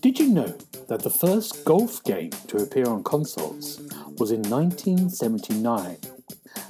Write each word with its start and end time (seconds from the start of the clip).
Did 0.00 0.18
you 0.20 0.28
know 0.28 0.56
that 0.88 1.00
the 1.02 1.10
first 1.10 1.64
golf 1.64 2.02
game 2.04 2.30
to 2.48 2.58
appear 2.58 2.86
on 2.88 3.02
consoles 3.02 3.80
was 4.18 4.30
in 4.30 4.42
1979? 4.42 5.98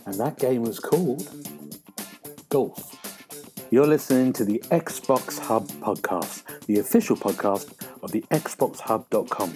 And 0.06 0.14
that 0.14 0.38
game 0.38 0.62
was 0.62 0.78
called 0.78 1.28
Golf. 2.48 2.96
You're 3.70 3.86
listening 3.86 4.32
to 4.34 4.44
the 4.44 4.60
Xbox 4.70 5.38
Hub 5.38 5.68
podcast, 5.82 6.44
the 6.66 6.78
official 6.78 7.16
podcast 7.16 7.74
of 8.02 8.12
the 8.12 8.22
XboxHub.com. 8.30 9.50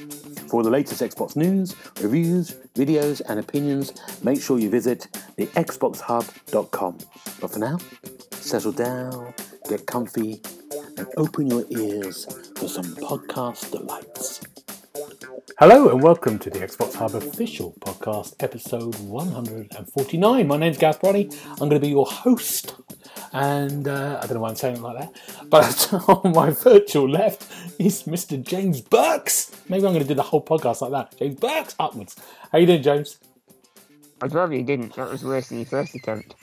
For 0.48 0.64
the 0.64 0.70
latest 0.70 1.00
Xbox 1.00 1.36
news, 1.36 1.76
reviews, 2.00 2.56
videos, 2.74 3.22
and 3.28 3.38
opinions, 3.38 3.92
make 4.24 4.42
sure 4.42 4.58
you 4.58 4.68
visit 4.68 5.06
the 5.40 5.46
XboxHub.com. 5.46 6.98
But 7.40 7.50
for 7.50 7.58
now, 7.58 7.78
settle 8.32 8.72
down, 8.72 9.32
get 9.70 9.86
comfy, 9.86 10.42
and 10.98 11.06
open 11.16 11.46
your 11.46 11.64
ears 11.70 12.26
for 12.56 12.68
some 12.68 12.84
podcast 12.96 13.70
delights. 13.70 14.42
Hello 15.58 15.88
and 15.88 16.02
welcome 16.02 16.38
to 16.40 16.50
the 16.50 16.58
Xbox 16.58 16.94
Hub 16.94 17.14
official 17.14 17.72
podcast, 17.80 18.34
episode 18.40 18.94
149. 18.96 20.46
My 20.46 20.56
name's 20.58 20.76
Gareth 20.76 21.00
Bronny. 21.00 21.34
I'm 21.52 21.70
going 21.70 21.70
to 21.70 21.80
be 21.80 21.88
your 21.88 22.04
host, 22.04 22.74
and 23.32 23.88
uh, 23.88 24.20
I 24.22 24.26
don't 24.26 24.34
know 24.34 24.40
why 24.40 24.50
I'm 24.50 24.56
saying 24.56 24.76
it 24.76 24.82
like 24.82 24.98
that, 24.98 25.48
but 25.48 25.94
on 26.08 26.32
my 26.32 26.50
virtual 26.50 27.08
left 27.08 27.50
is 27.78 28.02
Mr. 28.02 28.42
James 28.42 28.82
Burks. 28.82 29.52
Maybe 29.70 29.86
I'm 29.86 29.94
going 29.94 30.02
to 30.02 30.08
do 30.08 30.14
the 30.14 30.22
whole 30.22 30.44
podcast 30.44 30.82
like 30.82 30.90
that. 30.90 31.18
James 31.18 31.40
Burks 31.40 31.74
upwards. 31.78 32.14
How 32.52 32.58
you 32.58 32.66
doing, 32.66 32.82
James? 32.82 33.16
I'd 34.22 34.34
rather 34.34 34.54
you 34.54 34.64
didn't. 34.64 34.96
That 34.96 35.10
was 35.10 35.24
worse 35.24 35.48
than 35.48 35.58
your 35.58 35.66
first 35.66 35.94
attempt. 35.94 36.34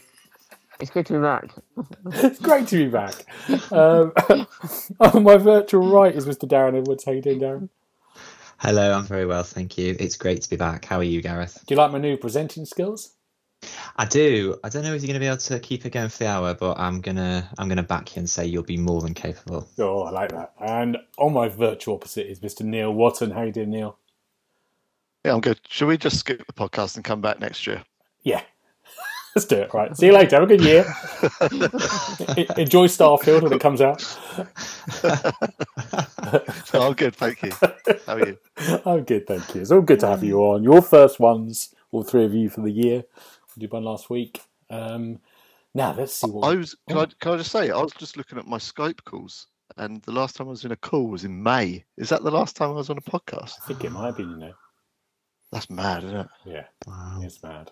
It's 0.79 0.91
good 0.91 1.05
to 1.07 1.13
be 1.13 1.19
back. 1.19 1.49
it's 2.23 2.39
great 2.41 2.67
to 2.67 2.77
be 2.77 2.87
back. 2.87 3.25
Um, 3.71 4.13
on 4.99 5.23
my 5.23 5.37
virtual 5.37 5.91
right 5.91 6.15
is 6.15 6.25
Mr. 6.25 6.47
Darren 6.47 6.77
Edwards. 6.77 7.05
How 7.05 7.11
you 7.13 7.21
doing, 7.21 7.39
Darren? 7.39 7.69
Hello, 8.59 8.91
I'm 8.93 9.05
very 9.05 9.25
well, 9.25 9.43
thank 9.43 9.77
you. 9.77 9.95
It's 9.99 10.17
great 10.17 10.41
to 10.41 10.49
be 10.49 10.55
back. 10.55 10.85
How 10.85 10.97
are 10.97 11.03
you, 11.03 11.21
Gareth? 11.21 11.63
Do 11.67 11.73
you 11.73 11.77
like 11.77 11.91
my 11.91 11.99
new 11.99 12.17
presenting 12.17 12.65
skills? 12.65 13.13
I 13.95 14.05
do. 14.05 14.57
I 14.63 14.69
don't 14.69 14.83
know 14.83 14.93
if 14.93 15.01
you're 15.01 15.07
going 15.07 15.13
to 15.15 15.19
be 15.19 15.27
able 15.27 15.37
to 15.37 15.59
keep 15.59 15.85
it 15.85 15.91
going 15.91 16.09
for 16.09 16.19
the 16.19 16.27
hour, 16.27 16.53
but 16.53 16.77
I'm 16.79 17.01
gonna 17.01 17.49
I'm 17.57 17.67
gonna 17.67 17.83
back 17.83 18.15
you 18.15 18.19
and 18.19 18.29
say 18.29 18.45
you'll 18.45 18.63
be 18.63 18.77
more 18.77 19.01
than 19.01 19.13
capable. 19.15 19.67
Oh, 19.79 20.03
I 20.03 20.11
like 20.11 20.31
that. 20.31 20.53
And 20.59 20.97
on 21.17 21.33
my 21.33 21.49
virtual 21.49 21.95
opposite 21.95 22.27
is 22.29 22.39
Mr. 22.39 22.61
Neil 22.61 22.93
Watton. 22.93 23.31
How 23.31 23.43
you 23.43 23.51
doing, 23.51 23.71
Neil? 23.71 23.97
Yeah, 25.27 25.33
I'm 25.33 25.41
good. 25.41 25.59
Should 25.67 25.89
we 25.89 25.97
just 25.97 26.19
skip 26.19 26.47
the 26.47 26.53
podcast 26.53 26.95
and 26.95 27.03
come 27.03 27.19
back 27.19 27.41
next 27.41 27.67
year? 27.67 27.83
Yeah. 28.23 28.41
Let's 29.35 29.45
do 29.45 29.57
it. 29.57 29.73
Right. 29.73 29.93
See 29.97 30.05
you 30.05 30.13
later. 30.13 30.37
Have 30.37 30.49
a 30.49 30.55
good 30.55 30.63
year. 30.63 30.83
Enjoy 32.57 32.87
Starfield 32.87 33.41
when 33.41 33.51
it 33.51 33.59
comes 33.59 33.81
out. 33.81 34.01
no, 36.73 36.87
I'm 36.87 36.93
good, 36.93 37.13
thank 37.13 37.43
you. 37.43 37.51
How 38.05 38.13
are 38.13 38.25
you? 38.25 38.37
I'm 38.85 39.03
good, 39.03 39.27
thank 39.27 39.53
you. 39.53 39.59
It's 39.59 39.69
all 39.69 39.81
good 39.81 39.99
to 39.99 40.07
have 40.07 40.23
you 40.23 40.39
on. 40.39 40.63
Your 40.63 40.81
first 40.81 41.19
ones, 41.19 41.75
all 41.91 42.03
three 42.03 42.23
of 42.23 42.33
you 42.33 42.49
for 42.49 42.61
the 42.61 42.71
year. 42.71 43.03
We 43.57 43.59
did 43.59 43.73
one 43.73 43.83
last 43.83 44.09
week. 44.09 44.39
Um, 44.69 45.19
now 45.73 45.93
let's 45.93 46.13
see 46.13 46.29
what 46.29 46.47
I 46.47 46.55
was. 46.55 46.73
Can, 46.87 46.99
I, 46.99 47.07
can 47.19 47.33
I 47.33 47.37
just 47.37 47.51
say? 47.51 47.69
I 47.69 47.81
was 47.81 47.91
just 47.97 48.15
looking 48.15 48.37
at 48.37 48.47
my 48.47 48.59
Skype 48.59 49.03
calls, 49.03 49.47
and 49.75 50.01
the 50.03 50.13
last 50.13 50.37
time 50.37 50.47
I 50.47 50.51
was 50.51 50.63
in 50.63 50.71
a 50.71 50.77
call 50.77 51.07
was 51.09 51.25
in 51.25 51.43
May. 51.43 51.83
Is 51.97 52.07
that 52.07 52.23
the 52.23 52.31
last 52.31 52.55
time 52.55 52.69
I 52.69 52.75
was 52.75 52.89
on 52.89 52.97
a 52.97 53.01
podcast? 53.01 53.55
I 53.61 53.67
think 53.67 53.83
it 53.83 53.91
might 53.91 54.15
be. 54.15 54.23
You 54.23 54.37
know. 54.37 54.53
That's 55.51 55.69
mad, 55.69 56.03
isn't 56.03 56.17
it? 56.17 56.27
Yeah, 56.45 56.65
wow. 56.85 57.19
it's 57.21 57.41
mad. 57.41 57.71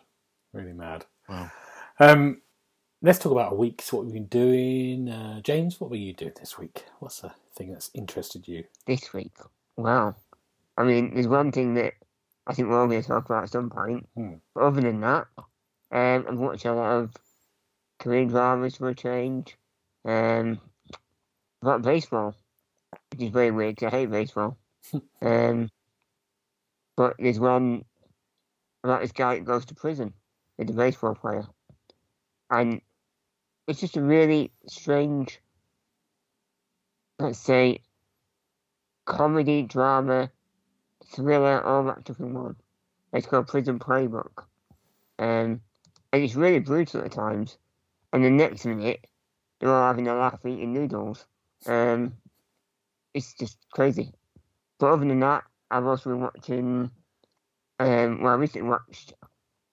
Really 0.53 0.73
mad. 0.73 1.05
Wow. 1.27 1.51
Um, 1.99 2.41
let's 3.01 3.19
talk 3.19 3.31
about 3.31 3.53
a 3.53 3.55
week. 3.55 3.81
So 3.81 3.97
what 3.97 4.05
we've 4.05 4.13
been 4.13 4.27
doing. 4.27 5.09
Uh, 5.09 5.41
James, 5.41 5.79
what 5.79 5.89
were 5.89 5.95
you 5.97 6.13
doing 6.13 6.33
this 6.39 6.57
week? 6.57 6.85
What's 6.99 7.19
the 7.19 7.33
thing 7.55 7.71
that's 7.71 7.91
interested 7.93 8.47
you? 8.47 8.63
This 8.85 9.13
week? 9.13 9.33
Wow. 9.75 10.15
I 10.77 10.83
mean, 10.83 11.13
there's 11.13 11.27
one 11.27 11.51
thing 11.51 11.73
that 11.75 11.93
I 12.47 12.53
think 12.53 12.69
we're 12.69 12.79
all 12.79 12.87
going 12.87 13.01
to 13.01 13.07
talk 13.07 13.25
about 13.25 13.43
at 13.43 13.51
some 13.51 13.69
point. 13.69 14.07
Hmm. 14.15 14.35
But 14.53 14.63
other 14.63 14.81
than 14.81 15.01
that, 15.01 15.27
um, 15.91 16.25
I've 16.29 16.37
watched 16.37 16.65
a 16.65 16.73
lot 16.73 16.91
of 16.91 17.15
Korean 17.99 18.27
dramas 18.27 18.77
for 18.77 18.89
a 18.89 18.95
change. 18.95 19.57
Um, 20.05 20.61
about 21.61 21.81
baseball, 21.81 22.35
which 23.11 23.21
is 23.21 23.29
very 23.29 23.51
weird 23.51 23.75
because 23.75 23.93
I 23.93 23.97
hate 23.97 24.11
baseball. 24.11 24.57
um, 25.21 25.69
but 26.95 27.15
there's 27.19 27.39
one 27.39 27.83
about 28.83 29.01
this 29.01 29.11
guy 29.11 29.35
that 29.35 29.45
goes 29.45 29.65
to 29.65 29.75
prison 29.75 30.13
with 30.57 30.69
a 30.69 30.73
baseball 30.73 31.15
player. 31.15 31.45
And 32.49 32.81
it's 33.67 33.79
just 33.79 33.97
a 33.97 34.01
really 34.01 34.51
strange, 34.67 35.39
let's 37.19 37.39
say, 37.39 37.79
comedy, 39.05 39.63
drama, 39.63 40.29
thriller, 41.05 41.63
all 41.63 41.83
wrapped 41.83 42.09
up 42.09 42.19
in 42.19 42.33
one. 42.33 42.55
It's 43.13 43.27
called 43.27 43.47
Prison 43.47 43.79
Playbook. 43.79 44.43
Um, 45.17 45.61
and 46.11 46.23
it's 46.23 46.35
really 46.35 46.59
brutal 46.59 47.03
at 47.03 47.11
times. 47.11 47.57
And 48.13 48.23
the 48.23 48.29
next 48.29 48.65
minute, 48.65 49.07
they're 49.59 49.73
all 49.73 49.87
having 49.87 50.07
a 50.07 50.15
laugh 50.15 50.45
eating 50.45 50.73
noodles. 50.73 51.25
Um, 51.65 52.13
it's 53.13 53.33
just 53.33 53.57
crazy. 53.71 54.11
But 54.77 54.91
other 54.91 55.05
than 55.05 55.19
that, 55.21 55.43
I've 55.71 55.85
also 55.85 56.11
been 56.11 56.21
watching, 56.21 56.91
um, 57.79 58.21
well, 58.21 58.33
I 58.33 58.35
recently 58.35 58.69
watched 58.69 59.13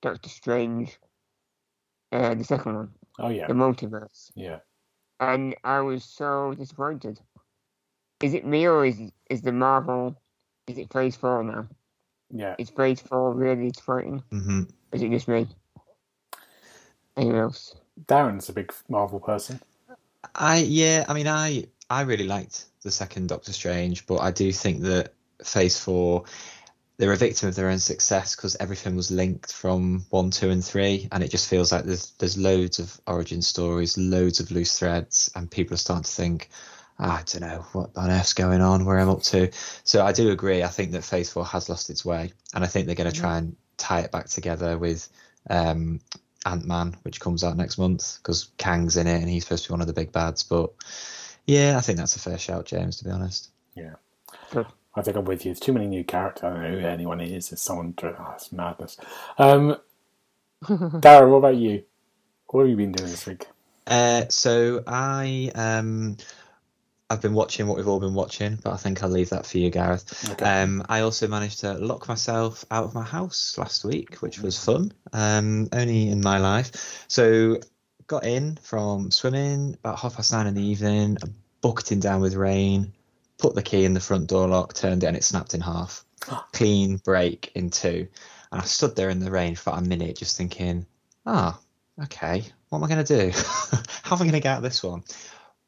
Doctor 0.01 0.29
Strange, 0.29 0.99
uh, 2.11 2.35
the 2.35 2.45
second 2.45 2.75
one. 2.75 2.91
Oh 3.19 3.29
yeah. 3.29 3.47
The 3.47 3.55
multiverse. 3.55 4.31
Yeah. 4.35 4.59
And 5.21 5.55
I 5.65 5.81
was 5.81 6.05
so 6.05 6.55
disappointed. 6.59 7.21
Is 8.23 8.35
it 8.35 8.47
me 8.47 8.67
or 8.67 8.85
is 8.85 9.01
is 9.31 9.43
the 9.43 9.53
Marvel? 9.53 10.17
Is 10.67 10.79
it 10.79 10.93
Phase 10.93 11.17
Four 11.17 11.45
now? 11.45 11.69
Yeah. 12.31 12.55
Is 12.59 12.71
Phase 12.71 13.01
Four 13.01 13.35
really 13.35 13.71
disappointing? 13.71 14.23
Mm-hmm. 14.33 14.63
Is 14.93 15.03
it 15.03 15.11
just 15.11 15.29
me? 15.29 15.49
Anyone 17.17 17.37
else? 17.37 17.77
Darren's 18.07 18.49
a 18.49 18.53
big 18.53 18.73
Marvel 18.89 19.21
person. 19.21 19.61
I 20.35 20.59
yeah, 20.59 21.05
I 21.09 21.15
mean 21.15 21.29
I 21.29 21.67
I 21.91 22.03
really 22.03 22.27
liked 22.27 22.67
the 22.83 22.91
second 22.91 23.29
Doctor 23.29 23.53
Strange, 23.53 24.07
but 24.07 24.19
I 24.19 24.31
do 24.31 24.51
think 24.53 24.83
that 24.83 25.13
Phase 25.45 25.79
Four 25.79 26.25
they're 27.03 27.13
a 27.13 27.17
victim 27.17 27.49
of 27.49 27.55
their 27.55 27.69
own 27.69 27.79
success 27.79 28.37
because 28.37 28.57
everything 28.61 28.95
was 28.95 29.11
linked 29.11 29.53
from 29.53 30.05
one, 30.11 30.31
two, 30.31 30.51
and 30.51 30.65
three, 30.65 31.09
and 31.11 31.25
it 31.25 31.33
just 31.33 31.49
feels 31.49 31.73
like 31.73 31.85
there's 31.85 32.13
there's 32.19 32.39
loads 32.39 32.79
of 32.79 33.01
origin 33.07 33.43
stories, 33.43 33.99
loads 33.99 34.41
of 34.41 34.51
loose 34.51 34.79
threads, 34.79 35.31
and 35.35 35.51
people 35.51 35.75
are 35.75 35.79
starting 35.79 36.05
to 36.05 36.11
think, 36.11 36.49
oh, 37.01 37.05
I 37.05 37.23
don't 37.27 37.41
know 37.41 37.65
what 37.73 37.91
on 37.97 38.11
earth's 38.11 38.35
going 38.35 38.61
on, 38.61 38.85
where 38.85 38.99
I'm 38.99 39.09
up 39.09 39.23
to. 39.25 39.51
So 39.85 40.05
I 40.05 40.13
do 40.13 40.31
agree. 40.31 40.63
I 40.63 40.69
think 40.69 40.93
that 40.93 41.03
Phase 41.03 41.33
Four 41.33 41.47
has 41.47 41.69
lost 41.69 41.91
its 41.91 42.05
way, 42.05 42.33
and 42.55 42.63
I 42.63 42.67
think 42.67 42.87
they're 42.87 42.95
going 42.95 43.11
to 43.11 43.21
try 43.21 43.39
and 43.39 43.57
tie 43.79 44.01
it 44.01 44.13
back 44.13 44.29
together 44.29 44.79
with 44.79 45.09
um, 45.51 46.01
Ant 46.47 46.67
Man, 46.67 46.97
which 47.03 47.21
comes 47.21 47.43
out 47.43 47.57
next 47.57 47.79
month 47.79 48.19
because 48.19 48.51
Kang's 48.59 48.97
in 48.97 49.07
it 49.07 49.21
and 49.21 49.29
he's 49.29 49.45
supposed 49.45 49.65
to 49.65 49.71
be 49.71 49.73
one 49.73 49.81
of 49.81 49.87
the 49.87 49.93
big 49.93 50.13
bads. 50.13 50.43
But 50.43 50.71
yeah, 51.47 51.77
I 51.77 51.81
think 51.81 51.99
that's 51.99 52.15
a 52.17 52.21
fair 52.21 52.39
shout, 52.39 52.67
James. 52.67 52.99
To 52.99 53.05
be 53.05 53.11
honest. 53.11 53.51
Yeah. 53.75 53.95
Good. 54.51 54.67
I 54.95 55.03
think 55.03 55.17
I'm 55.17 55.25
with 55.25 55.45
you. 55.45 55.51
There's 55.51 55.61
too 55.61 55.73
many 55.73 55.87
new 55.87 56.05
characters. 56.05 56.45
I 56.45 56.51
don't 56.51 56.63
know 56.63 56.81
who 56.81 56.87
anyone 56.87 57.21
is. 57.21 57.53
It's 57.53 57.63
someone. 57.63 57.95
Oh, 58.03 58.33
it's 58.35 58.53
madness. 58.53 58.99
Um, 59.39 59.77
Darren, 60.65 61.31
what 61.31 61.39
about 61.39 61.57
you? 61.57 61.85
What 62.49 62.63
have 62.63 62.71
you 62.71 62.77
been 62.77 62.93
doing 62.93 63.11
this 63.11 63.27
week? 63.27 63.47
Uh, 63.87 64.27
so 64.29 64.85
I 64.87 65.51
um, 65.55 66.17
I've 67.09 67.21
been 67.21 67.35
watching 67.35 67.67
what 67.67 67.77
we've 67.77 67.89
all 67.89 68.01
been 68.01 68.15
watching, 68.15 68.59
but 68.63 68.73
I 68.73 68.77
think 68.77 69.03
I'll 69.03 69.09
leave 69.11 69.31
that 69.31 69.45
for 69.45 69.59
you, 69.59 69.71
Gareth. 69.71 70.31
Okay. 70.31 70.45
Um, 70.45 70.85
I 70.89 71.01
also 71.01 71.29
managed 71.29 71.61
to 71.61 71.75
lock 71.75 72.09
myself 72.09 72.65
out 72.71 72.85
of 72.85 72.95
my 72.95 73.03
house 73.03 73.57
last 73.59 73.85
week, 73.85 74.17
which 74.17 74.41
was 74.41 74.63
fun. 74.63 74.93
Um, 75.13 75.69
only 75.73 76.09
in 76.09 76.21
my 76.21 76.39
life. 76.39 77.05
So 77.09 77.59
got 78.07 78.25
in 78.25 78.57
from 78.63 79.11
swimming 79.11 79.75
about 79.81 79.99
half 79.99 80.17
past 80.17 80.33
nine 80.33 80.47
in 80.47 80.55
the 80.55 80.63
evening, 80.63 81.19
bucketing 81.61 82.01
down 82.01 82.21
with 82.21 82.35
rain, 82.35 82.93
put 83.43 83.57
the 83.57 83.63
key 83.63 83.85
in 83.85 83.93
the 83.93 83.99
front 83.99 84.29
door 84.29 84.47
lock, 84.47 84.73
turned 84.73 85.03
it, 85.03 85.07
and 85.09 85.17
it 85.17 85.25
snapped 85.25 85.53
in 85.53 85.61
half. 85.61 86.05
Clean 86.53 86.97
break 86.99 87.51
in 87.57 87.71
two. 87.71 88.07
And 88.53 88.61
I 88.61 88.65
stood 88.65 88.95
there 88.95 89.11
in 89.11 89.19
the 89.19 89.33
rain 89.33 89.57
for 89.57 89.71
a 89.71 89.81
minute, 89.81 90.17
just 90.17 90.37
thinking, 90.37 90.87
ah, 91.27 91.59
okay, 92.05 92.45
what 92.69 92.79
am 92.79 92.85
I 92.85 92.89
going 92.89 93.05
to 93.05 93.31
do? 93.31 93.33
How 94.05 94.15
am 94.15 94.23
I 94.23 94.25
going 94.25 94.33
to 94.33 94.41
get 94.41 94.53
out 94.53 94.59
of 94.59 94.63
this 94.63 94.85
one? 94.85 95.03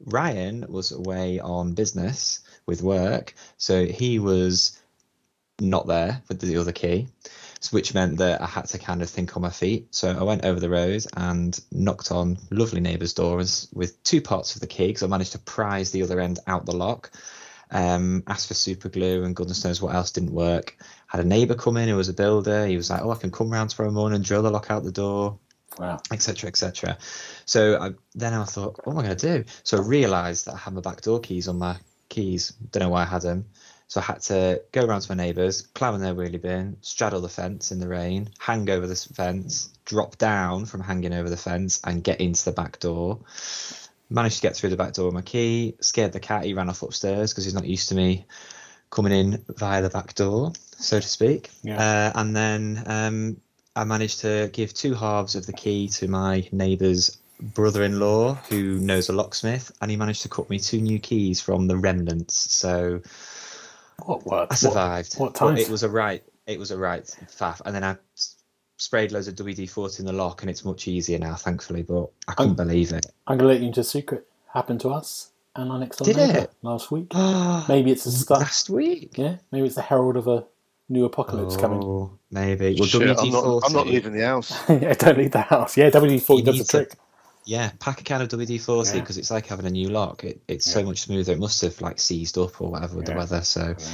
Ryan 0.05 0.65
was 0.69 0.93
away 0.93 1.41
on 1.41 1.73
business 1.73 2.39
with 2.65 2.81
work, 2.81 3.33
so 3.57 3.85
he 3.85 4.19
was 4.19 4.79
not 5.59 5.85
there 5.85 6.21
with 6.29 6.39
the 6.39 6.55
other 6.55 6.71
key, 6.71 7.09
which 7.71 7.93
meant 7.93 8.19
that 8.19 8.41
I 8.41 8.45
had 8.45 8.67
to 8.67 8.77
kind 8.77 9.01
of 9.01 9.09
think 9.09 9.35
on 9.35 9.41
my 9.41 9.49
feet. 9.49 9.87
So 9.91 10.17
I 10.17 10.23
went 10.23 10.45
over 10.45 10.61
the 10.61 10.69
road 10.69 11.05
and 11.17 11.59
knocked 11.73 12.09
on 12.09 12.37
lovely 12.51 12.79
neighbours' 12.79 13.13
doors 13.13 13.67
with 13.73 14.01
two 14.03 14.21
parts 14.21 14.55
of 14.55 14.61
the 14.61 14.67
key 14.67 14.87
because 14.87 15.03
I 15.03 15.07
managed 15.07 15.33
to 15.33 15.39
prise 15.39 15.91
the 15.91 16.03
other 16.03 16.21
end 16.21 16.39
out 16.47 16.65
the 16.65 16.75
lock. 16.75 17.11
Um, 17.75 18.23
asked 18.27 18.47
for 18.47 18.53
super 18.53 18.87
glue 18.87 19.25
and 19.25 19.35
goodness 19.35 19.65
knows 19.65 19.81
what 19.81 19.93
else 19.93 20.11
didn't 20.11 20.31
work. 20.31 20.77
Had 21.07 21.19
a 21.19 21.27
neighbour 21.27 21.55
come 21.55 21.75
in 21.75 21.89
who 21.89 21.97
was 21.97 22.07
a 22.07 22.13
builder. 22.13 22.65
He 22.65 22.77
was 22.77 22.89
like, 22.89 23.01
"Oh, 23.01 23.11
I 23.11 23.15
can 23.15 23.31
come 23.31 23.49
round 23.49 23.69
tomorrow 23.69 23.91
morning 23.91 24.15
and 24.15 24.23
drill 24.23 24.43
the 24.43 24.49
lock 24.49 24.71
out 24.71 24.85
the 24.85 24.93
door." 24.93 25.39
Wow. 25.77 25.99
etc 26.13 26.47
etc 26.47 26.97
so 27.43 27.77
I, 27.81 27.91
then 28.13 28.33
i 28.33 28.45
thought 28.45 28.79
what 28.85 28.93
am 28.93 28.99
i 28.99 29.03
going 29.03 29.17
to 29.17 29.39
do 29.39 29.45
so 29.63 29.77
i 29.77 29.81
realized 29.81 30.45
that 30.45 30.53
i 30.53 30.57
had 30.57 30.73
my 30.73 30.79
back 30.79 31.01
door 31.01 31.19
keys 31.19 31.49
on 31.49 31.57
my 31.57 31.75
keys 32.07 32.53
don't 32.71 32.83
know 32.83 32.89
why 32.89 33.01
i 33.01 33.05
had 33.05 33.23
them 33.23 33.47
so 33.87 33.99
i 33.99 34.03
had 34.03 34.21
to 34.21 34.61
go 34.71 34.85
around 34.85 35.01
to 35.01 35.13
my 35.13 35.21
neighbours 35.21 35.63
climb 35.63 35.95
in 35.95 36.01
their 36.01 36.15
wheelie 36.15 36.41
bin 36.41 36.77
straddle 36.79 37.19
the 37.19 37.27
fence 37.27 37.73
in 37.73 37.79
the 37.79 37.89
rain 37.89 38.29
hang 38.39 38.69
over 38.69 38.87
the 38.87 38.95
fence 38.95 39.67
drop 39.83 40.17
down 40.17 40.65
from 40.65 40.79
hanging 40.79 41.13
over 41.13 41.29
the 41.29 41.35
fence 41.35 41.81
and 41.83 42.05
get 42.05 42.21
into 42.21 42.45
the 42.45 42.53
back 42.53 42.79
door 42.79 43.19
managed 44.09 44.35
to 44.37 44.41
get 44.41 44.55
through 44.55 44.69
the 44.69 44.77
back 44.77 44.93
door 44.93 45.05
with 45.05 45.13
my 45.13 45.21
key 45.21 45.75
scared 45.81 46.11
the 46.13 46.19
cat 46.19 46.43
he 46.45 46.53
ran 46.53 46.69
off 46.69 46.83
upstairs 46.83 47.31
because 47.31 47.43
he's 47.45 47.53
not 47.55 47.65
used 47.65 47.89
to 47.89 47.95
me 47.95 48.25
coming 48.91 49.11
in 49.11 49.43
via 49.57 49.81
the 49.81 49.89
back 49.89 50.13
door 50.15 50.53
so 50.77 50.99
to 50.99 51.07
speak 51.07 51.49
Yeah. 51.63 52.11
uh, 52.15 52.19
and 52.19 52.35
then 52.35 52.83
um, 52.85 53.37
I 53.75 53.83
managed 53.83 54.19
to 54.21 54.49
give 54.53 54.73
two 54.73 54.93
halves 54.93 55.35
of 55.35 55.45
the 55.45 55.53
key 55.53 55.87
to 55.89 56.07
my 56.07 56.47
neighbour's 56.51 57.17
brother-in-law, 57.41 58.35
who 58.49 58.79
knows 58.79 59.09
a 59.09 59.13
locksmith, 59.13 59.69
and 59.81 59.91
he 59.91 59.97
managed 59.97 60.21
to 60.21 60.29
cut 60.29 60.49
me 60.49 60.57
two 60.59 60.79
new 60.79 60.99
keys 60.99 61.41
from 61.41 61.67
the 61.67 61.75
remnants. 61.75 62.53
So 62.53 63.01
What 64.05 64.25
worked? 64.25 64.53
I 64.53 64.55
survived. 64.55 65.15
what 65.15 65.33
But 65.33 65.39
times? 65.39 65.59
It 65.59 65.69
was 65.69 65.83
a 65.83 65.89
right. 65.89 66.23
It 66.47 66.57
was 66.59 66.71
a 66.71 66.77
right 66.77 67.03
faff. 67.03 67.59
And 67.65 67.75
then 67.75 67.83
I 67.83 67.97
sprayed 68.77 69.11
loads 69.11 69.27
of 69.27 69.35
WD-40 69.35 69.99
in 70.01 70.05
the 70.05 70.13
lock, 70.13 70.41
and 70.41 70.49
it's 70.49 70.65
much 70.65 70.87
easier 70.87 71.17
now, 71.19 71.35
thankfully. 71.35 71.83
But 71.83 72.09
I 72.27 72.33
couldn't 72.33 72.59
Um, 72.59 72.67
believe 72.67 72.91
it. 72.91 73.05
I'm 73.27 73.37
going 73.37 73.47
to 73.49 73.53
let 73.53 73.61
you 73.61 73.67
into 73.67 73.79
a 73.81 73.83
secret. 73.83 74.27
Happened 74.53 74.81
to 74.81 74.89
us 74.89 75.31
and 75.55 75.71
our 75.71 75.79
next 75.79 75.97
door 75.97 76.05
Did 76.05 76.17
neighbour 76.17 76.39
it? 76.39 76.51
last 76.61 76.91
week. 76.91 77.13
Maybe 77.67 77.91
it's 77.91 78.05
a 78.05 78.11
start. 78.11 78.41
Last 78.41 78.69
week. 78.69 79.17
Yeah, 79.17 79.37
maybe 79.51 79.65
it's 79.65 79.75
the 79.75 79.81
herald 79.81 80.17
of 80.17 80.27
a 80.27 80.45
new 80.87 81.03
apocalypse 81.05 81.57
coming. 81.57 81.81
Oh, 81.83 82.11
maybe. 82.31 82.75
Well, 82.79 82.87
Shit, 82.87 83.01
I'm, 83.09 83.15
WD-40. 83.15 83.31
not, 83.31 83.63
I'm 83.65 83.73
not 83.73 83.87
leaving 83.87 84.13
the 84.13 84.25
house. 84.25 84.51
yeah, 84.69 84.93
don't 84.93 85.17
leave 85.17 85.31
the 85.31 85.41
house. 85.41 85.75
Yeah, 85.77 85.89
WD 85.89 86.11
You 86.13 86.19
forty 86.19 86.43
does 86.43 86.57
the 86.59 86.63
to- 86.63 86.69
trick. 86.85 86.93
Yeah, 87.45 87.71
pack 87.79 88.01
a 88.01 88.03
can 88.03 88.21
of 88.21 88.27
WD-40 88.29 88.93
Yeah. 88.95 88.99
because 89.01 89.17
it's 89.19 89.29
like 89.29 89.45
having 89.45 89.67
a 89.67 89.69
new 89.69 89.89
lock. 89.89 90.23
It, 90.23 90.41
it's 90.47 90.65
so 90.65 90.83
much 90.83 91.01
smoother. 91.01 91.33
It 91.33 91.39
must 91.39 91.61
have 91.61 91.79
like 91.79 91.99
seized 91.99 92.37
up 92.39 92.59
or 92.59 92.71
whatever 92.71 92.97
with 92.97 93.07
Yeah. 93.07 93.13
the 93.13 93.19
weather. 93.19 93.41
So 93.41 93.75
Yeah. 93.77 93.85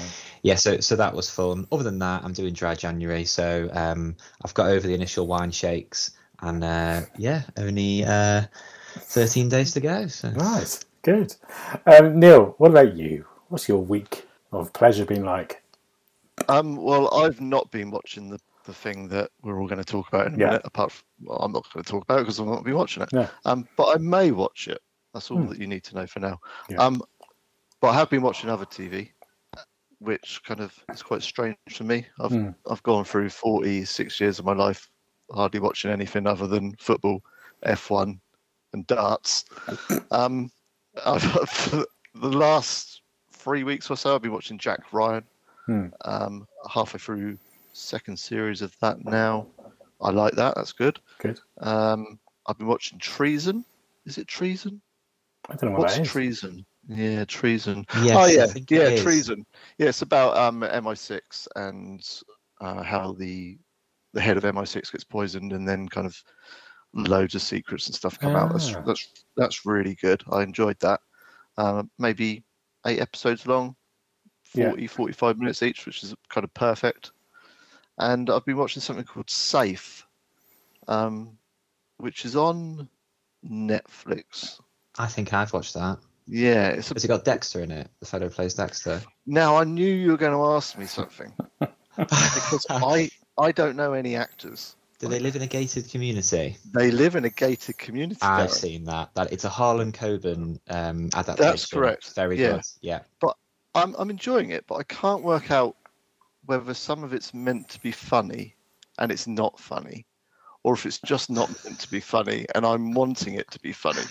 yeah, 0.44 0.56
so 0.56 0.80
so 0.80 0.96
that 0.96 1.14
was 1.14 1.30
fun. 1.30 1.68
Other 1.72 1.84
than 1.84 2.00
that, 2.00 2.24
I'm 2.24 2.32
doing 2.34 2.54
dry 2.54 2.76
January, 2.76 3.26
so 3.26 3.70
um, 3.74 4.16
I've 4.44 4.54
got 4.54 4.68
over 4.70 4.88
the 4.88 4.94
initial 4.94 5.28
wine 5.28 5.52
shakes, 5.52 6.12
and 6.42 6.64
uh, 6.64 7.02
yeah, 7.18 7.44
only 7.58 8.06
uh, 8.06 8.44
13 8.96 9.50
days 9.50 9.74
to 9.74 9.82
go. 9.82 10.08
So 10.08 10.32
Nice, 10.32 10.86
good. 11.02 11.36
Um, 11.86 12.20
Neil, 12.20 12.56
what 12.58 12.72
about 12.72 12.96
you? 12.96 13.26
What's 13.50 13.68
your 13.68 13.80
week 13.84 14.28
of 14.54 14.72
pleasure 14.72 15.06
been 15.06 15.26
like? 15.26 15.62
Um, 16.48 16.78
well, 16.78 17.14
I've 17.14 17.42
not 17.42 17.70
been 17.70 17.92
watching 17.92 18.30
the, 18.30 18.40
the 18.66 18.74
thing 18.74 19.08
that 19.10 19.32
we're 19.42 19.60
all 19.60 19.68
going 19.68 19.80
to 19.82 19.86
talk 19.86 20.08
about 20.08 20.28
in 20.28 20.36
a 20.36 20.38
Yeah. 20.38 20.46
minute. 20.48 20.62
Apart 20.66 20.92
from, 20.92 21.06
well, 21.24 21.40
I'm 21.40 21.52
not 21.52 21.66
going 21.74 21.84
to 21.84 21.90
talk 21.92 22.04
about 22.04 22.20
it 22.20 22.24
because 22.24 22.40
I'm 22.40 22.46
not 22.46 22.54
going 22.54 22.64
to 22.64 22.70
be 22.70 22.74
watching 22.76 23.04
it. 23.04 23.12
No. 23.14 23.28
Um, 23.46 23.68
but 23.78 23.96
I 23.96 23.98
may 23.98 24.32
watch 24.32 24.68
it. 24.68 24.82
That's 25.14 25.30
all 25.32 25.40
Hmm. 25.42 25.50
that 25.50 25.60
you 25.60 25.68
need 25.68 25.84
to 25.86 25.96
know 25.96 26.08
for 26.08 26.20
now. 26.20 26.40
Yeah. 26.70 26.78
Um, 26.78 27.02
but 27.82 27.90
I 27.90 27.94
have 27.96 28.10
been 28.10 28.22
watching 28.22 28.50
other 28.50 28.66
TV, 28.66 29.12
which 30.00 30.42
kind 30.46 30.60
of 30.60 30.74
is 30.94 31.02
quite 31.02 31.22
strange 31.24 31.58
for 31.72 31.84
me. 31.84 32.06
I've 32.20 32.32
Hmm. 32.32 32.50
I've 32.70 32.84
gone 32.84 33.04
through 33.04 33.30
46 33.30 34.20
years 34.20 34.40
of 34.40 34.46
my 34.46 34.54
life 34.54 34.90
hardly 35.32 35.60
watching 35.60 35.92
anything 35.92 36.28
other 36.28 36.48
than 36.48 36.76
football, 36.76 37.24
F1, 37.66 38.20
and 38.74 38.88
darts. 38.88 39.46
um, 40.12 40.52
I've, 41.06 41.22
the 42.16 42.30
last 42.30 43.02
three 43.32 43.64
weeks 43.64 43.90
or 43.90 43.98
so, 43.98 44.14
I've 44.16 44.22
been 44.22 44.34
watching 44.34 44.58
Jack 44.58 44.94
Ryan. 44.94 45.24
Hmm. 45.66 45.88
Um, 46.06 46.48
halfway 46.70 47.00
through 47.00 47.38
second 47.82 48.18
series 48.18 48.62
of 48.62 48.76
that 48.80 49.04
now. 49.04 49.48
I 50.02 50.10
like 50.12 50.34
that. 50.34 50.56
That's 50.56 50.72
good. 50.74 51.00
Good. 51.20 51.40
Um, 51.60 52.20
I've 52.48 52.58
been 52.58 52.68
watching 52.68 52.98
Treason. 53.00 53.64
Is 54.06 54.18
it 54.18 54.28
Treason? 54.28 54.82
I 55.50 55.56
don't 55.56 55.66
know 55.66 55.72
what 55.72 55.80
What's 55.82 55.96
that 55.98 56.02
is. 56.04 56.12
Treason? 56.12 56.66
Yeah, 56.88 57.26
Treason. 57.26 57.86
yes, 58.02 58.16
oh 58.18 58.26
yeah, 58.26 58.48
yeah. 58.70 59.02
Treason. 59.02 59.46
Yeah, 59.78 59.90
it's 59.90 60.02
about 60.02 60.36
um, 60.38 60.62
MI6 60.62 61.48
and 61.56 62.04
uh, 62.60 62.82
how 62.84 63.14
the 63.14 63.58
the 64.14 64.22
head 64.22 64.36
of 64.38 64.44
MI6 64.44 64.92
gets 64.92 65.04
poisoned, 65.04 65.54
and 65.54 65.68
then 65.68 65.88
kind 65.88 66.06
of 66.08 66.22
loads 66.94 67.36
of 67.36 67.42
secrets 67.42 67.88
and 67.88 67.96
stuff 67.96 68.20
come 68.20 68.36
out. 68.36 68.52
That's 68.52 68.74
Ah. 68.74 68.82
that's 68.86 69.08
that's 69.38 69.66
really 69.66 69.96
good. 69.96 70.24
I 70.32 70.42
enjoyed 70.44 70.80
that. 70.80 71.00
Um, 71.58 71.90
maybe 72.00 72.44
eight 72.88 73.00
episodes 73.00 73.46
long, 73.46 73.76
Yeah. 74.56 74.70
40, 74.70 74.88
45 74.88 75.38
minutes 75.38 75.62
each, 75.64 75.86
which 75.86 76.04
is 76.04 76.16
kind 76.30 76.44
of 76.44 76.54
perfect. 76.56 77.12
And 78.02 78.30
I've 78.32 78.44
been 78.46 78.58
watching 78.58 78.82
something 78.82 79.06
called 79.06 79.30
Safe, 79.30 80.06
um, 80.88 81.38
which 81.98 82.26
is 82.26 82.36
on 82.36 82.90
Netflix. 83.48 84.60
I 84.98 85.06
think 85.08 85.34
I've 85.34 85.54
watched 85.54 85.76
that. 85.76 86.00
Yeah, 86.28 86.70
it's 86.70 86.90
a 86.92 86.96
Has 86.96 87.06
it 87.06 87.08
got 87.08 87.24
Dexter 87.26 87.62
in 87.62 87.72
it? 87.72 87.90
The 88.00 88.06
fellow 88.08 88.28
who 88.28 88.34
plays 88.34 88.56
Dexter. 88.56 89.02
Now 89.28 89.56
I 89.56 89.64
knew 89.66 89.86
you 89.94 90.12
were 90.12 90.18
going 90.18 90.34
to 90.34 90.44
ask 90.56 90.78
me 90.78 90.86
something 90.86 91.32
because 91.98 92.66
I 92.70 93.10
I 93.38 93.52
don't 93.52 93.76
know 93.76 93.94
any 93.94 94.16
actors. 94.16 94.76
Do 95.00 95.08
they 95.08 95.20
live 95.20 95.36
in 95.36 95.42
a 95.42 95.48
gated 95.48 95.90
community? 95.90 96.58
They 96.74 96.92
live 96.92 97.16
in 97.16 97.26
a 97.26 97.30
gated 97.30 97.78
community. 97.78 98.20
I've 98.22 98.50
Darren. 98.50 98.54
seen 98.54 98.84
that. 98.86 99.10
That 99.16 99.32
it's 99.34 99.46
a 99.46 99.50
Harlan 99.50 99.92
Coben 99.92 100.60
um, 100.70 101.10
adaptation. 101.14 101.80
correct. 101.80 102.14
Very 102.16 102.40
Yeah. 102.40 102.54
good. 102.54 102.62
Yeah. 102.82 103.00
But 103.20 103.36
I'm 103.76 103.96
I'm 103.98 104.10
enjoying 104.10 104.52
it, 104.52 104.66
but 104.68 104.76
I 104.76 104.84
can't 104.84 105.24
work 105.24 105.50
out 105.52 105.76
whether 106.46 106.74
some 106.74 107.04
of 107.04 107.14
it's 107.14 107.34
meant 107.34 107.70
to 107.70 107.80
be 107.82 107.92
funny 107.92 108.56
and 109.00 109.12
it's 109.12 109.28
not 109.28 109.60
funny, 109.60 110.06
or 110.64 110.74
if 110.74 110.86
it's 110.86 111.00
just 111.00 111.30
not 111.30 111.50
meant 111.64 111.80
to 111.80 111.90
be 111.92 112.00
funny 112.00 112.46
and 112.56 112.66
I'm 112.66 112.94
wanting 112.94 113.36
it 113.36 113.50
to 113.52 113.60
be 113.60 113.72
funny. 113.74 114.04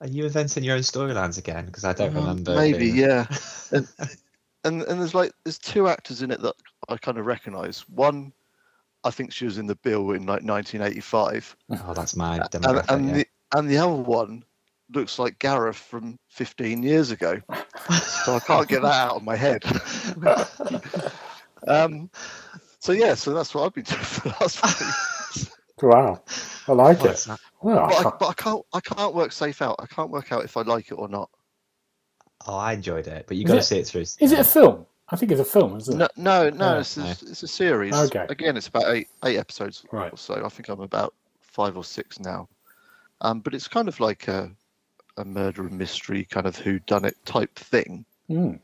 Are 0.00 0.06
you 0.08 0.24
inventing 0.26 0.64
your 0.64 0.74
own 0.76 0.82
storylines 0.82 1.38
again? 1.38 1.66
Because 1.66 1.84
I 1.84 1.92
don't 1.92 2.10
Um, 2.16 2.16
remember. 2.16 2.54
Maybe, 2.56 2.90
being- 2.92 2.96
yeah. 2.96 3.26
and, 3.72 3.88
and 4.64 4.82
and 4.82 5.00
there's 5.00 5.14
like 5.14 5.32
there's 5.44 5.58
two 5.58 5.88
actors 5.88 6.20
in 6.22 6.30
it 6.30 6.40
that 6.42 6.54
I 6.88 6.96
kind 6.96 7.16
of 7.18 7.26
recognise. 7.26 7.88
One, 7.88 8.32
I 9.04 9.10
think 9.10 9.32
she 9.32 9.44
was 9.44 9.56
in 9.58 9.66
the 9.66 9.76
Bill 9.76 10.10
in 10.10 10.26
like 10.26 10.42
1985. 10.42 11.56
Oh, 11.70 11.94
that's 11.94 12.16
my 12.16 12.36
and, 12.36 12.66
and 12.88 13.08
yeah. 13.08 13.14
the 13.14 13.26
and 13.56 13.68
the 13.70 13.78
other 13.78 13.94
one 13.94 14.44
looks 14.92 15.18
like 15.18 15.38
Gareth 15.38 15.76
from 15.76 16.18
15 16.28 16.82
years 16.82 17.10
ago. 17.10 17.40
So 18.24 18.34
I 18.36 18.40
can't 18.40 18.68
get 18.68 18.82
that 18.82 18.92
out 19.08 19.16
of 19.16 19.22
my 19.22 19.36
head. 19.36 19.62
um, 21.68 22.10
so 22.80 22.92
yeah, 22.92 23.14
so 23.14 23.32
that's 23.34 23.54
what 23.54 23.64
I've 23.64 23.74
been 23.74 23.84
doing 23.84 24.00
for 24.02 24.28
the 24.28 24.36
last 24.40 24.58
few 24.64 24.86
weeks. 24.86 25.50
Wow, 25.82 26.22
I 26.68 26.72
like 26.72 27.04
it. 27.04 27.26
Well, 27.62 27.88
But 27.88 28.06
I, 28.06 28.10
but 28.18 28.26
I 28.28 28.32
can't 28.34 28.62
I 28.72 28.80
can't 28.80 29.14
work 29.14 29.32
safe 29.32 29.60
out. 29.62 29.76
I 29.78 29.86
can't 29.86 30.10
work 30.10 30.32
out 30.32 30.44
if 30.44 30.56
I 30.56 30.62
like 30.62 30.90
it 30.90 30.94
or 30.94 31.08
not. 31.08 31.28
oh, 32.46 32.56
I 32.56 32.72
enjoyed 32.74 33.06
it, 33.06 33.24
but 33.26 33.36
you 33.36 33.44
got 33.44 33.54
to 33.56 33.62
see 33.62 33.78
it 33.78 33.86
through. 33.86 34.02
is 34.02 34.20
it 34.20 34.38
a 34.38 34.44
film? 34.44 34.86
I 35.10 35.16
think 35.16 35.32
it's 35.32 35.40
a 35.40 35.44
film, 35.44 35.76
isn't 35.76 35.98
No, 35.98 36.04
it? 36.06 36.10
no, 36.16 36.48
no. 36.50 36.76
Oh, 36.76 36.78
it's, 36.80 36.96
no. 36.96 37.04
a, 37.04 37.10
it's 37.10 37.42
a 37.42 37.48
series. 37.48 37.92
Okay. 37.94 38.24
Again, 38.30 38.56
it's 38.56 38.68
about 38.68 38.84
eight 38.94 39.08
eight 39.24 39.36
episodes 39.36 39.84
Right. 39.92 40.12
or 40.12 40.16
so. 40.16 40.42
I 40.44 40.48
think 40.48 40.68
I'm 40.68 40.80
about 40.80 41.12
five 41.42 41.76
or 41.76 41.84
six 41.84 42.18
now. 42.20 42.48
Um, 43.20 43.40
but 43.40 43.52
it's 43.54 43.68
kind 43.68 43.88
of 43.88 43.98
like 44.00 44.28
a 44.28 44.50
a 45.16 45.24
murder 45.24 45.62
and 45.66 45.76
mystery 45.78 46.24
kind 46.24 46.46
of 46.46 46.56
who 46.56 46.78
done 46.80 47.04
it 47.04 47.16
type 47.26 47.54
thing. 47.56 48.04
Mm. 48.30 48.58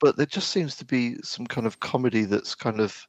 But 0.00 0.16
there 0.16 0.26
just 0.26 0.48
seems 0.50 0.76
to 0.76 0.84
be 0.84 1.16
some 1.22 1.46
kind 1.46 1.66
of 1.66 1.80
comedy 1.80 2.24
that's 2.24 2.54
kind 2.54 2.80
of 2.80 3.06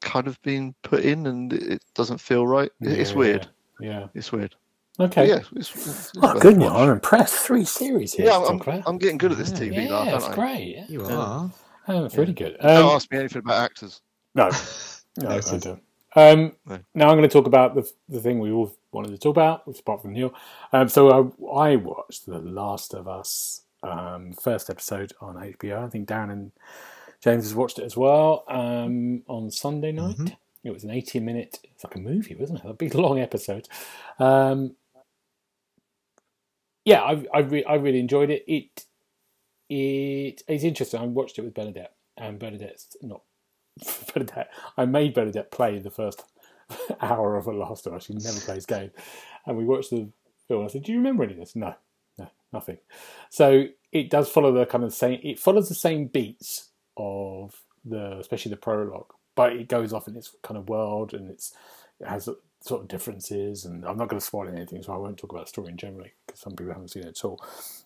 kind 0.00 0.26
of 0.28 0.40
being 0.42 0.74
put 0.82 1.04
in 1.04 1.26
and 1.26 1.52
it 1.52 1.82
doesn't 1.94 2.18
feel 2.18 2.46
right 2.46 2.70
It- 2.80 2.98
it's 2.98 3.14
weird 3.14 3.48
Yeah. 3.80 4.08
it's 4.14 4.32
weird 4.32 4.54
Okay. 4.98 5.22
But 5.22 5.28
yeah 5.28 5.36
it's, 5.36 5.48
it's, 5.74 5.86
it's 5.86 6.12
Oh, 6.22 6.32
worth 6.34 6.42
good, 6.42 6.54
a 6.54 6.58
Neil. 6.58 6.70
watch. 6.70 6.80
I'm 6.80 6.90
impressed. 6.90 7.34
Three 7.46 7.64
series 7.64 8.14
here. 8.14 8.26
yeah 8.26 8.36
I'm, 8.38 8.58
talk 8.58 8.66
about. 8.66 8.82
I'm 8.86 8.96
getting 8.98 9.18
good 9.18 9.32
at 9.32 9.38
this 9.38 9.50
tv 9.52 9.88
now 9.88 10.04
yeah, 10.04 10.10
don't 10.10 10.14
it's 10.24 10.34
great. 10.34 10.74
Yeah. 10.76 10.84
You 10.88 11.02
Yeah. 11.08 11.16
are. 11.16 11.50
Oh, 11.88 12.02
that's 12.02 12.14
Yeah. 12.14 12.20
really 12.20 12.32
good. 12.32 12.56
don't 12.60 12.70
Um, 12.84 12.90
ask 12.96 13.10
me 13.10 13.18
anything 13.18 13.38
about 13.40 13.62
actors 13.62 14.00
no, 14.34 14.50
no, 15.18 15.28
I 15.30 15.40
don't. 15.58 15.82
Um, 16.14 16.52
No. 16.66 16.78
Now 16.94 17.08
I'm 17.10 17.16
going 17.18 17.22
to 17.22 17.28
talk 17.28 17.46
about 17.46 17.74
the 17.74 17.90
the 18.08 18.20
thing 18.20 18.38
we 18.38 18.50
all 18.52 18.74
wanted 18.92 19.10
to 19.10 19.18
talk 19.18 19.34
about, 19.36 19.62
apart 19.66 20.00
from 20.00 20.12
Neil. 20.14 20.32
Um, 20.72 20.88
so 20.88 21.34
I, 21.46 21.70
I 21.72 21.76
watched 21.76 22.24
The 22.26 22.38
Last 22.38 22.94
of 22.94 23.06
Us 23.08 23.62
um, 23.82 24.32
first 24.32 24.70
episode 24.70 25.12
on 25.20 25.36
HBO. 25.36 25.84
I 25.84 25.88
think 25.88 26.06
Dan 26.08 26.30
and 26.30 26.52
James 27.22 27.44
has 27.44 27.54
watched 27.54 27.78
it 27.78 27.84
as 27.84 27.96
well 27.96 28.44
um, 28.48 29.22
on 29.28 29.50
Sunday 29.50 29.92
night. 29.92 30.16
Mhm. 30.16 30.36
It 30.64 30.70
was 30.72 30.84
an 30.84 30.90
80 30.90 31.20
minute. 31.20 31.58
It's 31.64 31.84
like 31.84 31.94
a 31.94 32.00
movie, 32.00 32.34
wasn't 32.34 32.60
it? 32.64 32.68
A 32.68 32.74
big 32.74 32.94
long 32.94 33.20
episode. 33.20 33.68
Um, 34.18 34.74
yeah, 36.84 37.02
I 37.02 37.24
I, 37.32 37.38
re- 37.40 37.64
I 37.64 37.74
really 37.74 38.00
enjoyed 38.00 38.30
it. 38.30 38.44
It 38.46 38.84
it 39.68 40.42
it's 40.48 40.64
interesting. 40.64 41.00
I 41.00 41.06
watched 41.06 41.38
it 41.38 41.42
with 41.42 41.54
Bernadette, 41.54 41.94
and 42.16 42.38
Bernadette's 42.38 42.96
not 43.02 43.22
Bernadette. 44.14 44.50
I 44.76 44.86
made 44.86 45.14
Bernadette 45.14 45.50
play 45.50 45.78
the 45.78 45.90
first 45.90 46.24
hour 47.00 47.36
of 47.36 47.44
The 47.46 47.52
Last 47.52 47.86
Us. 47.86 48.04
She 48.04 48.14
never 48.14 48.40
plays 48.40 48.66
games, 48.66 48.92
and 49.46 49.56
we 49.56 49.64
watched 49.64 49.90
the 49.90 50.08
film. 50.48 50.64
I 50.64 50.68
said, 50.68 50.84
"Do 50.84 50.92
you 50.92 50.98
remember 50.98 51.24
any 51.24 51.32
of 51.34 51.38
this?" 51.40 51.56
No, 51.56 51.74
nothing. 52.52 52.78
So 53.30 53.66
it 53.92 54.10
does 54.10 54.28
follow 54.28 54.52
the 54.52 54.66
kind 54.66 54.84
of 54.84 54.94
same. 54.94 55.20
It 55.22 55.38
follows 55.38 55.68
the 55.68 55.74
same 55.74 56.06
beats 56.06 56.70
of 56.96 57.54
the, 57.84 58.18
especially 58.18 58.50
the 58.50 58.56
prologue, 58.56 59.12
but 59.34 59.52
it 59.52 59.68
goes 59.68 59.92
off 59.92 60.08
in 60.08 60.16
its 60.16 60.34
kind 60.42 60.58
of 60.58 60.68
world, 60.68 61.14
and 61.14 61.30
it's 61.30 61.52
it 62.00 62.08
has 62.08 62.28
sort 62.60 62.82
of 62.82 62.88
differences, 62.88 63.64
and 63.64 63.84
I'm 63.84 63.96
not 63.96 64.08
going 64.08 64.20
to 64.20 64.24
spoil 64.26 64.48
anything, 64.48 64.82
so 64.82 64.92
I 64.92 64.96
won't 64.96 65.18
talk 65.18 65.32
about 65.32 65.46
the 65.46 65.50
story 65.50 65.70
in 65.70 65.76
generally 65.76 66.12
because 66.26 66.40
some 66.40 66.54
people 66.54 66.72
haven't 66.72 66.90
seen 66.90 67.04
it 67.04 67.18
at 67.18 67.24
all. 67.24 67.42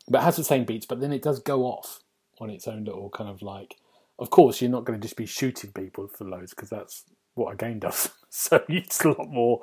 But 0.08 0.20
it 0.20 0.24
has 0.24 0.36
the 0.36 0.44
same 0.44 0.64
beats, 0.64 0.86
but 0.86 1.00
then 1.00 1.12
it 1.12 1.22
does 1.22 1.40
go 1.40 1.64
off 1.64 2.00
on 2.40 2.50
its 2.50 2.66
own 2.66 2.84
little 2.84 3.10
kind 3.10 3.30
of 3.30 3.42
like. 3.42 3.76
Of 4.18 4.30
course, 4.30 4.60
you're 4.60 4.70
not 4.70 4.84
going 4.84 5.00
to 5.00 5.02
just 5.02 5.16
be 5.16 5.26
shooting 5.26 5.72
people 5.72 6.06
for 6.08 6.24
loads 6.24 6.52
because 6.52 6.68
that's 6.68 7.04
what 7.34 7.52
a 7.52 7.56
game 7.56 7.78
does. 7.78 8.10
So 8.32 8.62
it's 8.68 9.04
a 9.04 9.08
lot 9.08 9.28
more 9.28 9.62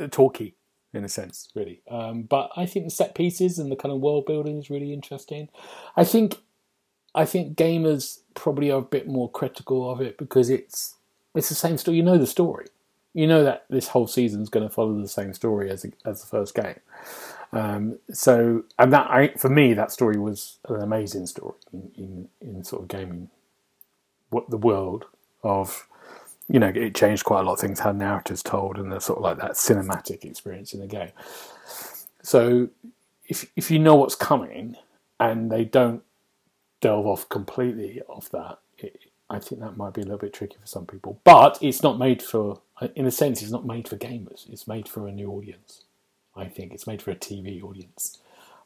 uh, 0.00 0.06
talky 0.06 0.54
in 0.98 1.04
a 1.04 1.08
sense, 1.08 1.48
really. 1.54 1.80
Um, 1.90 2.22
but 2.22 2.50
I 2.56 2.66
think 2.66 2.84
the 2.84 2.90
set 2.90 3.14
pieces 3.14 3.58
and 3.58 3.72
the 3.72 3.76
kind 3.76 3.92
of 3.92 4.00
world 4.00 4.26
building 4.26 4.58
is 4.58 4.68
really 4.68 4.92
interesting. 4.92 5.48
I 5.96 6.04
think, 6.04 6.36
I 7.14 7.24
think 7.24 7.56
gamers 7.56 8.18
probably 8.34 8.70
are 8.70 8.80
a 8.80 8.82
bit 8.82 9.08
more 9.08 9.30
critical 9.30 9.90
of 9.90 10.00
it 10.00 10.18
because 10.18 10.50
it's 10.50 10.96
it's 11.34 11.48
the 11.48 11.54
same 11.54 11.78
story. 11.78 11.96
You 11.96 12.02
know 12.02 12.18
the 12.18 12.26
story. 12.26 12.66
You 13.14 13.26
know 13.26 13.44
that 13.44 13.64
this 13.70 13.88
whole 13.88 14.06
season 14.06 14.42
is 14.42 14.48
going 14.48 14.68
to 14.68 14.74
follow 14.74 15.00
the 15.00 15.08
same 15.08 15.32
story 15.32 15.70
as 15.70 15.86
as 16.04 16.20
the 16.20 16.26
first 16.26 16.54
game. 16.54 16.80
Um, 17.52 17.98
so, 18.12 18.64
and 18.78 18.92
that 18.92 19.10
I, 19.10 19.28
for 19.28 19.48
me, 19.48 19.72
that 19.74 19.90
story 19.90 20.18
was 20.18 20.58
an 20.68 20.82
amazing 20.82 21.26
story 21.26 21.54
in, 21.72 21.90
in, 21.96 22.28
in 22.40 22.64
sort 22.64 22.82
of 22.82 22.88
gaming. 22.88 23.30
What 24.30 24.50
the 24.50 24.58
world 24.58 25.06
of 25.42 25.87
you 26.48 26.58
know, 26.58 26.72
it 26.74 26.94
changed 26.94 27.24
quite 27.24 27.40
a 27.40 27.42
lot 27.42 27.54
of 27.54 27.60
things 27.60 27.80
how 27.80 27.92
narratives 27.92 28.42
told 28.42 28.78
and 28.78 28.90
the 28.90 29.00
sort 29.00 29.18
of 29.18 29.24
like 29.24 29.38
that 29.38 29.52
cinematic 29.52 30.24
experience 30.24 30.72
in 30.72 30.80
the 30.80 30.86
game. 30.86 31.10
So 32.22 32.68
if 33.28 33.50
if 33.56 33.70
you 33.70 33.78
know 33.78 33.96
what's 33.96 34.14
coming 34.14 34.76
and 35.20 35.50
they 35.50 35.64
don't 35.64 36.02
delve 36.80 37.06
off 37.06 37.28
completely 37.28 38.00
off 38.08 38.30
that, 38.30 38.58
it, 38.78 39.00
I 39.30 39.38
think 39.38 39.60
that 39.60 39.76
might 39.76 39.92
be 39.92 40.00
a 40.00 40.04
little 40.04 40.18
bit 40.18 40.32
tricky 40.32 40.56
for 40.58 40.66
some 40.66 40.86
people. 40.86 41.20
But 41.24 41.58
it's 41.60 41.82
not 41.82 41.98
made 41.98 42.22
for, 42.22 42.60
in 42.94 43.06
a 43.06 43.10
sense, 43.10 43.42
it's 43.42 43.50
not 43.50 43.66
made 43.66 43.86
for 43.86 43.96
gamers. 43.96 44.48
It's 44.50 44.66
made 44.66 44.88
for 44.88 45.06
a 45.06 45.12
new 45.12 45.30
audience. 45.30 45.84
I 46.34 46.46
think 46.46 46.72
it's 46.72 46.86
made 46.86 47.02
for 47.02 47.10
a 47.10 47.16
TV 47.16 47.62
audience, 47.62 48.18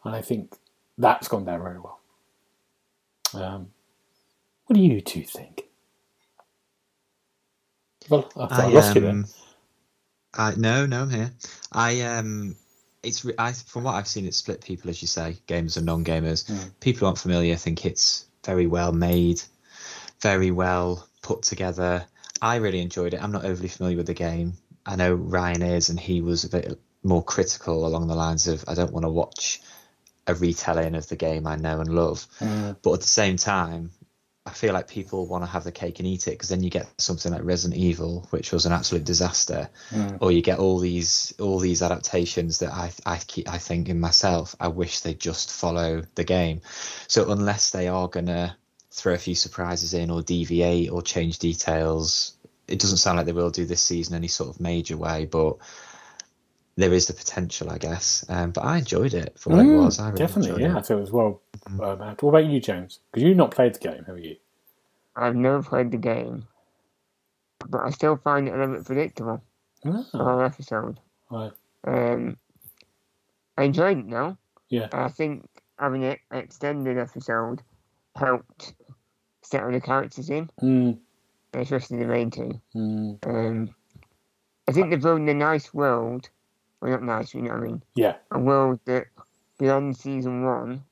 and 0.05 0.15
I 0.15 0.21
think 0.21 0.57
that's 0.99 1.27
gone 1.27 1.45
down 1.47 1.63
very 1.63 1.79
well. 1.79 1.99
Um, 3.35 3.71
what 4.67 4.77
do 4.77 4.83
you 4.83 5.01
two 5.01 5.25
think? 5.25 5.65
Well, 8.09 8.31
I, 8.37 8.63
I, 8.63 8.67
lost 8.69 8.95
you 8.95 9.09
um, 9.09 9.27
I 10.35 10.55
no, 10.57 10.87
no, 10.87 11.03
I'm 11.03 11.11
here. 11.11 11.31
I 11.73 12.01
um, 12.03 12.57
it's 13.03 13.27
I 13.39 13.53
from 13.53 13.85
what 13.85 13.95
I've 13.95 14.09
seen, 14.09 14.27
it's 14.27 14.37
split 14.37 14.63
people, 14.63 14.91
as 14.91 15.03
you 15.03 15.09
say, 15.09 15.37
gamers 15.47 15.77
and 15.77 15.87
non-gamers. 15.87 16.51
Mm. 16.51 16.71
People 16.81 17.01
who 17.01 17.07
aren't 17.07 17.19
familiar 17.19 17.57
think 17.57 17.85
it's 17.85 18.27
very 18.45 18.67
well 18.67 18.93
made, 18.93 19.43
very 20.21 20.51
well 20.51 21.09
put 21.23 21.43
together. 21.43 22.05
I 22.41 22.57
really 22.57 22.81
enjoyed 22.81 23.15
it. 23.15 23.23
I'm 23.23 23.33
not 23.33 23.45
overly 23.45 23.69
familiar 23.69 23.97
with 23.97 24.07
the 24.07 24.15
game. 24.15 24.55
I 24.85 24.97
know 24.97 25.15
Ryan 25.15 25.63
is, 25.63 25.91
and 25.91 25.99
he 25.99 26.21
was 26.23 26.45
a 26.45 26.49
bit 26.49 26.79
more 27.03 27.23
critical 27.23 27.87
along 27.87 28.09
the 28.09 28.15
lines 28.15 28.49
of, 28.49 28.65
I 28.69 28.75
don't 28.75 28.93
want 28.93 29.05
to 29.05 29.11
watch 29.11 29.61
a 30.27 30.35
retelling 30.35 30.95
of 30.95 31.09
the 31.09 31.17
game 31.17 31.47
I 31.47 31.57
know 31.57 31.81
and 31.81 31.95
love. 31.95 32.27
Mm. 32.41 32.77
But 32.83 32.95
at 32.95 33.01
the 33.01 33.09
same 33.09 33.37
time, 33.37 33.91
I 34.45 34.51
feel 34.51 34.75
like 34.75 34.89
people 34.89 35.27
want 35.27 35.45
to 35.45 35.51
have 35.51 35.63
the 35.63 35.71
cake 35.71 36.01
and 36.01 36.09
eat 36.09 36.27
it 36.27 36.33
because 36.33 36.49
then 36.49 36.65
you 36.65 36.71
get 36.71 36.89
something 36.99 37.31
like 37.33 37.45
Resident 37.45 37.81
Evil, 37.81 38.27
which 38.31 38.51
was 38.51 38.67
an 38.67 38.73
absolute 38.73 39.05
disaster, 39.05 39.71
Mm. 39.91 40.19
or 40.21 40.33
you 40.33 40.43
get 40.43 40.59
all 40.59 40.79
these 40.81 41.33
all 41.39 41.61
these 41.61 41.81
adaptations 41.83 42.59
that 42.59 42.73
I 42.73 42.93
I 43.07 43.19
keep 43.19 43.49
I 43.49 43.59
think 43.59 43.89
in 43.89 44.01
myself 44.01 44.57
I 44.59 44.69
wish 44.69 45.01
they 45.01 45.15
just 45.15 45.53
follow 45.53 46.03
the 46.17 46.25
game. 46.25 46.61
So 47.07 47.31
unless 47.31 47.71
they 47.71 47.87
are 47.87 48.09
gonna 48.09 48.57
throw 48.91 49.15
a 49.15 49.19
few 49.19 49.35
surprises 49.37 49.95
in 49.95 50.11
or 50.11 50.23
deviate 50.23 50.91
or 50.91 51.03
change 51.03 51.39
details, 51.39 52.35
it 52.67 52.81
doesn't 52.81 52.99
sound 52.99 53.19
like 53.19 53.27
they 53.27 53.33
will 53.33 53.51
do 53.51 53.65
this 53.65 53.81
season 53.83 54.15
any 54.15 54.29
sort 54.29 54.51
of 54.51 54.61
major 54.61 54.97
way, 54.97 55.25
but 55.25 55.59
there 56.77 56.93
is 56.93 57.07
the 57.07 57.13
potential, 57.13 57.71
I 57.71 57.79
guess. 57.79 58.25
Um, 58.29 58.51
but 58.51 58.63
I 58.65 58.79
enjoyed 58.79 59.15
it 59.15 59.39
for 59.39 59.51
what 59.51 59.61
it 59.61 59.69
Mm, 59.69 59.85
was. 59.85 59.99
I 59.99 60.07
really 60.07 60.19
definitely, 60.19 60.51
enjoyed 60.51 60.63
yeah. 60.71 60.77
I 60.77 60.79
It. 60.79 60.87
thought 60.87 60.97
it 60.97 61.01
was 61.01 61.13
well 61.13 61.41
uh. 61.81 61.97
What 61.97 62.23
about 62.31 62.47
you, 62.47 62.61
James? 62.61 63.01
Because 63.11 63.25
you've 63.25 63.37
not 63.37 63.51
played 63.51 63.75
the 63.75 63.79
game, 63.81 64.05
have 64.05 64.19
you? 64.19 64.37
I've 65.15 65.37
never 65.37 65.63
played 65.63 65.91
the 65.91 65.99
game, 65.99 66.47
but 67.69 67.83
I 67.83 67.91
still 67.91 68.17
find 68.17 68.49
it 68.49 68.55
a 68.55 68.59
little 68.59 68.77
bit 68.77 68.87
predictable 68.87 69.43
Ah, 69.85 70.05
per 70.13 70.45
episode. 70.45 70.99
right. 71.31 71.53
Um, 71.85 72.37
I 73.59 73.65
enjoyed 73.65 73.99
it 73.99 74.07
now. 74.07 74.39
Yeah. 74.71 74.89
I 74.93 75.09
think 75.09 75.47
having 75.79 76.05
an 76.05 76.17
extended 76.31 76.97
episode 76.97 77.61
helped 78.17 78.75
settle 79.43 79.73
the 79.73 79.81
characters 79.81 80.31
in, 80.31 80.49
Mm, 80.63 80.99
especially 81.53 81.99
the 81.99 82.07
main 82.07 82.31
two. 82.31 82.61
mm, 82.75 83.19
Um, 83.27 83.75
I 84.69 84.73
think 84.73 84.89
they've 84.91 85.03
building 85.03 85.29
a 85.29 85.35
nice 85.35 85.75
world. 85.75 86.31
Well, 86.83 86.91
not 86.91 87.05
nice, 87.05 87.33
you 87.33 87.43
know 87.43 87.51
what 87.51 87.63
I 87.63 87.67
mean? 87.67 87.83
yeah, 87.95 88.17
A 88.33 88.41
world 88.41 88.81
that 88.87 89.07
beyond 89.59 89.97
season 89.97 90.45
one, 90.45 90.83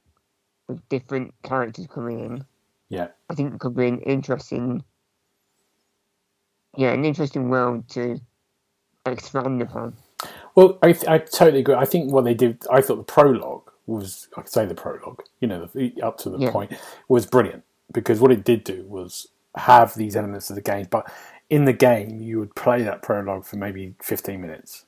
with 0.68 0.88
different 0.88 1.34
characters 1.42 1.88
coming 1.88 2.20
in, 2.20 2.44
yeah. 2.90 3.08
I 3.28 3.34
think 3.34 3.54
it 3.54 3.60
could 3.60 3.74
be 3.74 3.88
an 3.88 4.00
interesting, 4.02 4.84
yeah, 6.76 6.92
an 6.92 7.04
interesting 7.04 7.48
world 7.48 7.88
to 7.90 8.20
expand 9.04 9.60
upon. 9.62 9.96
Well, 10.54 10.78
I, 10.82 10.94
I 11.08 11.18
totally 11.18 11.60
agree. 11.60 11.74
I 11.74 11.84
think 11.86 12.12
what 12.12 12.22
they 12.24 12.34
did, 12.34 12.62
I 12.70 12.82
thought 12.82 12.96
the 12.96 13.02
prologue 13.02 13.70
was, 13.86 14.28
I 14.36 14.42
could 14.42 14.52
say 14.52 14.66
the 14.66 14.74
prologue, 14.76 15.22
you 15.40 15.48
know, 15.48 15.68
the, 15.74 15.92
up 16.02 16.18
to 16.18 16.30
the 16.30 16.38
Yeah. 16.38 16.52
point, 16.52 16.72
was 17.08 17.26
brilliant 17.26 17.64
because 17.92 18.20
what 18.20 18.30
it 18.30 18.44
did 18.44 18.62
do 18.62 18.84
was 18.86 19.26
have 19.56 19.94
these 19.96 20.14
elements 20.14 20.50
of 20.50 20.56
the 20.56 20.62
game, 20.62 20.86
but 20.88 21.10
in 21.48 21.64
the 21.64 21.72
game, 21.72 22.20
you 22.20 22.38
would 22.38 22.54
play 22.54 22.82
that 22.84 23.02
prologue 23.02 23.44
for 23.44 23.56
maybe 23.56 23.96
15 24.00 24.40
minutes 24.40 24.84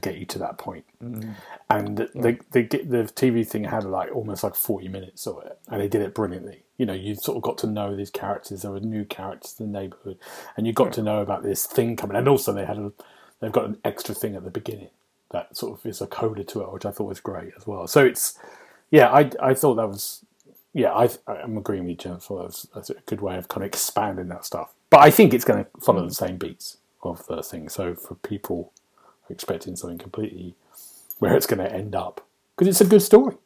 to 0.00 0.08
get 0.08 0.18
you 0.18 0.26
to 0.26 0.38
that 0.40 0.58
point. 0.58 0.84
Mm. 1.02 1.34
And 1.70 1.96
the, 1.98 2.06
the, 2.14 2.38
the 2.52 2.62
the 2.84 3.04
TV 3.14 3.46
thing 3.46 3.64
had 3.64 3.84
like 3.84 4.14
almost 4.14 4.44
like 4.44 4.54
40 4.54 4.88
minutes 4.88 5.26
of 5.26 5.44
it, 5.44 5.58
and 5.68 5.80
they 5.80 5.88
did 5.88 6.02
it 6.02 6.14
brilliantly. 6.14 6.64
You 6.78 6.86
know, 6.86 6.94
you 6.94 7.14
sort 7.16 7.36
of 7.36 7.42
got 7.42 7.58
to 7.58 7.66
know 7.66 7.96
these 7.96 8.10
characters. 8.10 8.62
There 8.62 8.70
were 8.70 8.80
new 8.80 9.04
characters 9.04 9.56
in 9.58 9.72
the 9.72 9.80
neighborhood, 9.80 10.18
and 10.56 10.66
you 10.66 10.72
got 10.72 10.92
to 10.94 11.02
know 11.02 11.20
about 11.20 11.42
this 11.42 11.66
thing 11.66 11.96
coming. 11.96 12.16
And 12.16 12.28
also, 12.28 12.52
they 12.52 12.64
had 12.64 12.78
a, 12.78 12.92
they've 13.40 13.52
got 13.52 13.66
an 13.66 13.78
extra 13.84 14.14
thing 14.14 14.36
at 14.36 14.44
the 14.44 14.50
beginning 14.50 14.90
that 15.32 15.56
sort 15.56 15.78
of 15.78 15.86
is 15.86 16.00
a 16.00 16.06
coda 16.06 16.44
to 16.44 16.62
it, 16.62 16.72
which 16.72 16.86
I 16.86 16.90
thought 16.90 17.04
was 17.08 17.20
great 17.20 17.52
as 17.56 17.66
well. 17.66 17.86
So 17.86 18.04
it's, 18.04 18.38
yeah, 18.90 19.08
I 19.10 19.30
I 19.40 19.54
thought 19.54 19.74
that 19.76 19.88
was, 19.88 20.24
yeah, 20.72 20.92
I 20.92 21.08
I'm 21.26 21.56
agreeing 21.58 21.84
with 21.84 21.90
you, 21.90 21.96
Jen. 21.96 22.12
I 22.14 22.16
thought 22.16 22.38
that 22.38 22.46
was, 22.46 22.68
that's 22.74 22.90
a 22.90 22.94
good 23.06 23.20
way 23.20 23.36
of 23.36 23.48
kind 23.48 23.64
of 23.64 23.68
expanding 23.68 24.28
that 24.28 24.44
stuff. 24.44 24.74
But 24.90 25.00
I 25.00 25.10
think 25.10 25.34
it's 25.34 25.44
going 25.44 25.64
to 25.64 25.70
follow 25.80 26.06
the 26.06 26.14
same 26.14 26.36
beats 26.38 26.78
of 27.02 27.26
the 27.26 27.42
thing. 27.42 27.68
So 27.68 27.94
for 27.94 28.14
people 28.16 28.72
expecting 29.30 29.76
something 29.76 29.98
completely 29.98 30.54
where 31.18 31.34
it's 31.36 31.46
going 31.46 31.58
to 31.58 31.72
end 31.72 31.94
up, 31.94 32.26
because 32.56 32.68
it's 32.68 32.80
a 32.80 32.86
good 32.90 33.02
story. 33.02 33.36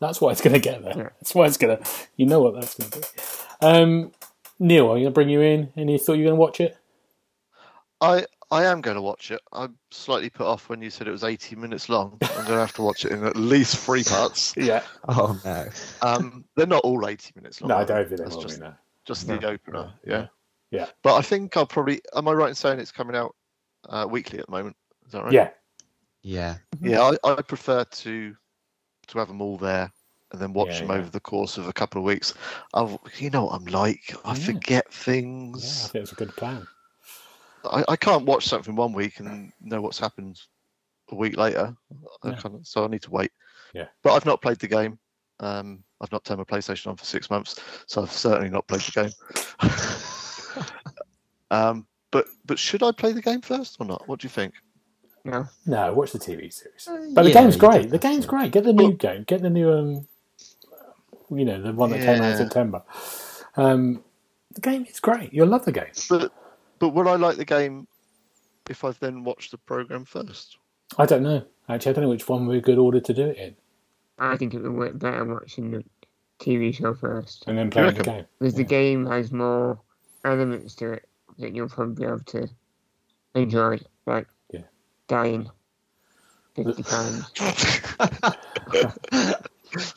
That's 0.00 0.20
why 0.20 0.32
it's 0.32 0.40
going 0.40 0.54
to 0.54 0.58
get 0.60 0.82
there. 0.82 0.96
Yeah. 0.96 1.08
That's 1.20 1.34
why 1.34 1.46
it's 1.46 1.56
going 1.56 1.76
to. 1.78 1.90
You 2.16 2.26
know 2.26 2.40
what 2.40 2.54
that's 2.54 2.74
going 2.74 2.90
to 2.90 2.98
be. 3.00 3.06
Um, 3.60 4.12
Neil, 4.58 4.86
I'm 4.90 4.96
going 4.96 5.04
to 5.04 5.10
bring 5.12 5.28
you 5.28 5.40
in. 5.40 5.72
And 5.76 5.88
you 5.90 5.98
thought 5.98 6.14
you 6.14 6.24
were 6.24 6.30
going 6.30 6.36
to 6.38 6.40
watch 6.40 6.60
it? 6.60 6.76
I 8.00 8.26
I 8.50 8.64
am 8.64 8.80
going 8.80 8.96
to 8.96 9.00
watch 9.02 9.30
it. 9.30 9.40
I'm 9.52 9.76
slightly 9.90 10.28
put 10.28 10.46
off 10.46 10.68
when 10.68 10.82
you 10.82 10.90
said 10.90 11.06
it 11.08 11.12
was 11.12 11.24
80 11.24 11.56
minutes 11.56 11.88
long. 11.88 12.18
I'm 12.20 12.34
going 12.34 12.46
to 12.48 12.52
have 12.58 12.74
to 12.74 12.82
watch 12.82 13.04
it 13.04 13.12
in 13.12 13.24
at 13.24 13.36
least 13.36 13.76
three 13.78 14.04
parts. 14.04 14.54
Yeah. 14.58 14.82
Oh 15.08 15.40
no. 15.44 15.68
Um, 16.02 16.44
they're 16.56 16.66
not 16.66 16.82
all 16.84 17.06
80 17.08 17.32
minutes 17.36 17.60
long. 17.60 17.68
No, 17.68 17.76
I 17.76 17.84
don't 17.84 18.06
think 18.08 18.18
That's 18.20 18.30
they 18.30 18.36
will 18.36 18.42
just, 18.42 18.60
no. 18.60 18.74
just 19.06 19.28
No. 19.28 19.38
the 19.38 19.46
opener. 19.46 19.92
Yeah. 20.04 20.12
Yeah. 20.12 20.26
Yeah. 20.70 20.86
But 21.02 21.16
I 21.16 21.22
think 21.22 21.56
I'll 21.56 21.66
probably. 21.66 22.00
Am 22.14 22.26
I 22.28 22.32
right 22.32 22.48
in 22.48 22.54
saying 22.54 22.78
it's 22.80 22.92
coming 22.92 23.14
out 23.16 23.34
uh, 23.88 24.06
weekly 24.10 24.38
at 24.38 24.46
the 24.46 24.52
moment? 24.52 24.76
Is 25.12 25.18
that 25.18 25.24
right? 25.24 25.34
Yeah. 25.34 25.50
Yeah. 26.22 26.56
Yeah. 26.80 27.12
I, 27.22 27.32
I 27.32 27.42
prefer 27.42 27.84
to 27.84 28.34
to 29.08 29.18
have 29.18 29.28
them 29.28 29.42
all 29.42 29.58
there 29.58 29.92
and 30.30 30.40
then 30.40 30.54
watch 30.54 30.80
Yeah, 30.80 30.86
them 30.86 30.90
yeah. 30.90 30.96
over 30.96 31.10
the 31.10 31.20
course 31.20 31.58
of 31.58 31.68
a 31.68 31.72
couple 31.72 32.00
of 32.00 32.06
weeks. 32.06 32.32
I've, 32.72 32.96
you 33.18 33.28
know 33.28 33.44
what 33.44 33.56
I'm 33.56 33.66
like. 33.66 34.16
I 34.24 34.34
Yeah. 34.34 34.40
forget 34.40 34.86
Yeah, 34.86 34.96
I 34.96 35.02
things. 35.04 35.88
think 35.90 36.02
it's 36.02 36.12
a 36.12 36.14
good 36.14 36.34
plan. 36.34 36.66
I, 37.70 37.84
I 37.88 37.96
can't 37.96 38.24
watch 38.24 38.46
something 38.46 38.74
one 38.74 38.94
week 38.94 39.20
and 39.20 39.52
know 39.60 39.82
what's 39.82 39.98
happened 39.98 40.40
a 41.10 41.14
week 41.14 41.36
later. 41.36 41.76
I 42.22 42.32
can't, 42.32 42.66
so 42.66 42.84
I 42.84 42.88
need 42.88 43.02
to 43.02 43.10
wait. 43.10 43.32
Yeah. 43.74 43.88
But 44.02 44.14
I've 44.14 44.24
not 44.24 44.40
played 44.40 44.60
the 44.60 44.68
game. 44.68 44.98
Um, 45.40 45.84
I've 46.00 46.10
not 46.10 46.24
turned 46.24 46.38
my 46.38 46.44
PlayStation 46.44 46.86
on 46.86 46.96
for 46.96 47.04
six 47.04 47.28
months, 47.28 47.60
so 47.86 48.00
I've 48.00 48.12
certainly 48.12 48.48
not 48.48 48.66
played 48.66 48.80
the 48.80 49.02
game. 49.02 50.64
um, 51.50 51.86
but 52.10 52.26
but 52.46 52.58
should 52.58 52.82
I 52.82 52.92
play 52.92 53.12
the 53.12 53.20
game 53.20 53.42
first 53.42 53.76
or 53.78 53.84
not? 53.84 54.08
What 54.08 54.20
do 54.20 54.24
you 54.24 54.30
think? 54.30 54.54
No, 55.24 55.46
No, 55.66 55.92
watch 55.94 56.12
the 56.12 56.18
TV 56.18 56.52
series. 56.52 56.88
But 57.14 57.22
the 57.22 57.28
Yeah, 57.30 57.34
game's 57.42 57.56
great. 57.56 57.82
do 57.84 57.88
The 57.90 57.98
game's 57.98 58.24
to. 58.24 58.28
great. 58.30 58.52
Get 58.52 58.64
the 58.64 58.72
new 58.72 58.92
game. 58.94 59.22
Get 59.24 59.42
the 59.42 59.50
new, 59.50 59.70
um, 59.72 60.06
you 61.30 61.44
know, 61.44 61.62
the 61.62 61.72
one 61.72 61.90
that 61.90 62.00
came 62.00 62.20
out 62.20 62.30
in 62.32 62.36
September. 62.36 62.82
Um, 63.56 64.02
the 64.54 64.60
game 64.60 64.84
is 64.84 64.98
great. 65.00 65.32
You'll 65.32 65.48
love 65.48 65.64
the 65.64 65.72
game. 65.72 65.92
But 66.08 66.32
but 66.78 66.88
would 66.90 67.06
I 67.06 67.14
like 67.16 67.36
the 67.36 67.44
game 67.44 67.86
if 68.68 68.84
I've 68.84 68.98
then 68.98 69.22
watched 69.24 69.52
the 69.52 69.58
program 69.58 70.04
first? 70.04 70.58
I 70.98 71.06
don't 71.06 71.22
know. 71.22 71.44
Actually, 71.68 71.90
I 71.90 71.94
don't 71.94 72.04
know 72.04 72.10
which 72.10 72.28
one 72.28 72.46
would 72.46 72.52
be 72.54 72.58
a 72.58 72.62
good 72.62 72.78
order 72.78 73.00
to 73.00 73.14
do 73.14 73.26
it 73.28 73.36
in, 73.38 73.56
I 74.18 74.36
think 74.36 74.52
it 74.54 74.60
would 74.62 74.72
work 74.72 74.98
better 74.98 75.24
watching 75.24 75.70
the 75.70 75.84
TV 76.40 76.74
show 76.74 76.94
first. 76.94 77.44
and 77.46 77.56
then 77.56 77.70
playing 77.70 77.94
the 77.94 78.02
game. 78.02 78.26
Because 78.40 78.54
the 78.54 78.64
game 78.64 79.06
has 79.06 79.30
more 79.32 79.78
elements 80.24 80.74
to 80.76 80.92
it 80.94 81.08
that 81.38 81.54
you'll 81.54 81.68
probably 81.68 81.94
be 81.94 82.04
able 82.04 82.18
to 82.20 82.48
enjoy. 83.34 83.78
Like 84.06 84.26
Yeah. 85.12 85.22
dying 85.22 85.50
50 86.54 86.82
times. 86.82 87.24
I'm 88.00 88.32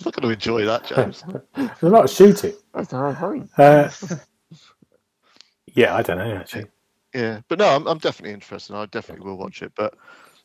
not 0.03 0.13
going 0.13 0.21
to 0.21 0.29
enjoy 0.29 0.65
that, 0.65 0.85
James. 0.85 1.23
There's 1.55 1.83
a 1.83 1.89
lot 1.89 2.05
of 2.05 2.09
shooting. 2.09 2.53
That's 2.73 2.89
the 2.89 2.97
whole 2.97 3.13
point. 3.13 3.49
Uh, 3.57 3.89
yeah, 5.73 5.95
I 5.95 6.01
don't 6.01 6.17
know 6.17 6.35
actually. 6.35 6.65
Yeah, 7.13 7.41
but 7.47 7.59
no, 7.59 7.67
I'm, 7.67 7.87
I'm 7.87 7.97
definitely 7.97 8.33
interested. 8.33 8.75
I 8.75 8.85
definitely 8.87 9.25
will 9.25 9.37
watch 9.37 9.61
it. 9.61 9.71
But 9.75 9.95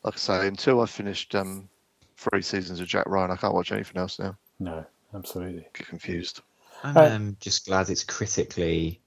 like 0.04 0.14
I 0.14 0.18
say, 0.18 0.46
until 0.46 0.80
I've 0.80 0.90
finished 0.90 1.34
um, 1.34 1.68
three 2.16 2.42
seasons 2.42 2.80
of 2.80 2.86
Jack 2.86 3.06
Ryan, 3.06 3.30
I 3.32 3.36
can't 3.36 3.54
watch 3.54 3.72
anything 3.72 3.96
else 4.00 4.18
now. 4.18 4.36
No, 4.60 4.84
absolutely. 5.14 5.66
Get 5.74 5.88
confused. 5.88 6.42
I'm 6.84 6.96
um, 6.96 7.36
just 7.40 7.66
glad 7.66 7.90
it's 7.90 8.04
critically 8.04 9.00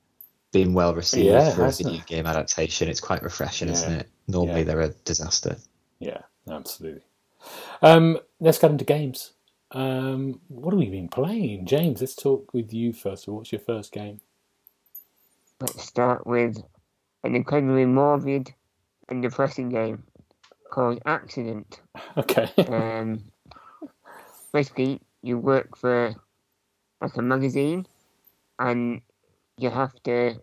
been 0.52 0.74
well 0.74 0.94
received 0.94 1.26
Yeah, 1.26 1.52
for 1.52 1.66
a 1.66 1.72
video 1.72 2.00
it? 2.00 2.06
game 2.06 2.26
adaptation. 2.26 2.88
It's 2.88 3.00
quite 3.00 3.24
refreshing, 3.24 3.70
isn't 3.70 3.92
it? 3.92 4.10
Normally 4.28 4.60
Yeah. 4.60 4.64
they're 4.66 4.82
a 4.82 4.90
disaster. 4.90 5.58
Yeah, 6.00 6.22
absolutely. 6.50 7.04
Um, 7.82 8.20
let's 8.40 8.58
get 8.60 8.72
into 8.72 8.86
games. 8.86 9.34
Um, 9.72 10.40
what 10.48 10.72
have 10.72 10.80
we 10.80 10.90
been 10.90 11.10
playing, 11.10 11.66
James? 11.66 12.00
Let's 12.02 12.16
talk 12.16 12.54
with 12.54 12.74
you 12.74 12.94
first. 12.94 13.28
of 13.28 13.32
all. 13.34 13.38
What's 13.40 13.52
your 13.52 13.60
first 13.62 13.92
game? 13.92 14.22
Let's 15.60 15.84
start 15.84 16.26
with 16.28 16.58
an 17.24 17.36
incredibly 17.36 17.86
morbid 17.86 18.54
and 19.10 19.22
depressing 19.22 19.70
game 19.70 20.04
called 20.70 21.00
Accident. 21.06 21.82
Okay. 22.18 22.52
Um, 22.68 23.24
basically, 24.52 25.02
you 25.22 25.38
work 25.40 25.76
for 25.78 26.14
like 27.02 27.16
a 27.18 27.22
magazine, 27.22 27.88
and 28.60 29.02
you 29.58 29.70
have 29.72 29.94
to 30.04 30.36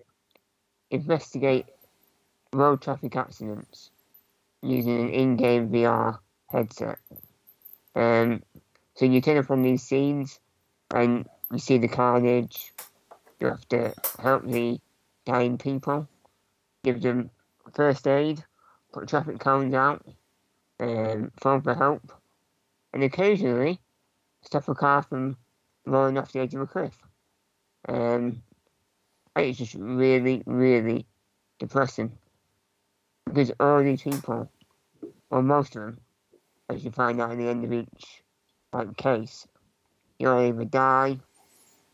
investigate 0.91 1.67
road 2.53 2.83
traffic 2.83 3.15
accidents 3.17 3.91
using 4.63 5.01
an 5.01 5.09
in-game 5.11 5.71
VR 5.71 6.19
headset. 6.49 6.99
Um, 7.95 8.43
so 8.95 9.07
you 9.07 9.21
turn 9.21 9.39
up 9.39 9.51
on 9.51 9.63
these 9.63 9.83
scenes, 9.83 10.39
and 10.95 11.27
you 11.51 11.59
see 11.59 11.79
the 11.79 11.89
carnage. 11.89 12.73
You 13.39 13.49
have 13.49 13.67
to 13.69 13.95
help 14.19 14.45
the 14.45 14.79
dying 15.25 15.57
people, 15.57 16.09
give 16.85 17.01
them 17.01 17.31
first 17.75 18.07
aid, 18.07 18.45
put 18.93 19.09
traffic 19.09 19.39
cones 19.39 19.75
out, 19.75 20.05
um, 20.79 21.31
phone 21.41 21.63
for 21.63 21.75
help, 21.75 22.13
and 22.93 23.03
occasionally 23.03 23.81
stop 24.43 24.69
a 24.69 24.75
car 24.75 25.03
from 25.03 25.37
rolling 25.87 26.19
off 26.19 26.33
the 26.33 26.41
edge 26.41 26.55
of 26.55 26.61
a 26.61 26.67
cliff. 26.67 26.97
Um, 27.89 28.43
it's 29.37 29.59
just 29.59 29.75
really, 29.75 30.43
really 30.45 31.07
depressing 31.59 32.13
because 33.31 33.53
all 33.61 33.83
these 33.85 34.03
people, 34.03 34.51
or 35.31 35.43
most 35.43 35.77
of 35.77 35.83
them, 35.83 36.01
as 36.71 36.85
you 36.85 36.91
find 36.93 37.21
out 37.21 37.33
at 37.33 37.39
the 37.39 37.49
end 37.49 37.65
of 37.65 37.73
each 37.73 38.23
like 38.73 38.97
case, 38.97 39.47
you'll 40.19 40.41
either 40.41 40.65
die 40.65 41.19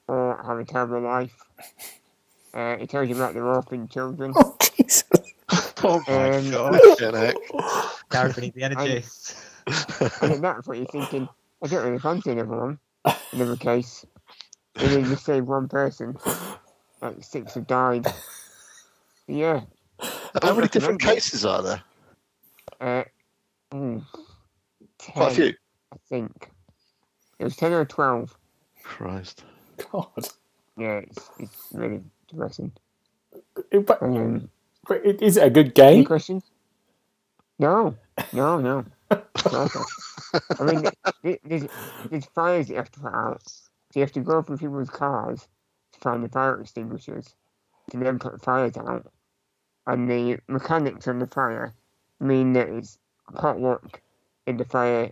or 0.09 0.43
have 0.47 0.59
a 0.59 0.64
terrible 0.64 1.00
life. 1.02 1.35
Uh, 2.55 2.76
it 2.81 2.90
tells 2.90 3.09
you 3.09 3.16
about 3.16 3.35
their 3.35 3.47
orphan 3.47 3.88
children. 3.88 4.37
oh 4.37 4.57
Jesus! 4.61 5.05
Oh 5.85 6.05
my 6.11 6.31
Um, 6.31 6.50
god, 6.50 6.83
Jack. 6.99 7.37
Gareth, 8.11 8.37
we 8.37 8.43
need 8.43 8.55
the 8.55 8.64
energy. 8.64 9.00
And 10.21 10.33
at 10.33 10.43
that 10.43 10.64
point, 10.64 10.78
you're 10.78 10.87
thinking, 10.88 11.28
I 11.62 11.69
don't 11.69 11.85
really 11.85 11.99
fancy 12.00 12.33
another 12.33 12.49
one, 12.57 12.78
another 13.33 13.57
case. 13.57 14.07
And 14.81 14.93
then 14.93 15.09
you 15.09 15.16
save 15.16 15.47
one 15.47 15.69
person, 15.69 16.16
like 17.02 17.23
six 17.25 17.55
have 17.55 17.66
died. 17.66 18.09
Yeah. 19.28 19.62
How 20.43 20.55
many 20.55 20.69
different 20.69 21.00
cases 21.00 21.45
are 21.45 21.62
there? 21.62 21.83
Uh, 22.81 23.05
mm, 23.73 24.05
Quite 25.12 25.33
a 25.33 25.35
few. 25.35 25.55
I 25.93 25.97
think. 26.09 26.50
It 27.38 27.45
was 27.45 27.57
10 27.57 27.73
or 27.73 27.85
12. 27.85 28.35
Christ. 28.83 29.44
God. 29.92 30.07
Yeah, 30.79 30.99
it's, 30.99 31.31
it's 31.38 31.57
really 31.72 32.03
depressing. 32.29 32.72
But- 33.70 34.03
Um, 34.03 34.49
but 34.88 35.05
it- 35.05 35.22
is 35.22 35.37
it 35.37 35.44
a 35.46 35.51
good 35.51 35.79
any 35.79 35.96
game? 35.96 36.05
questions? 36.05 36.44
No, 37.59 37.94
no, 38.33 38.61
no. 38.61 38.85
I 39.11 40.62
mean, 40.64 40.85
there's, 41.44 41.64
there's 42.11 42.25
fires 42.27 42.66
that 42.66 42.72
you 42.72 42.77
have 42.77 42.90
to 42.92 43.01
put 43.01 43.14
out. 43.14 43.42
So 43.46 43.61
you 43.94 44.01
have 44.03 44.12
to 44.12 44.20
go 44.20 44.42
through 44.42 44.59
people's 44.59 44.90
cars 44.90 45.49
to 45.92 46.01
find 46.01 46.22
the 46.22 46.29
fire 46.29 46.61
extinguishers 46.61 47.35
to 47.90 47.96
then 47.96 48.18
put 48.18 48.42
fires 48.42 48.77
out. 48.77 49.07
And 49.87 50.11
the 50.11 50.38
mechanics 50.49 51.07
on 51.09 51.18
the 51.20 51.27
fire 51.27 51.75
mean 52.20 52.53
that 52.55 52.68
it's 52.68 52.99
hot 53.35 53.59
work 53.61 54.03
in 54.46 54.57
the 54.57 54.64
fire, 54.64 55.11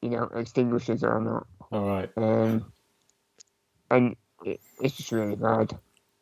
you 0.00 0.10
know, 0.10 0.24
extinguishes 0.34 1.04
or 1.04 1.20
not. 1.20 1.46
All 1.70 1.86
right. 1.88 2.10
Um, 2.16 2.72
and 3.90 4.16
it, 4.44 4.60
it's 4.80 4.96
just 4.96 5.12
really 5.12 5.36
bad. 5.36 5.78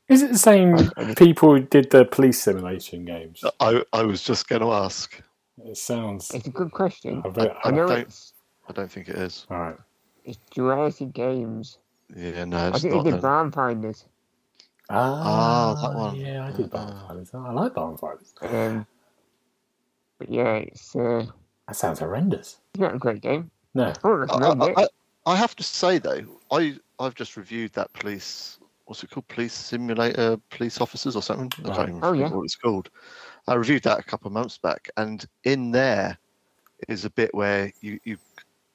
Is 0.08 0.22
it 0.22 0.32
the 0.32 0.38
same 0.38 0.76
people 1.16 1.54
who 1.54 1.60
did 1.60 1.90
the 1.90 2.04
police 2.04 2.42
simulation 2.42 3.04
games? 3.04 3.44
I, 3.60 3.82
I 3.92 4.02
was 4.02 4.22
just 4.24 4.48
going 4.48 4.62
to 4.62 4.72
ask. 4.72 5.22
It 5.64 5.76
sounds. 5.76 6.32
It's 6.34 6.48
a 6.48 6.50
good 6.50 6.72
question. 6.72 7.22
I 7.24 7.28
bet- 7.28 7.56
I 7.64 7.70
know 7.70 7.86
don't- 7.86 7.98
it's, 8.00 8.32
I 8.68 8.72
don't 8.72 8.90
think 8.90 9.08
it 9.08 9.16
is. 9.16 9.46
All 9.50 9.58
right. 9.60 9.76
it's 10.24 10.38
Duality 10.52 11.06
Games. 11.06 11.78
Yeah, 12.16 12.44
no, 12.44 12.56
I 12.56 12.68
it's 12.70 12.82
think 12.82 12.94
not. 12.94 13.04
they 13.04 13.10
then. 13.10 13.20
did 13.20 13.22
Barn 13.22 13.50
Finders. 14.90 15.26
Ah, 15.26 15.78
that 15.82 15.94
one. 15.96 16.16
Yeah, 16.16 16.46
I 16.46 16.50
did 16.56 16.70
Barn 16.70 16.94
Finders. 17.06 17.30
I 17.34 17.52
like 17.52 17.74
Barn 17.74 17.96
Finders. 17.96 18.34
Um, 18.42 18.86
but 20.18 20.30
yeah, 20.30 20.54
it's, 20.56 20.94
uh, 20.96 21.26
That 21.68 21.76
sounds 21.76 22.00
horrendous. 22.00 22.58
it's 22.74 22.80
not 22.80 22.94
a 22.94 22.98
great 22.98 23.22
game. 23.22 23.50
No. 23.74 23.92
I 24.04 24.08
I, 24.08 24.48
I. 24.52 24.74
I, 24.82 24.86
I 25.26 25.36
have 25.36 25.54
to 25.56 25.62
say 25.62 25.98
though, 25.98 26.24
I 26.50 26.76
I've 26.98 27.14
just 27.14 27.36
reviewed 27.36 27.72
that 27.74 27.92
police. 27.92 28.58
What's 28.86 29.04
it 29.04 29.10
called? 29.10 29.28
Police 29.28 29.52
simulator, 29.52 30.36
police 30.50 30.80
officers 30.80 31.14
or 31.14 31.22
something. 31.22 31.52
I 31.64 31.68
Right. 31.68 31.76
can't 31.76 31.88
even 31.90 32.00
Oh, 32.04 32.10
remember 32.10 32.34
yeah. 32.34 32.36
what 32.38 32.44
it's 32.44 32.56
called. 32.56 32.90
I 33.46 33.54
reviewed 33.54 33.84
that 33.84 34.00
a 34.00 34.02
couple 34.02 34.26
of 34.26 34.32
months 34.32 34.58
back, 34.58 34.90
and 34.96 35.24
in 35.44 35.70
there 35.70 36.18
is 36.88 37.04
a 37.04 37.10
bit 37.10 37.32
where 37.34 37.72
you 37.80 38.00
you 38.04 38.18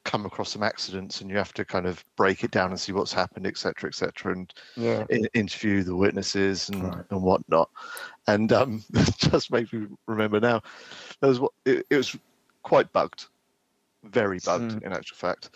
come 0.06 0.26
across 0.26 0.52
some 0.52 0.64
accidents 0.64 1.20
and 1.20 1.30
you 1.30 1.36
have 1.36 1.52
to 1.54 1.66
kind 1.66 1.86
of 1.86 2.06
break 2.16 2.44
it 2.44 2.52
down 2.52 2.70
and 2.70 2.80
see 2.80 2.94
what's 2.94 3.12
happened, 3.12 3.46
etc., 3.46 3.90
etc., 3.90 4.32
and 4.34 4.54
yeah. 4.78 5.04
in, 5.10 5.28
interview 5.34 5.84
the 5.84 5.96
witnesses 5.96 6.70
and, 6.70 6.84
Right. 6.84 7.04
and 7.10 7.22
whatnot. 7.22 7.70
And 8.28 8.54
um, 8.54 8.84
just 9.18 9.52
makes 9.52 9.74
me 9.74 9.88
remember 10.08 10.40
now. 10.40 10.62
There 11.20 11.30
was 11.30 11.40
what 11.40 11.52
it, 11.66 11.86
it 11.90 11.98
was 11.98 12.16
quite 12.64 12.92
bugged, 12.94 13.26
very 14.04 14.40
bugged 14.46 14.72
Mm. 14.72 14.84
in 14.84 14.94
actual 14.94 15.18
fact. 15.18 15.50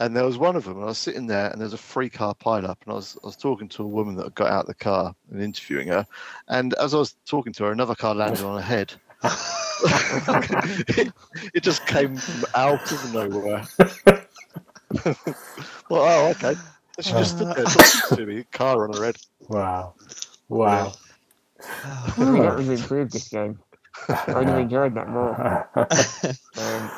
And 0.00 0.16
there 0.16 0.24
was 0.24 0.38
one 0.38 0.54
of 0.54 0.62
them, 0.64 0.74
and 0.76 0.84
I 0.84 0.86
was 0.86 0.98
sitting 0.98 1.26
there, 1.26 1.50
and 1.50 1.60
there's 1.60 1.72
a 1.72 1.76
free 1.78 2.08
car 2.08 2.32
pile 2.32 2.66
up, 2.66 2.78
and 2.84 2.92
I 2.92 2.94
was 2.96 3.18
I 3.24 3.26
was 3.26 3.36
talking 3.36 3.68
to 3.70 3.82
a 3.82 3.86
woman 3.86 4.14
that 4.16 4.34
got 4.36 4.48
out 4.52 4.60
of 4.62 4.66
the 4.68 4.74
car 4.74 5.12
and 5.32 5.42
interviewing 5.42 5.88
her, 5.88 6.06
and 6.46 6.72
as 6.74 6.94
I 6.94 6.98
was 6.98 7.16
talking 7.26 7.52
to 7.54 7.64
her, 7.64 7.72
another 7.72 7.96
car 7.96 8.14
landed 8.14 8.44
on 8.44 8.54
her 8.56 8.62
head. 8.66 8.94
It, 9.22 11.12
it 11.54 11.62
just 11.62 11.86
came 11.86 12.18
out 12.54 12.92
of 12.92 13.14
nowhere. 13.14 13.64
well, 15.90 16.02
oh, 16.02 16.28
okay. 16.30 16.54
She 17.00 17.12
just 17.12 17.36
stood 17.36 17.54
there 17.54 17.64
talking 17.64 18.16
to 18.16 18.26
me, 18.26 18.44
car 18.50 18.88
on 18.88 18.96
her 18.96 19.04
head. 19.04 19.16
Wow. 19.48 19.94
Wow. 20.48 20.94
I 21.60 22.24
mean, 22.24 22.42
that 22.42 22.56
would 22.56 22.66
have 22.66 22.80
improved 22.80 23.12
this 23.12 23.28
game. 23.28 23.58
I 24.08 24.34
would 24.34 24.48
have 24.48 24.58
enjoyed 24.58 24.94
that 24.94 25.08
more. 25.08 25.68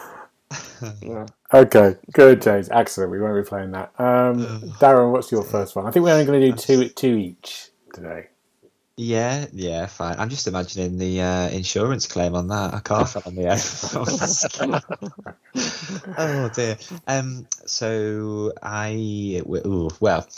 Um, 0.82 0.96
yeah. 1.02 1.26
okay, 1.54 1.94
good, 2.12 2.42
James. 2.42 2.68
Excellent. 2.70 3.12
We 3.12 3.20
won't 3.20 3.44
be 3.44 3.48
playing 3.48 3.70
that. 3.72 3.92
Um, 4.00 4.44
Darren, 4.80 5.12
what's 5.12 5.30
your 5.30 5.44
first 5.44 5.76
one? 5.76 5.86
I 5.86 5.92
think 5.92 6.04
we're 6.04 6.12
only 6.12 6.24
going 6.24 6.40
to 6.40 6.50
do 6.50 6.56
two, 6.56 6.88
two 6.88 7.16
each 7.16 7.70
today. 7.94 8.29
Yeah, 9.02 9.46
yeah, 9.54 9.86
fine. 9.86 10.16
I'm 10.18 10.28
just 10.28 10.46
imagining 10.46 10.98
the 10.98 11.22
uh, 11.22 11.48
insurance 11.48 12.06
claim 12.06 12.34
on 12.34 12.48
that. 12.48 12.74
A 12.74 12.82
car 12.82 13.06
fell 13.06 13.22
on 13.24 13.34
the 13.34 13.44
head. 13.44 13.62
oh 16.18 16.50
dear. 16.50 16.76
Um. 17.06 17.46
So 17.64 18.52
I 18.62 19.40
ooh, 19.48 19.88
well, 20.00 20.28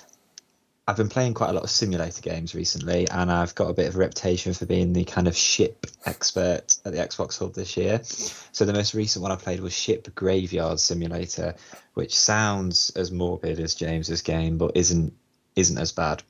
I've 0.87 0.96
been 0.96 1.09
playing 1.09 1.35
quite 1.35 1.51
a 1.51 1.55
lot 1.55 1.64
of 1.64 1.70
simulator 1.70 2.22
games 2.22 2.55
recently, 2.55 3.09
and 3.09 3.33
I've 3.33 3.53
got 3.57 3.68
a 3.68 3.75
bit 3.75 3.88
of 3.88 3.96
a 3.96 3.98
reputation 3.98 4.55
for 4.55 4.64
being 4.64 4.92
the 4.92 5.07
kind 5.07 5.27
of 5.27 5.37
ship 5.37 5.88
expert 6.07 6.77
at 6.85 6.92
the 6.92 6.98
Xbox 6.98 7.40
Hub 7.40 7.55
this 7.55 7.77
year. 7.77 8.01
So 8.05 8.64
the 8.64 8.72
most 8.72 8.94
recent 8.94 9.25
one 9.25 9.33
I 9.33 9.37
played 9.37 9.59
was 9.59 9.72
Ship 9.72 10.14
Graveyard 10.14 10.79
Simulator, 10.79 11.57
which 11.94 12.16
sounds 12.16 12.90
as 12.94 13.11
morbid 13.11 13.59
as 13.59 13.75
James's 13.75 14.22
game, 14.22 14.57
but 14.57 14.77
isn't 14.77 15.14
isn't 15.57 15.79
as 15.79 15.90
bad. 15.90 16.22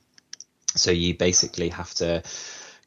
So 0.75 0.91
you 0.91 1.13
basically 1.15 1.69
have 1.69 1.93
to 1.95 2.23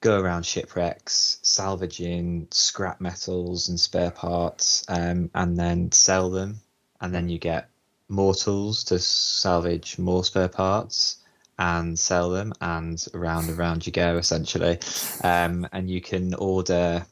go 0.01 0.21
around 0.21 0.45
shipwrecks, 0.45 1.39
salvaging 1.43 2.49
scrap 2.51 3.01
metals 3.01 3.69
and 3.69 3.79
spare 3.81 4.11
parts, 4.11 4.85
um, 4.89 5.31
and 5.35 5.59
then 5.59 5.93
sell 5.93 6.31
them. 6.31 6.61
And 7.01 7.15
then 7.15 7.29
you 7.29 7.39
get 7.39 7.69
more 8.09 8.35
tools 8.35 8.85
to 8.85 8.99
salvage 8.99 9.99
more 9.99 10.25
spare 10.25 10.49
parts 10.49 11.19
and 11.59 11.99
sell 11.99 12.31
them. 12.31 12.53
And 12.61 13.05
round 13.15 13.49
and 13.49 13.59
round 13.59 13.87
you 13.87 13.93
go, 13.93 14.17
essentially. 14.19 14.79
Um, 15.25 15.67
and 15.73 15.91
you 15.91 16.01
can 16.01 16.35
order 16.35 17.07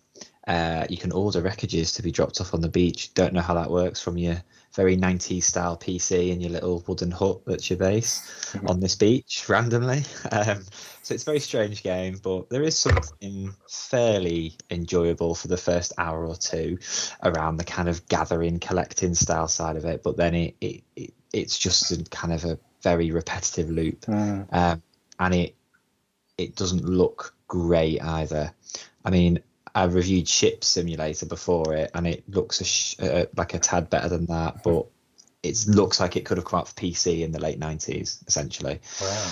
Uh, 0.46 0.84
you 0.90 0.98
can 0.98 1.10
order 1.12 1.40
wreckages 1.40 1.96
to 1.96 2.02
be 2.02 2.12
dropped 2.12 2.38
off 2.38 2.52
on 2.52 2.60
the 2.60 2.68
beach. 2.68 3.14
Don't 3.14 3.32
know 3.32 3.40
how 3.40 3.54
that 3.54 3.70
works 3.70 4.02
from 4.02 4.18
your 4.18 4.42
very 4.74 4.96
90s 4.96 5.44
style 5.44 5.76
PC 5.76 6.32
and 6.32 6.42
your 6.42 6.50
little 6.50 6.82
wooden 6.87 7.10
hut 7.10 7.40
that's 7.46 7.70
your 7.70 7.78
base 7.78 8.54
on 8.66 8.80
this 8.80 8.96
beach 8.96 9.48
randomly. 9.48 10.02
Um, 10.32 10.64
so 11.02 11.14
it's 11.14 11.22
a 11.22 11.26
very 11.26 11.38
strange 11.38 11.82
game, 11.82 12.18
but 12.22 12.48
there 12.48 12.62
is 12.62 12.78
something 12.78 13.54
fairly 13.68 14.56
enjoyable 14.70 15.34
for 15.34 15.48
the 15.48 15.56
first 15.56 15.92
hour 15.98 16.26
or 16.26 16.34
two 16.34 16.78
around 17.22 17.58
the 17.58 17.64
kind 17.64 17.88
of 17.88 18.06
gathering, 18.08 18.58
collecting 18.58 19.14
style 19.14 19.46
side 19.48 19.76
of 19.76 19.84
it. 19.84 20.02
But 20.02 20.16
then 20.16 20.34
it, 20.34 20.56
it, 20.60 20.82
it 20.96 21.14
it's 21.32 21.58
just 21.58 21.92
a 21.92 22.02
kind 22.10 22.32
of 22.32 22.44
a 22.44 22.58
very 22.82 23.10
repetitive 23.10 23.68
loop, 23.70 24.00
Mm. 24.02 24.46
um, 24.52 24.82
and 25.18 25.34
it 25.34 25.54
it 26.38 26.56
doesn't 26.56 26.84
look 26.84 27.34
great 27.48 28.02
either. 28.02 28.52
I 29.04 29.10
mean, 29.10 29.40
I 29.74 29.84
reviewed 29.84 30.28
Ship 30.28 30.62
Simulator 30.62 31.26
before 31.26 31.74
it, 31.74 31.90
and 31.94 32.06
it 32.06 32.24
looks 32.28 32.60
a 32.60 32.64
sh- 32.64 32.96
uh, 33.00 33.26
like 33.37 33.54
a 33.54 33.58
tad 33.58 33.90
better 33.90 34.08
than 34.08 34.26
that, 34.26 34.62
but 34.62 34.87
it 35.42 35.66
looks 35.66 36.00
like 36.00 36.16
it 36.16 36.24
could 36.24 36.38
have 36.38 36.46
come 36.46 36.60
out 36.60 36.68
for 36.68 36.74
PC 36.74 37.22
in 37.22 37.32
the 37.32 37.40
late 37.40 37.58
'90s, 37.58 38.26
essentially, 38.28 38.80
Wow. 39.00 39.30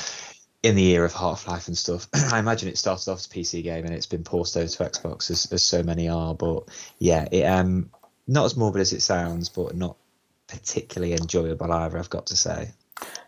in 0.63 0.75
the 0.75 0.83
year 0.83 1.05
of 1.05 1.13
Half 1.13 1.47
Life 1.47 1.69
and 1.69 1.79
stuff. 1.79 2.09
I 2.33 2.39
imagine 2.39 2.69
it 2.69 2.77
started 2.79 3.11
off 3.11 3.19
as 3.19 3.27
a 3.27 3.31
PC 3.31 3.63
game 3.63 3.85
and 3.85 3.95
it's 3.95 4.07
been 4.07 4.25
ported 4.25 4.57
over 4.59 4.67
to 4.69 4.85
Xbox, 4.85 5.31
as, 5.31 5.51
as 5.53 5.63
so 5.65 5.83
many 5.83 6.09
are. 6.09 6.35
But 6.35 6.65
yeah, 6.99 7.27
it 7.31 7.45
um 7.45 7.91
not 8.27 8.45
as 8.45 8.57
morbid 8.57 8.81
as 8.83 8.93
it 8.93 9.03
sounds, 9.03 9.49
but 9.49 9.77
not 9.77 9.97
particularly 10.49 11.15
enjoyable 11.15 11.73
either. 11.73 11.99
I've 11.99 12.11
got 12.11 12.27
to 12.27 12.37
say. 12.37 12.71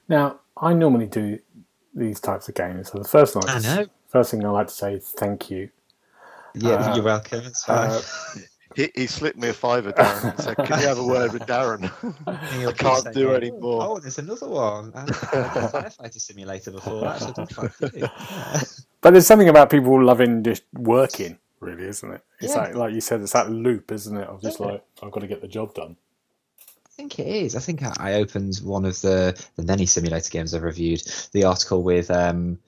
Now, 0.09 0.40
I 0.57 0.74
normally 0.74 1.07
do 1.07 1.38
these 1.94 2.20
types 2.20 2.48
of 2.48 2.55
games. 2.55 2.90
So 2.90 2.98
the 2.98 3.05
first 3.09 3.35
thing 3.35 3.42
I, 3.48 3.55
I 3.57 3.59
know. 3.61 3.87
first 4.09 4.31
thing 4.31 4.44
I 4.44 4.50
like 4.50 4.66
to 4.68 4.74
say 4.74 4.94
is 4.94 5.09
thank 5.16 5.50
you. 5.50 5.70
Yeah, 6.55 6.71
Uh, 6.75 6.95
you're 6.97 7.05
welcome. 7.05 7.40
It's 7.45 7.64
fine. 7.64 7.90
Uh, 7.90 8.01
He, 8.77 8.90
he 8.97 9.07
slipped 9.07 9.38
me 9.38 9.49
a 9.51 9.53
fiver, 9.53 9.93
Darren, 9.93 10.31
and 10.31 10.40
said, 10.40 10.57
"Can 10.57 10.81
you 10.81 10.87
have 10.88 10.99
a 10.99 11.07
word 11.07 11.33
with 11.33 11.43
Darren?" 11.47 11.85
I 12.69 12.73
can't 12.73 13.14
do 13.14 13.33
any 13.33 13.53
more. 13.53 13.85
Oh, 13.85 13.99
there's 14.01 14.19
another 14.19 14.49
one. 14.49 14.90
I've 14.97 15.07
played 15.07 15.45
Firefighter 15.45 16.21
Simulator 16.21 16.73
before. 16.73 17.07
Actually, 17.07 17.29
I've 17.29 17.35
done 17.37 17.47
quite 17.47 17.71
a 17.81 17.90
few. 17.90 18.09
But 19.01 19.11
there's 19.12 19.29
something 19.29 19.49
about 19.49 19.71
people 19.71 20.03
loving 20.03 20.43
just 20.43 20.64
working, 20.73 21.38
really, 21.61 21.85
isn't 21.85 22.11
it? 22.14 22.23
It's 22.40 22.55
Yeah. 22.57 22.62
like, 22.62 22.75
like 22.75 22.95
you 22.95 23.01
said, 23.01 23.21
it's 23.21 23.33
that 23.33 23.49
loop, 23.49 23.93
isn't 23.93 24.17
it? 24.17 24.27
Of 24.27 24.43
just 24.43 24.59
Yeah. 24.59 24.67
like, 24.67 24.85
I've 25.05 25.12
got 25.12 25.21
to 25.21 25.29
get 25.29 25.40
the 25.40 25.47
job 25.49 25.73
done. 25.75 25.97
I 26.59 26.90
think 26.97 27.21
it 27.21 27.29
is. 27.29 27.55
I 27.55 27.61
think 27.61 27.83
I, 27.85 27.93
I 28.01 28.14
opened 28.14 28.57
one 28.64 28.85
of 28.85 29.01
the 29.03 29.40
the 29.55 29.62
many 29.62 29.87
simulator 29.87 30.31
games 30.31 30.53
I've 30.53 30.62
reviewed. 30.64 31.03
The 31.31 31.45
article 31.45 31.85
with 31.85 32.11
um, 32.11 32.59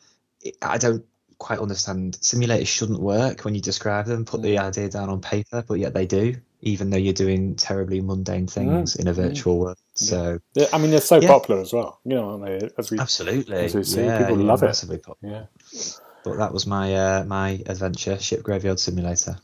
I 0.62 0.78
don't 0.78 1.04
quite 1.38 1.58
understand. 1.58 2.18
Simulators 2.22 2.66
shouldn't 2.66 3.00
work 3.00 3.44
when 3.44 3.54
you 3.54 3.60
describe 3.60 4.06
them. 4.06 4.24
Put 4.24 4.42
the 4.42 4.58
idea 4.58 4.88
down 4.88 5.08
on 5.10 5.20
paper, 5.20 5.64
but 5.66 5.78
yet 5.78 5.92
they 5.94 6.06
do, 6.06 6.34
even 6.62 6.90
though 6.90 6.96
you're 6.96 7.12
doing 7.12 7.54
terribly 7.56 8.00
mundane 8.00 8.46
things 8.46 8.96
in 8.96 9.06
a 9.08 9.12
virtual 9.12 9.58
world. 9.58 9.76
So 9.94 10.38
They're- 10.54 10.68
I 10.72 10.78
mean, 10.78 10.90
they're 10.90 11.00
so 11.00 11.20
Yeah. 11.20 11.28
popular 11.28 11.60
as 11.60 11.72
well, 11.72 12.00
you 12.04 12.14
know, 12.14 12.30
aren't 12.30 12.44
they? 12.44 12.70
As 12.78 12.90
we, 12.90 12.98
absolutely, 12.98 13.56
As 13.56 13.74
we 13.74 13.84
see, 13.84 14.02
yeah, 14.04 14.18
people 14.18 14.40
yeah, 14.40 14.46
love 14.46 14.62
it. 14.62 14.66
massively 14.66 14.98
popular. 14.98 15.48
yeah. 15.72 15.80
But 16.24 16.38
that 16.38 16.52
was 16.52 16.66
my 16.66 16.94
uh, 16.94 17.24
my 17.24 17.62
adventure 17.66 18.18
ship 18.18 18.42
graveyard 18.42 18.80
simulator. 18.80 19.36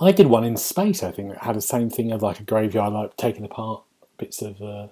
I 0.00 0.12
did 0.12 0.26
one 0.26 0.44
in 0.44 0.56
space, 0.58 1.02
I 1.02 1.10
think, 1.12 1.30
that 1.30 1.42
had 1.42 1.56
the 1.56 1.62
same 1.62 1.88
thing 1.88 2.12
of 2.12 2.20
like 2.22 2.40
a 2.40 2.42
graveyard, 2.42 2.92
like 2.92 3.16
taking 3.16 3.44
apart 3.44 3.82
bits 4.18 4.42
of 4.42 4.60
uh, 4.60 4.88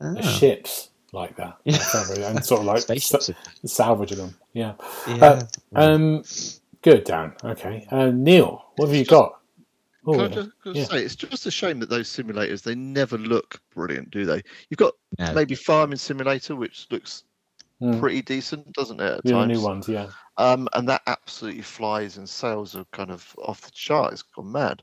Ah. 0.00 0.20
ships 0.20 0.90
like 1.14 1.36
that. 1.36 1.56
Yeah. 1.64 2.26
and 2.28 2.44
sort 2.44 2.60
of 2.60 2.66
like 2.66 2.82
Spaceships. 2.82 3.26
sa- 3.26 3.32
salvaging 3.64 4.18
them. 4.18 4.34
Yeah. 4.52 4.74
Yeah. 5.08 5.42
Um, 5.74 6.22
good, 6.82 7.04
Dan. 7.04 7.32
Okay. 7.42 7.86
Uh, 7.90 8.10
Neil, 8.10 8.64
what 8.76 8.88
have 8.88 8.96
you 8.96 9.04
got? 9.06 9.40
Oh, 10.06 10.12
Can 10.12 10.20
I 10.20 10.24
yeah. 10.24 10.28
just, 10.34 10.50
just 10.64 10.76
Yeah. 10.76 10.84
say, 10.84 11.02
it's 11.04 11.16
just 11.16 11.46
a 11.46 11.50
shame 11.50 11.78
that 11.78 11.88
those 11.88 12.08
simulators 12.08 12.62
they 12.62 12.74
never 12.74 13.16
look 13.16 13.60
brilliant, 13.74 14.10
do 14.10 14.26
they? 14.26 14.42
You've 14.68 14.76
got 14.78 14.92
No. 15.18 15.32
maybe 15.32 15.54
Farming 15.54 15.96
Simulator, 15.96 16.56
which 16.56 16.86
looks 16.90 17.24
Mm. 17.82 17.98
pretty 17.98 18.22
decent, 18.22 18.72
doesn't 18.72 19.00
it? 19.00 19.04
At 19.04 19.20
Yeah, 19.24 19.32
the 19.32 19.32
times, 19.32 19.58
new 19.58 19.64
ones, 19.64 19.88
yeah. 19.88 20.06
um, 20.36 20.68
and 20.74 20.88
that 20.88 21.02
absolutely 21.08 21.62
flies, 21.62 22.18
and 22.18 22.28
sales 22.28 22.76
are 22.76 22.84
kind 22.92 23.10
of 23.10 23.34
off 23.42 23.62
the 23.62 23.70
chart. 23.72 24.12
It's 24.12 24.22
gone 24.22 24.52
mad. 24.52 24.80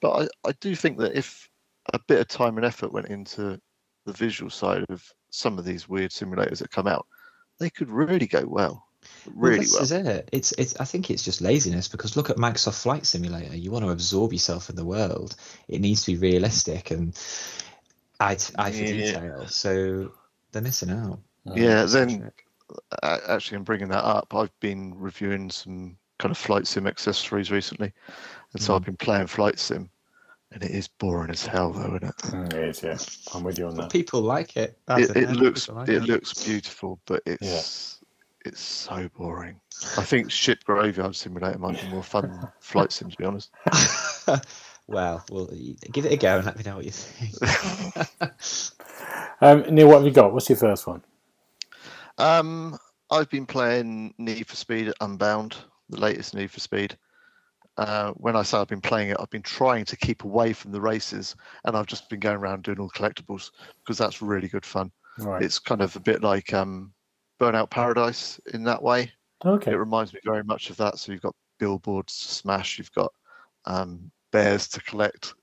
But 0.00 0.28
I, 0.44 0.48
I 0.48 0.52
do 0.60 0.74
think 0.74 0.96
that 0.98 1.14
if 1.14 1.50
a 1.92 1.98
bit 1.98 2.20
of 2.20 2.28
time 2.28 2.56
and 2.56 2.64
effort 2.64 2.90
went 2.92 3.08
into 3.08 3.60
the 4.06 4.12
visual 4.14 4.48
side 4.50 4.84
of 4.88 5.12
some 5.32 5.58
of 5.58 5.64
these 5.64 5.88
weird 5.88 6.10
simulators 6.12 6.58
that 6.58 6.70
come 6.70 6.86
out, 6.86 7.06
they 7.58 7.70
could 7.70 7.90
really 7.90 8.26
go 8.26 8.44
well, 8.46 8.86
Well, 9.40 9.52
really 9.52 9.58
this 9.60 9.72
well. 9.72 9.82
is 9.82 9.92
it. 9.92 10.28
It's 10.32 10.52
it's. 10.52 10.78
I 10.78 10.84
think 10.84 11.10
it's 11.10 11.24
just 11.24 11.40
laziness 11.40 11.88
because 11.88 12.16
look 12.16 12.30
at 12.30 12.36
Microsoft 12.36 12.80
Flight 12.80 13.06
Simulator. 13.06 13.56
You 13.56 13.70
want 13.70 13.84
to 13.84 13.90
absorb 13.90 14.32
yourself 14.32 14.70
in 14.70 14.76
the 14.76 14.84
world. 14.84 15.34
It 15.68 15.80
needs 15.80 16.04
to 16.04 16.12
be 16.12 16.18
realistic 16.18 16.90
and 16.90 17.18
eye, 18.20 18.36
t- 18.36 18.54
eye 18.58 18.70
for 18.70 18.84
Yeah. 18.84 18.92
detail. 18.92 19.46
So 19.48 20.12
they're 20.52 20.62
missing 20.62 20.90
out. 20.90 21.20
Yeah, 21.44 21.84
then 21.84 22.30
actually, 23.02 23.56
in 23.56 23.64
bringing 23.64 23.88
that 23.88 24.04
up, 24.04 24.34
I've 24.34 24.58
been 24.60 24.94
reviewing 24.96 25.50
some 25.50 25.96
kind 26.18 26.30
of 26.30 26.38
flight 26.38 26.66
sim 26.66 26.86
accessories 26.86 27.50
recently, 27.50 27.92
and 28.52 28.62
so 28.62 28.72
hmm. 28.72 28.76
I've 28.76 28.84
been 28.84 28.96
playing 28.96 29.26
flight 29.26 29.58
sim, 29.58 29.90
and 30.52 30.62
it 30.62 30.70
is 30.70 30.88
boring 30.88 31.30
as 31.30 31.46
hell, 31.46 31.72
though, 31.72 31.96
isn't 31.96 32.04
it? 32.04 32.16
Mm, 32.16 32.52
it 32.52 32.68
is, 32.68 32.82
yeah. 32.82 32.98
I'm 33.34 33.42
with 33.44 33.58
you 33.58 33.66
on 33.66 33.74
But 33.74 33.82
that. 33.82 33.92
people 33.92 34.20
like 34.20 34.56
it. 34.56 34.78
I 34.88 35.00
It, 35.02 35.16
it 35.16 35.30
looks 35.30 35.68
like 35.68 35.88
it 35.88 36.02
looks 36.02 36.44
beautiful, 36.44 37.00
but 37.06 37.22
it's 37.26 38.00
it's 38.44 38.60
so 38.60 39.08
boring. 39.16 39.60
I 39.96 40.02
think 40.02 40.30
Ship 40.30 40.62
Graveyard 40.64 41.14
Simulator 41.14 41.58
might 41.58 41.80
be 41.80 41.88
more 41.88 42.02
fun 42.02 42.28
than 42.30 42.48
flight 42.60 42.92
sim, 42.92 43.10
to 43.10 43.16
be 43.16 43.24
honest. 43.24 43.50
well, 44.86 45.24
well, 45.30 45.48
give 45.92 46.06
it 46.06 46.12
a 46.12 46.16
go 46.16 46.36
and 46.36 46.46
let 46.46 46.56
me 46.56 46.64
know 46.64 46.76
what 46.76 46.84
you 46.84 46.90
think. 46.90 48.32
Um, 49.40 49.62
Neil, 49.74 49.88
what 49.88 49.96
have 49.96 50.04
you 50.04 50.12
got? 50.12 50.32
What's 50.32 50.48
your 50.48 50.56
first 50.56 50.86
one? 50.86 51.02
Um, 52.16 52.78
I've 53.10 53.28
been 53.28 53.44
playing 53.44 54.14
Need 54.18 54.46
for 54.46 54.54
Speed 54.54 54.92
Unbound, 55.00 55.56
the 55.90 55.98
latest 55.98 56.32
Need 56.36 56.52
for 56.52 56.60
Speed. 56.60 56.96
Uh, 57.78 58.12
when 58.12 58.36
I 58.36 58.42
say 58.42 58.58
I've 58.58 58.68
been 58.68 58.80
playing 58.80 59.10
it, 59.10 59.16
I've 59.18 59.30
been 59.30 59.42
trying 59.42 59.84
to 59.86 59.96
keep 59.96 60.24
away 60.24 60.52
from 60.52 60.72
the 60.72 60.80
races, 60.80 61.34
and 61.64 61.76
I've 61.76 61.86
just 61.86 62.08
been 62.10 62.20
going 62.20 62.36
around 62.36 62.64
doing 62.64 62.78
all 62.78 62.90
collectibles 62.90 63.50
because 63.82 63.96
that's 63.98 64.20
really 64.20 64.48
good 64.48 64.66
fun. 64.66 64.92
Right. 65.18 65.42
It's 65.42 65.58
kind 65.58 65.80
of 65.80 65.94
a 65.96 66.00
bit 66.00 66.22
like 66.22 66.52
um, 66.52 66.92
Burnout 67.40 67.70
Paradise 67.70 68.40
in 68.52 68.64
that 68.64 68.82
way. 68.82 69.12
okay. 69.44 69.72
It 69.72 69.76
reminds 69.76 70.12
me 70.12 70.20
very 70.24 70.44
much 70.44 70.70
of 70.70 70.76
that. 70.78 70.98
So 70.98 71.12
you've 71.12 71.22
got 71.22 71.34
billboards 71.58 72.18
to 72.20 72.28
smash, 72.28 72.78
you've 72.78 72.92
got 72.92 73.12
um, 73.64 74.10
bears 74.32 74.68
to 74.68 74.80
collect. 74.82 75.34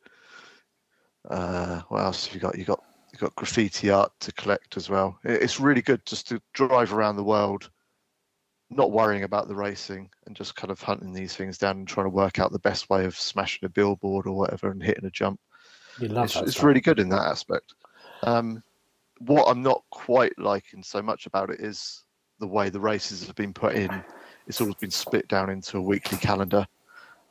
Uh, 1.30 1.82
what 1.90 2.02
else 2.02 2.26
have 2.26 2.36
you 2.36 2.42
got? 2.42 2.58
You 2.58 2.66
got 2.66 2.84
you 3.12 3.20
got 3.20 3.36
graffiti 3.36 3.90
art 3.90 4.12
to 4.22 4.32
collect 4.34 4.78
as 4.78 4.90
well. 4.90 5.20
It's 5.24 5.60
really 5.60 5.82
good 5.82 6.06
just 6.06 6.28
to 6.30 6.42
drive 6.54 6.94
around 6.94 7.16
the 7.16 7.24
world, 7.24 7.70
not 8.70 8.92
worrying 8.92 9.24
about 9.24 9.48
the 9.48 9.56
racing 9.56 10.10
and 10.26 10.36
just 10.36 10.56
kind 10.56 10.72
of 10.72 10.82
hunting 10.82 11.14
these 11.14 11.36
things 11.36 11.58
down 11.58 11.78
and 11.78 11.88
trying 11.88 12.06
to 12.06 12.12
work 12.12 12.40
out 12.40 12.52
the 12.52 12.60
best 12.60 12.90
way 12.90 13.06
of 13.06 13.18
smashing 13.18 13.66
a 13.66 13.70
billboard 13.70 14.28
or 14.28 14.36
whatever 14.36 14.70
and 14.70 14.84
hitting 14.84 15.06
a 15.06 15.12
jump. 15.12 15.40
You 16.00 16.10
love 16.10 16.26
It's, 16.26 16.34
that 16.36 16.48
it's 16.48 16.64
really 16.64 16.82
good 16.82 17.00
in 17.00 17.10
that 17.10 17.28
aspect. 17.28 17.74
Um, 18.24 18.64
what 19.20 19.46
I'm 19.50 19.62
not 19.62 19.84
quite 19.90 20.38
liking 20.38 20.84
so 20.84 21.02
much 21.02 21.26
about 21.26 21.50
it 21.50 21.60
is 21.60 22.04
the 22.40 22.48
way 22.48 22.70
the 22.70 22.80
races 22.80 23.26
have 23.26 23.36
been 23.36 23.54
put 23.54 23.76
in. 23.76 24.04
It's 24.48 24.62
always 24.62 24.76
been 24.76 24.92
split 24.92 25.28
down 25.28 25.50
into 25.50 25.78
a 25.78 25.82
weekly 25.82 26.18
calendar, 26.18 26.66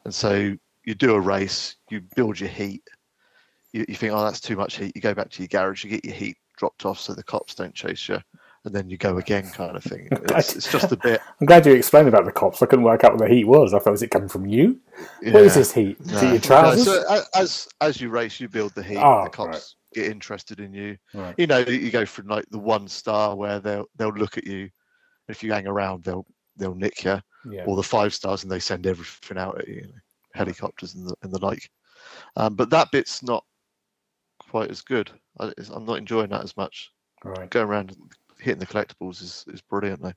and 0.05 0.15
so 0.15 0.57
you 0.85 0.95
do 0.95 1.15
a 1.15 1.21
race, 1.21 1.77
you 1.91 2.03
build 2.15 2.41
your 2.41 2.49
heat. 2.49 2.83
You, 3.73 3.85
you 3.89 3.95
think, 3.95 4.13
oh, 4.13 4.25
that's 4.25 4.41
too 4.41 4.57
much 4.57 4.77
heat. 4.77 4.93
You 4.95 5.03
go 5.03 5.15
back 5.15 5.31
to 5.31 5.43
your 5.43 5.49
garage, 5.49 5.85
you 5.85 5.91
get 5.91 6.05
your 6.05 6.15
heat 6.15 6.37
dropped 6.57 6.85
off 6.87 7.01
so 7.01 7.15
the 7.15 7.23
cops 7.23 7.55
don't 7.55 7.75
chase 7.75 8.09
you, 8.09 8.19
and 8.65 8.75
then 8.75 8.89
you 8.91 8.97
go 8.97 9.19
again, 9.19 9.49
kind 9.51 9.77
of 9.77 9.85
thing. 9.85 10.09
It's, 10.37 10.57
it's 10.57 10.71
just 10.71 10.93
a 10.93 10.97
bit. 10.97 11.21
I'm 11.41 11.47
glad 11.47 11.65
you 11.67 11.73
explained 11.73 12.09
about 12.09 12.25
the 12.25 12.33
cops. 12.33 12.63
I 12.63 12.67
couldn't 12.67 12.85
work 12.85 13.05
out 13.05 13.13
what 13.13 13.21
the 13.21 13.35
heat 13.35 13.45
was. 13.45 13.73
I 13.75 13.79
thought, 13.79 13.93
was 13.93 14.03
it 14.03 14.11
coming 14.11 14.29
from 14.29 14.47
you? 14.47 14.79
What 15.23 15.43
is 15.43 15.55
this 15.55 15.73
heat? 15.73 15.97
Is 16.01 16.23
it 16.23 16.31
your 16.31 16.41
trousers? 16.41 16.87
No, 16.87 17.03
so 17.03 17.23
as 17.35 17.69
as 17.81 18.01
you 18.01 18.11
race, 18.11 18.41
you 18.41 18.49
build 18.49 18.75
the 18.75 18.83
heat. 18.83 18.99
Oh, 18.99 19.25
the 19.25 19.31
cops 19.31 19.77
get 19.95 20.11
interested 20.11 20.61
in 20.61 20.75
you. 20.75 20.97
Right. 21.15 21.35
You 21.39 21.47
know, 21.47 21.59
you 21.59 21.91
go 21.91 22.05
from 22.05 22.27
like 22.27 22.45
the 22.51 22.59
one 22.59 22.89
star 22.89 23.35
where 23.37 23.61
they'll 23.61 23.87
they'll 23.97 24.11
look 24.13 24.39
at 24.39 24.47
you. 24.47 24.69
If 25.29 25.43
you 25.43 25.53
hang 25.53 25.67
around, 25.67 26.05
they'll 26.05 26.27
they'll 26.57 26.75
nick 26.75 27.05
you. 27.05 27.21
yeah. 27.49 27.65
Or 27.67 27.77
the 27.77 27.83
five 27.83 28.15
stars, 28.15 28.43
and 28.43 28.53
they 28.53 28.59
send 28.61 28.87
everything 28.87 29.39
out 29.39 29.59
at 29.59 29.69
you, 29.69 29.77
you 29.77 29.83
know, 29.83 29.93
helicopters 30.35 30.95
and 30.95 31.07
the 31.09 31.15
and 31.23 31.33
the 31.33 31.39
like. 31.45 31.69
Um, 32.37 32.55
but 32.55 32.71
that 32.71 32.91
bit's 32.93 33.23
not 33.23 33.45
quite 34.39 34.71
as 34.71 34.81
good. 34.83 35.11
I, 35.41 35.53
I'm 35.73 35.85
not 35.85 35.99
enjoying 35.99 36.31
that 36.31 36.45
as 36.45 36.57
much. 36.57 36.91
Right. 37.25 37.51
Going 37.51 37.67
around 37.67 37.91
and 37.91 38.13
hitting 38.41 38.61
the 38.61 38.67
collectibles 38.67 39.23
is 39.23 39.45
is 39.49 39.61
brilliant 39.61 40.03
though. 40.03 40.13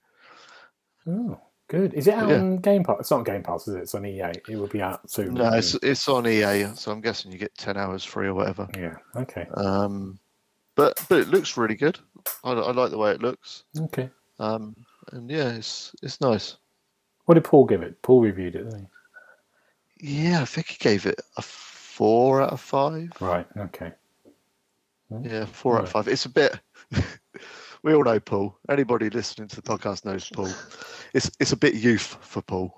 Oh, 1.08 1.40
good. 1.68 1.94
Is 1.94 2.08
it 2.08 2.14
out 2.14 2.30
Yeah. 2.30 2.36
on 2.40 2.58
Game 2.58 2.84
Pass? 2.84 2.98
It's 3.02 3.12
not 3.12 3.26
Game 3.26 3.44
Pass, 3.44 3.68
is 3.68 3.76
it? 3.76 3.82
It's 3.82 3.96
on 3.96 4.06
EA. 4.06 4.32
It 4.48 4.56
will 4.58 4.68
be 4.68 4.82
out 4.82 5.10
soon. 5.10 5.34
No, 5.34 5.52
it's 5.54 5.74
it's 5.82 6.08
on 6.08 6.28
EA, 6.28 6.74
so 6.76 6.92
I'm 6.92 7.02
guessing 7.02 7.32
you 7.32 7.38
get 7.38 7.56
ten 7.58 7.78
hours 7.78 8.04
free 8.04 8.28
or 8.28 8.34
whatever. 8.34 8.68
yeah. 8.78 8.96
Okay. 9.16 9.48
Um, 9.56 10.20
but 10.76 11.04
but 11.10 11.20
it 11.20 11.28
looks 11.30 11.58
really 11.58 11.76
good. 11.76 12.00
I, 12.44 12.52
I 12.52 12.72
like 12.72 12.92
the 12.92 12.98
way 12.98 13.12
it 13.12 13.22
looks. 13.22 13.64
Okay. 13.80 14.10
Um, 14.40 14.76
and 15.12 15.30
yeah, 15.30 15.50
it's 15.54 15.96
it's 16.04 16.22
nice. 16.22 16.58
What 17.26 17.36
did 17.36 17.44
Paul 17.44 17.66
give 17.66 17.82
it? 17.84 18.02
Paul 18.02 18.22
reviewed 18.22 18.56
it, 18.56 18.64
didn't 18.66 18.88
he? 20.02 20.28
yeah, 20.28 20.42
I 20.42 20.46
think 20.46 20.68
he 20.68 20.78
gave 20.78 21.06
it 21.06 21.22
a 21.38 21.42
four 21.42 22.42
out 22.42 22.52
of 22.54 22.60
five. 22.62 23.12
Right. 23.20 23.46
Okay. 23.58 23.92
Yeah, 25.22 25.46
four 25.46 25.78
out 25.78 25.84
of 25.84 25.90
five. 25.92 26.08
It's 26.08 26.26
a 26.26 26.30
bit. 26.30 26.60
we 27.84 27.94
all 27.94 28.04
know 28.04 28.20
Paul. 28.20 28.58
Anybody 28.70 29.10
listening 29.10 29.48
to 29.50 29.56
the 29.56 29.62
podcast 29.62 30.06
knows 30.06 30.30
Paul. 30.30 30.50
It's 31.14 31.32
it's 31.40 31.52
a 31.52 31.58
bit 31.58 31.76
youth 31.76 32.18
for 32.22 32.42
Paul. 32.42 32.74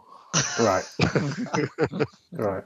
Right. 0.60 0.84
right. 2.32 2.64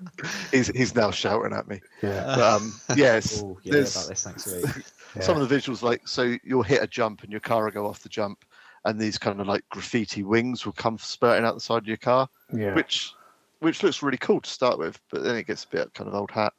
He's 0.51 0.67
he's 0.67 0.95
now 0.95 1.11
shouting 1.11 1.53
at 1.53 1.67
me. 1.67 1.81
Yeah. 2.01 2.23
But, 2.25 2.39
um, 2.39 2.79
yes, 2.95 3.41
Oh, 3.43 3.57
yeah, 3.63 3.73
about 3.79 4.07
this 4.07 4.25
next 4.25 4.47
week. 4.47 4.85
yeah. 5.15 5.21
some 5.21 5.39
of 5.39 5.47
the 5.47 5.55
visuals 5.55 5.81
like 5.81 6.07
so 6.07 6.35
you'll 6.43 6.63
hit 6.63 6.81
a 6.81 6.87
jump 6.87 7.23
and 7.23 7.31
your 7.31 7.41
car 7.41 7.65
will 7.65 7.71
go 7.71 7.87
off 7.87 8.03
the 8.03 8.09
jump, 8.09 8.45
and 8.85 8.99
these 8.99 9.17
kind 9.17 9.41
of 9.41 9.47
like 9.47 9.67
graffiti 9.69 10.23
wings 10.23 10.65
will 10.65 10.73
come 10.73 10.97
spurting 10.97 11.45
out 11.45 11.55
the 11.55 11.61
side 11.61 11.81
of 11.81 11.87
your 11.87 11.97
car, 11.97 12.29
yeah. 12.53 12.73
which 12.73 13.13
which 13.59 13.83
looks 13.83 14.03
really 14.03 14.17
cool 14.17 14.39
to 14.39 14.49
start 14.49 14.77
with, 14.77 14.99
but 15.11 15.23
then 15.23 15.35
it 15.35 15.47
gets 15.47 15.63
a 15.63 15.69
bit 15.69 15.93
kind 15.93 16.07
of 16.07 16.13
old 16.15 16.31
hat. 16.31 16.53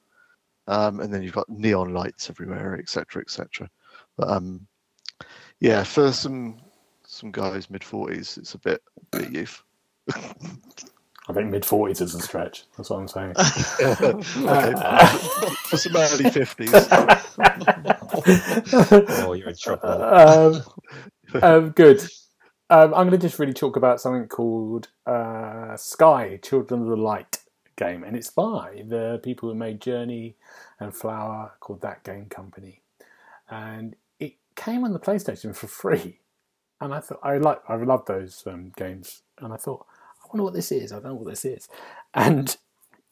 Um, 0.66 1.00
and 1.00 1.14
then 1.14 1.22
you've 1.22 1.32
got 1.32 1.48
neon 1.48 1.94
lights 1.94 2.28
everywhere, 2.28 2.76
etc., 2.78 3.22
etc. 3.22 3.70
But 4.18 4.28
um, 4.28 4.66
yeah, 5.60 5.82
for 5.82 6.12
some 6.12 6.58
some 7.06 7.30
guys 7.32 7.70
mid 7.70 7.84
forties, 7.84 8.38
it's 8.38 8.54
a 8.54 8.58
bit 8.58 8.82
bit 9.10 9.30
youth. 9.34 9.62
I 11.28 11.32
think 11.34 11.50
mid 11.50 11.64
forties 11.64 12.00
is 12.00 12.14
a 12.14 12.20
stretch. 12.20 12.64
That's 12.76 12.90
what 12.90 13.00
I'm 13.00 13.08
saying. 13.08 13.34
okay. 13.36 14.72
for 15.68 15.76
some 15.76 15.96
early 15.96 16.30
fifties. 16.30 16.70
Oh, 19.20 19.32
you're 19.34 19.50
in 19.50 19.56
trouble. 19.56 19.88
um, 19.90 20.62
um, 21.42 21.70
good. 21.70 22.02
Um, 22.70 22.92
I'm 22.94 23.08
going 23.08 23.10
to 23.12 23.18
just 23.18 23.38
really 23.38 23.54
talk 23.54 23.76
about 23.76 24.00
something 24.00 24.28
called 24.28 24.88
uh, 25.06 25.76
Sky 25.76 26.38
Children 26.42 26.82
of 26.82 26.88
the 26.88 26.96
Light 26.96 27.38
game, 27.76 28.04
and 28.04 28.14
it's 28.14 28.30
by 28.30 28.82
the 28.86 29.20
people 29.22 29.48
who 29.48 29.54
made 29.54 29.80
Journey 29.80 30.36
and 30.78 30.94
Flower, 30.94 31.52
called 31.60 31.80
That 31.80 32.04
Game 32.04 32.26
Company, 32.26 32.82
and 33.48 33.94
it 33.94 33.98
came 34.58 34.84
on 34.84 34.92
the 34.92 34.98
PlayStation 34.98 35.54
for 35.54 35.68
free. 35.68 36.18
And 36.80 36.92
I 36.92 37.00
thought 37.00 37.20
I 37.22 37.38
like 37.38 37.60
I 37.68 37.76
love 37.76 38.04
those 38.06 38.44
um, 38.46 38.72
games, 38.76 39.22
and 39.40 39.52
I 39.52 39.56
thought 39.56 39.84
I 40.22 40.28
wonder 40.28 40.44
what 40.44 40.54
this 40.54 40.70
is. 40.70 40.92
I 40.92 40.96
don't 40.96 41.06
know 41.06 41.14
what 41.14 41.28
this 41.28 41.44
is, 41.44 41.68
and 42.14 42.56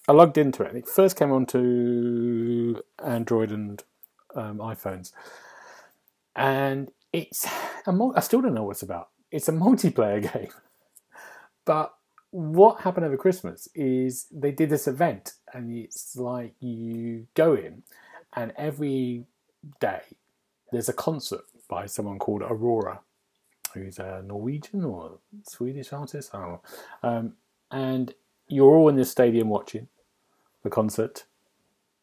I 0.07 0.13
logged 0.13 0.39
into 0.39 0.63
it. 0.63 0.69
And 0.69 0.79
it 0.79 0.89
first 0.89 1.17
came 1.17 1.33
onto 1.33 2.81
Android 3.05 3.51
and 3.51 3.83
um, 4.37 4.59
iPhones, 4.59 5.11
and 6.37 6.93
it's 7.13 7.45
a 7.87 7.93
mul- 7.93 8.15
I 8.17 8.21
still 8.21 8.41
don't 8.41 8.55
know 8.55 8.63
what 8.63 8.77
it's 8.77 8.85
about. 8.85 9.09
It's 9.33 9.49
a 9.49 9.53
multiplayer 9.53 10.23
game, 10.33 10.51
but 11.65 11.93
what 12.31 12.83
happened 12.83 13.07
over 13.07 13.17
Christmas 13.17 13.69
is 13.75 14.27
they 14.31 14.53
did 14.53 14.71
this 14.71 14.87
event, 14.87 15.33
and 15.53 15.77
it's 15.77 16.15
like 16.15 16.55
you 16.61 17.27
go 17.35 17.55
in, 17.55 17.83
and 18.33 18.53
every 18.57 19.25
day 19.81 20.03
there's 20.73 20.89
a 20.89 20.93
concert 20.93 21.45
by 21.69 21.87
someone 21.87 22.19
called 22.19 22.43
Aurora, 22.43 23.01
who's 23.75 23.99
a 23.99 24.23
Norwegian 24.27 24.85
or 24.85 25.19
Swedish 25.45 25.93
artist. 25.93 26.35
I. 26.35 26.59
Um, 27.03 27.35
and 27.71 28.15
you're 28.49 28.75
all 28.75 28.89
in 28.89 28.97
this 28.97 29.11
stadium 29.11 29.49
watching 29.49 29.89
the 30.63 30.71
concert, 30.71 31.25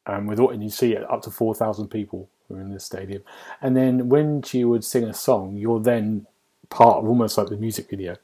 and 0.06 0.28
with 0.28 0.40
and 0.40 0.64
you 0.64 0.70
see 0.70 0.96
up 0.96 1.22
to 1.24 1.32
four 1.32 1.56
thousand 1.56 1.88
people 1.88 2.30
were 2.50 2.62
in 2.62 2.72
this 2.72 2.86
stadium. 2.86 3.24
And 3.62 3.76
then 3.76 4.10
when 4.10 4.42
she 4.42 4.64
would 4.66 4.84
sing 4.84 5.06
a 5.06 5.14
song, 5.14 5.56
you're 5.56 5.80
then 5.80 6.28
part 6.70 6.98
of 6.98 7.08
almost 7.08 7.38
like 7.38 7.48
the 7.48 7.58
music 7.58 7.90
video. 7.90 8.18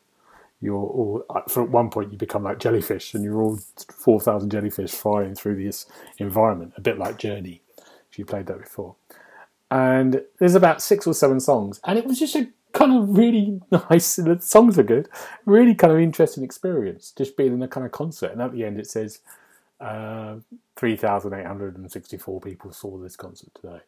You're 0.62 0.76
all 0.76 1.26
for 1.48 1.64
at 1.64 1.70
one 1.70 1.90
point 1.90 2.12
you 2.12 2.18
become 2.18 2.44
like 2.44 2.60
jellyfish, 2.60 3.14
and 3.14 3.24
you're 3.24 3.42
all 3.42 3.60
four 3.90 4.20
thousand 4.20 4.50
jellyfish 4.50 4.92
flying 4.92 5.36
through 5.36 5.64
this 5.64 5.86
environment, 6.18 6.74
a 6.76 6.82
bit 6.82 6.98
like 6.98 7.18
Journey. 7.18 7.62
If 8.12 8.20
you 8.20 8.26
played 8.26 8.48
that 8.48 8.60
before, 8.60 8.96
and 9.72 10.22
there's 10.40 10.56
about 10.56 10.82
six 10.82 11.06
or 11.06 11.14
seven 11.14 11.40
songs, 11.40 11.80
and 11.86 11.98
it 11.98 12.06
was 12.06 12.20
just 12.20 12.36
a 12.36 12.50
kind 12.74 12.96
of 12.98 13.18
really 13.18 13.62
nice. 13.90 14.16
The 14.16 14.40
songs 14.42 14.80
are 14.80 14.84
good, 14.84 15.10
really 15.46 15.76
kind 15.76 15.94
of 15.94 16.00
interesting 16.00 16.44
experience, 16.44 17.14
just 17.16 17.38
being 17.38 17.54
in 17.54 17.62
a 17.62 17.68
kind 17.68 17.86
of 17.86 17.92
concert. 17.92 18.32
And 18.32 18.42
at 18.42 18.52
the 18.52 18.64
end, 18.64 18.80
it 18.80 18.88
says 18.88 19.20
uh, 19.80 20.38
3,864 20.76 22.42
people 22.42 22.72
saw 22.72 22.98
this 22.98 23.16
concert 23.16 23.50
today. 23.56 23.80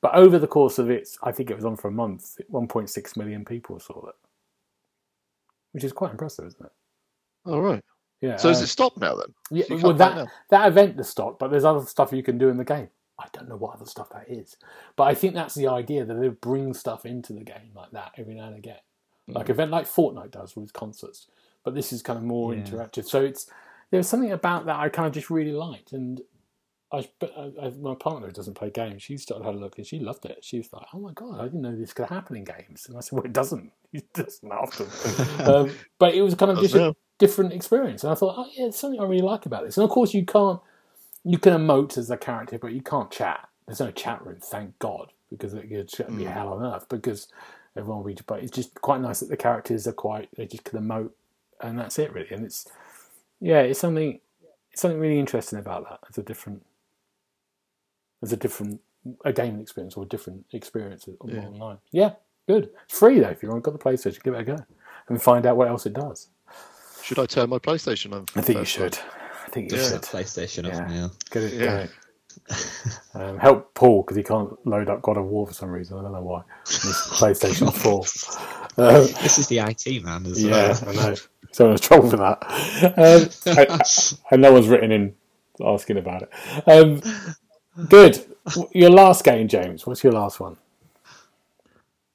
But 0.00 0.14
over 0.14 0.38
the 0.38 0.48
course 0.48 0.78
of 0.78 0.90
it, 0.90 1.08
I 1.22 1.30
think 1.30 1.50
it 1.50 1.56
was 1.56 1.64
on 1.64 1.76
for 1.76 1.88
a 1.88 1.92
month, 1.92 2.38
1.6 2.50 3.16
million 3.16 3.44
people 3.44 3.78
saw 3.78 4.08
it, 4.08 4.16
which 5.70 5.84
is 5.84 5.92
quite 5.92 6.10
impressive, 6.10 6.46
isn't 6.46 6.66
it? 6.66 6.72
All 7.46 7.60
right. 7.60 7.84
Yeah. 8.20 8.36
So 8.36 8.48
has 8.48 8.60
uh, 8.60 8.64
it 8.64 8.68
stopped 8.68 8.98
now 8.98 9.16
then? 9.16 9.34
yeah, 9.50 9.64
well, 9.82 9.94
that 9.94 10.28
that 10.50 10.68
event 10.68 10.96
has 10.96 11.08
stopped, 11.08 11.40
but 11.40 11.50
there's 11.50 11.64
other 11.64 11.84
stuff 11.86 12.12
you 12.12 12.22
can 12.22 12.38
do 12.38 12.48
in 12.48 12.56
the 12.56 12.64
game. 12.64 12.88
I 13.22 13.28
don't 13.32 13.48
know 13.48 13.56
what 13.56 13.74
other 13.74 13.86
stuff 13.86 14.10
that 14.10 14.28
is, 14.28 14.56
but 14.96 15.04
I 15.04 15.14
think 15.14 15.34
that's 15.34 15.54
the 15.54 15.68
idea 15.68 16.04
that 16.04 16.14
they 16.14 16.28
bring 16.28 16.74
stuff 16.74 17.06
into 17.06 17.32
the 17.32 17.44
game 17.44 17.70
like 17.74 17.90
that 17.92 18.12
every 18.16 18.34
now 18.34 18.46
and 18.46 18.56
again, 18.56 18.80
like 19.28 19.48
event 19.48 19.70
like 19.70 19.86
Fortnite 19.86 20.30
does 20.30 20.56
with 20.56 20.72
concerts. 20.72 21.28
But 21.64 21.74
this 21.74 21.92
is 21.92 22.02
kind 22.02 22.18
of 22.18 22.24
more 22.24 22.52
Yeah. 22.54 22.60
interactive. 22.62 23.04
So 23.06 23.22
it's 23.22 23.50
there's 23.90 24.08
something 24.08 24.32
about 24.32 24.66
that 24.66 24.76
I 24.76 24.88
kind 24.88 25.06
of 25.06 25.12
just 25.12 25.30
really 25.30 25.52
liked, 25.52 25.92
and 25.92 26.20
I, 26.92 27.08
I, 27.22 27.52
I 27.62 27.70
my 27.80 27.94
partner 27.94 28.26
who 28.26 28.32
doesn't 28.32 28.54
play 28.54 28.70
games, 28.70 29.02
she 29.02 29.16
started 29.16 29.44
had 29.44 29.54
a 29.54 29.58
look 29.58 29.78
and 29.78 29.86
she 29.86 29.98
loved 29.98 30.24
it. 30.26 30.38
She 30.42 30.58
was 30.58 30.72
like, 30.72 30.86
"Oh 30.92 30.98
my 30.98 31.12
god, 31.12 31.40
I 31.40 31.44
didn't 31.44 31.62
know 31.62 31.76
this 31.76 31.92
could 31.92 32.06
happen 32.08 32.36
in 32.36 32.44
games." 32.44 32.86
And 32.88 32.96
I 32.96 33.00
said, 33.00 33.16
"Well, 33.16 33.24
it 33.24 33.32
doesn't. 33.32 33.72
It 33.92 34.10
doesn't 34.14 34.50
often." 34.50 34.86
um, 35.46 35.70
but 35.98 36.14
it 36.14 36.22
was 36.22 36.34
kind 36.34 36.50
of 36.50 36.58
just 36.60 36.74
a 36.74 36.96
different 37.18 37.52
experience. 37.52 38.02
And 38.02 38.10
I 38.10 38.16
thought, 38.16 38.34
oh 38.36 38.46
yeah, 38.54 38.64
there's 38.64 38.76
something 38.76 38.98
I 38.98 39.04
really 39.04 39.22
like 39.22 39.46
about 39.46 39.64
this. 39.64 39.76
And 39.76 39.84
of 39.84 39.90
course, 39.90 40.12
you 40.12 40.24
can't, 40.24 40.60
you 41.24 41.38
can 41.38 41.52
emote 41.54 41.96
as 41.98 42.10
a 42.10 42.16
character, 42.16 42.58
but 42.58 42.72
you 42.72 42.82
can't 42.82 43.10
chat. 43.10 43.48
There's 43.66 43.80
no 43.80 43.90
chat 43.90 44.24
room, 44.26 44.38
thank 44.42 44.78
God, 44.78 45.12
because 45.30 45.54
it 45.54 45.70
would 45.70 45.88
just 45.88 46.08
be 46.16 46.24
Mm. 46.24 46.32
hell 46.32 46.48
on 46.54 46.64
earth. 46.74 46.88
Because 46.88 47.28
everyone 47.76 47.98
will 48.02 48.12
be, 48.12 48.18
but 48.26 48.40
it's 48.42 48.50
just 48.50 48.74
quite 48.80 49.00
nice 49.00 49.20
that 49.20 49.28
the 49.28 49.36
characters 49.36 49.86
are 49.86 49.92
quite, 49.92 50.28
they 50.36 50.46
just 50.46 50.64
can 50.64 50.80
emote, 50.80 51.10
and 51.60 51.78
that's 51.78 51.98
it 51.98 52.12
really. 52.12 52.30
And 52.30 52.44
it's, 52.44 52.66
yeah, 53.40 53.60
it's 53.60 53.78
something, 53.80 54.20
it's 54.72 54.82
something 54.82 54.98
really 55.00 55.18
interesting 55.20 55.58
about 55.58 55.88
that. 55.88 56.00
It's 56.08 56.18
a 56.18 56.22
different, 56.22 56.64
it's 58.20 58.32
a 58.32 58.36
different, 58.36 58.80
a 59.24 59.32
gaming 59.32 59.60
experience 59.60 59.96
or 59.96 60.04
a 60.04 60.08
different 60.08 60.44
experience 60.52 61.08
on- 61.20 61.28
Yeah. 61.28 61.46
online. 61.46 61.78
Yeah, 61.92 62.14
good. 62.48 62.70
It's 62.88 62.98
free 62.98 63.20
though. 63.20 63.28
If 63.30 63.42
you've 63.42 63.62
got 63.62 63.72
the 63.72 63.78
PlayStation, 63.78 64.22
give 64.22 64.34
it 64.34 64.40
a 64.40 64.44
go 64.44 64.56
and 65.08 65.22
find 65.22 65.46
out 65.46 65.56
what 65.56 65.68
else 65.68 65.86
it 65.86 65.92
does. 65.94 66.28
Should 67.02 67.18
I 67.18 67.26
turn 67.26 67.48
my 67.50 67.58
PlayStation 67.58 68.12
on? 68.12 68.26
I 68.36 68.42
think 68.42 68.58
you 68.58 68.64
should. 68.64 68.92
time? 68.94 69.10
Should. 69.52 69.60
I 69.60 69.68
think 69.68 69.70
you 69.70 69.76
Just 69.76 69.92
should. 69.92 70.02
that 70.02 70.08
PlayStation 70.08 70.66
off 70.68 70.74
Yeah. 70.74 70.86
Neil. 70.88 71.12
Get 71.30 71.42
it 71.44 71.54
Yeah. 71.54 71.66
going. 71.66 71.88
Um, 73.14 73.38
help 73.38 73.74
Paul 73.74 74.02
because 74.02 74.16
he 74.16 74.22
can't 74.22 74.54
load 74.66 74.88
up 74.88 75.02
God 75.02 75.18
of 75.18 75.26
War 75.26 75.46
for 75.46 75.52
some 75.52 75.70
reason. 75.70 75.98
I 75.98 76.02
don't 76.02 76.12
know 76.12 76.22
why. 76.22 76.42
It's 76.62 77.08
PlayStation 77.20 77.70
4. 77.72 78.84
Um, 78.84 79.02
This 79.22 79.38
is 79.38 79.48
the 79.48 79.58
IT 79.58 80.02
man 80.02 80.24
as 80.26 80.42
yeah, 80.42 80.50
well. 80.50 80.88
I 80.88 80.92
know. 81.10 81.14
So 81.52 81.72
I 81.72 81.76
trouble 81.76 82.08
for 82.10 82.16
that. 82.16 82.42
Um, 82.96 83.56
and, 83.58 83.82
and 84.30 84.42
no 84.42 84.52
one's 84.52 84.68
written 84.68 84.90
in 84.90 85.14
asking 85.62 85.98
about 85.98 86.22
it. 86.22 86.30
Um, 86.66 87.02
good. 87.88 88.24
Your 88.72 88.90
last 88.90 89.24
game, 89.24 89.46
James. 89.46 89.86
What's 89.86 90.02
your 90.02 90.14
last 90.14 90.40
one? 90.40 90.56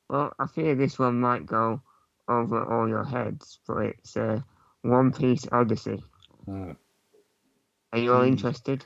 Well, 0.09 0.33
I 0.39 0.47
fear 0.47 0.73
this 0.73 0.97
one 0.97 1.19
might 1.19 1.45
go 1.45 1.81
over 2.27 2.65
all 2.65 2.89
your 2.89 3.03
heads, 3.05 3.59
but 3.67 3.77
it's 3.85 4.17
uh, 4.17 4.41
One 4.81 5.13
Piece 5.13 5.45
Odyssey. 5.51 6.03
Hmm. 6.45 6.71
Are 7.93 7.99
you 7.99 8.13
all 8.13 8.21
Hmm. 8.23 8.27
interested? 8.29 8.85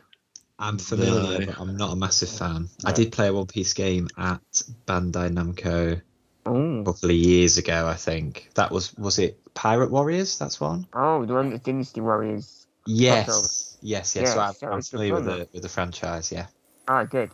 I'm 0.60 0.78
familiar, 0.78 1.40
No. 1.40 1.46
but 1.48 1.60
I'm 1.60 1.76
not 1.76 1.94
a 1.94 1.96
massive 1.96 2.30
fan. 2.30 2.70
I 2.86 2.92
did 2.92 3.12
play 3.12 3.28
a 3.28 3.34
One 3.34 3.48
Piece 3.48 3.74
game 3.74 4.08
at 4.18 4.42
Bandai 4.86 5.32
Namco 5.32 5.98
a 5.98 6.02
Oh, 6.50 6.84
couple 6.86 7.10
of 7.10 7.16
years 7.16 7.58
ago, 7.58 7.88
I 7.88 7.96
think. 7.96 8.50
That 8.56 8.72
was 8.72 8.94
was 8.96 9.18
it 9.20 9.40
Pirate 9.54 9.90
Warriors? 9.92 10.38
That's 10.38 10.60
one. 10.62 10.86
oh, 10.94 11.26
the 11.26 11.34
one 11.34 11.50
that 11.50 11.64
Dynasty 11.64 12.02
Warriors. 12.02 12.68
Yes, 12.86 13.78
yes, 13.82 14.16
yes. 14.16 14.34
so 14.34 14.40
I'm, 14.40 14.54
that 14.62 14.64
I'm 14.70 14.76
was 14.78 14.90
the 14.90 14.98
familiar 14.98 15.14
with 15.16 15.26
the 15.26 15.50
with 15.54 15.64
the 15.64 15.70
franchise. 15.70 16.32
Yeah. 16.32 16.48
Ah, 16.88 17.04
good. 17.06 17.32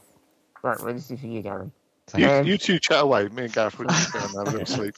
Right, 0.63 0.81
well, 0.81 0.93
this 0.93 1.09
is 1.11 1.19
for 1.19 1.27
you, 1.27 1.41
Darren. 1.43 1.71
Thank 2.07 2.23
You, 2.23 2.31
Um, 2.31 2.47
you 2.47 2.57
two 2.57 2.79
chat 2.79 3.01
away. 3.03 3.27
Me 3.29 3.45
and 3.45 3.53
Gareth 3.53 3.77
will 3.77 3.87
just 3.87 4.11
go 4.13 4.19
and 4.19 4.35
have 4.37 4.47
a 4.47 4.51
little 4.51 4.65
sleep. 4.65 4.95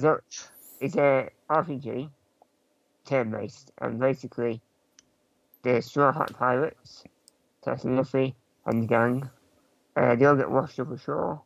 So, 0.00 0.20
it's 0.80 0.96
a 0.96 1.30
RPG, 1.50 2.10
turn-based, 3.10 3.72
and 3.80 3.98
basically, 3.98 4.60
the 5.62 5.82
Straw 5.82 6.12
Hat 6.12 6.32
Pirates, 6.32 7.04
that's 7.64 7.84
Luffy 7.84 8.34
and 8.66 8.84
the 8.84 8.86
gang, 8.86 9.28
uh, 9.96 10.14
they 10.14 10.24
all 10.24 10.36
get 10.36 10.50
washed 10.50 10.78
up 10.78 10.92
ashore, 10.92 11.42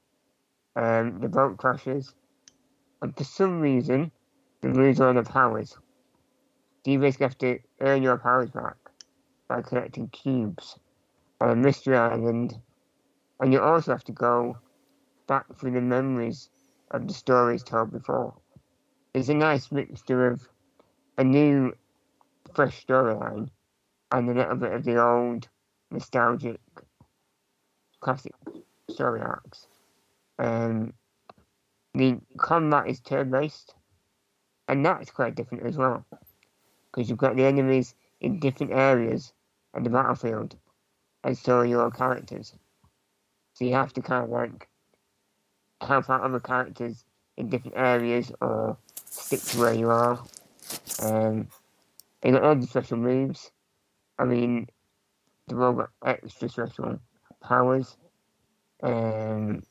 um, 0.76 1.20
the 1.20 1.28
boat 1.28 1.56
crashes, 1.56 2.14
and 3.00 3.16
for 3.16 3.24
some 3.24 3.60
reason, 3.60 4.12
they 4.60 4.68
lose 4.68 5.00
all 5.00 5.14
their 5.14 5.22
powers. 5.22 5.70
So 6.84 6.90
you 6.90 6.98
basically 6.98 7.24
have 7.24 7.38
to 7.38 7.58
earn 7.80 8.02
your 8.02 8.18
powers 8.18 8.50
back 8.50 8.76
by 9.48 9.62
collecting 9.62 10.08
cubes 10.08 10.78
on 11.40 11.50
a 11.50 11.56
mystery 11.56 11.96
island, 11.96 12.60
and 13.40 13.52
you 13.52 13.60
also 13.60 13.92
have 13.92 14.04
to 14.04 14.12
go 14.12 14.58
back 15.26 15.46
through 15.56 15.72
the 15.72 15.80
memories 15.80 16.50
of 16.90 17.08
the 17.08 17.14
stories 17.14 17.62
told 17.62 17.90
before. 17.90 18.34
It's 19.14 19.28
a 19.28 19.34
nice 19.34 19.72
mixture 19.72 20.26
of 20.28 20.48
a 21.16 21.24
new 21.24 21.72
fresh 22.54 22.84
storyline 22.86 23.48
and 24.12 24.30
a 24.30 24.34
little 24.34 24.56
bit 24.56 24.72
of 24.72 24.84
the 24.84 25.02
old 25.02 25.48
nostalgic 25.90 26.60
classic 28.00 28.34
story 28.90 29.20
arcs. 29.20 29.66
Um, 30.38 30.92
the 31.94 32.18
combat 32.36 32.88
is 32.88 33.00
turn 33.00 33.30
based, 33.30 33.74
and 34.68 34.84
that's 34.84 35.10
quite 35.10 35.34
different 35.34 35.64
as 35.64 35.76
well 35.76 36.04
because 36.90 37.08
you've 37.08 37.18
got 37.18 37.36
the 37.36 37.44
enemies 37.44 37.94
in 38.20 38.38
different 38.38 38.72
areas 38.72 39.32
of 39.74 39.84
the 39.84 39.90
battlefield, 39.90 40.56
and 41.22 41.36
so 41.36 41.58
are 41.58 41.66
your 41.66 41.90
characters. 41.90 42.52
So 43.54 43.64
you 43.64 43.74
have 43.74 43.92
to 43.94 44.02
kind 44.02 44.24
of 44.24 44.30
like 44.30 44.68
help 45.80 46.10
out 46.10 46.22
other 46.22 46.40
characters 46.40 47.04
in 47.36 47.48
different 47.48 47.76
areas 47.76 48.32
or 48.40 48.76
stick 49.08 49.40
to 49.40 49.58
where 49.58 49.74
you 49.74 49.90
are. 49.90 50.22
Um, 51.02 51.48
you 52.24 52.32
got 52.32 52.42
all 52.42 52.56
the 52.56 52.66
special 52.66 52.96
moves. 52.96 53.50
I 54.18 54.24
mean, 54.24 54.68
the 55.48 55.56
have 55.56 55.76
got 55.76 55.90
extra 56.04 56.48
special 56.48 56.98
powers. 57.42 57.96
Um, 58.82 59.62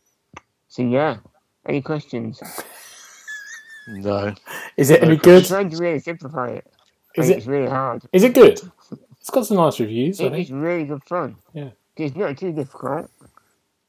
so 0.67 0.84
yeah, 0.84 1.17
any 1.67 1.82
questions? 1.82 2.41
No. 3.86 4.34
Is 4.77 4.89
it 4.91 5.01
No 5.01 5.08
any 5.08 5.15
I'm 5.15 5.19
good? 5.19 5.45
trying 5.45 5.69
to 5.69 5.77
really 5.77 5.99
simplify 5.99 6.47
it. 6.51 6.65
Is 7.15 7.25
and 7.25 7.34
it 7.36 7.38
It's 7.39 7.47
really 7.47 7.67
hard. 7.67 8.03
is 8.13 8.23
it 8.23 8.34
good? 8.34 8.62
It's 9.19 9.29
got 9.29 9.45
some 9.45 9.58
nice 9.58 9.79
reviews. 9.79 10.21
I 10.21 10.25
It 10.25 10.29
think. 10.32 10.45
is 10.47 10.51
really 10.53 10.86
good 10.86 11.03
fun. 11.03 11.36
Yeah. 11.53 11.71
It's 11.97 12.15
not 12.15 12.38
too 12.38 12.53
difficult. 12.53 13.12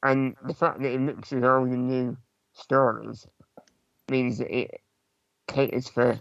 And 0.02 0.34
the 0.44 0.52
fact 0.54 0.80
that 0.80 0.92
it 0.92 0.98
mixes 0.98 1.44
all 1.44 1.64
the 1.64 1.76
new 1.76 2.16
stories 2.54 3.26
means 4.10 4.38
that 4.38 4.50
it 4.52 4.80
caters 5.46 5.88
for, 5.88 6.18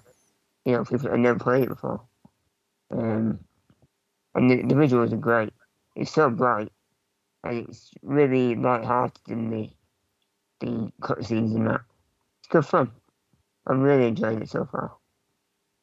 you 0.65 0.73
know, 0.73 0.83
people 0.83 0.99
that 0.99 1.11
have 1.11 1.19
never 1.19 1.39
played 1.39 1.63
it 1.63 1.69
before. 1.69 2.01
Um, 2.91 3.39
and 4.35 4.49
the, 4.49 4.55
the 4.63 4.75
visuals 4.75 5.11
are 5.13 5.17
great. 5.17 5.53
It's 5.95 6.11
so 6.11 6.29
bright. 6.29 6.71
And 7.43 7.67
it's 7.67 7.91
really 8.01 8.55
light-hearted 8.55 9.21
in 9.27 9.49
the, 9.49 9.69
the 10.59 10.91
cutscenes 11.01 11.55
and 11.55 11.67
that. 11.67 11.81
It's 12.39 12.47
good 12.49 12.65
fun. 12.65 12.91
I'm 13.67 13.81
really 13.81 14.07
enjoying 14.07 14.41
it 14.41 14.49
so 14.49 14.65
far. 14.65 14.93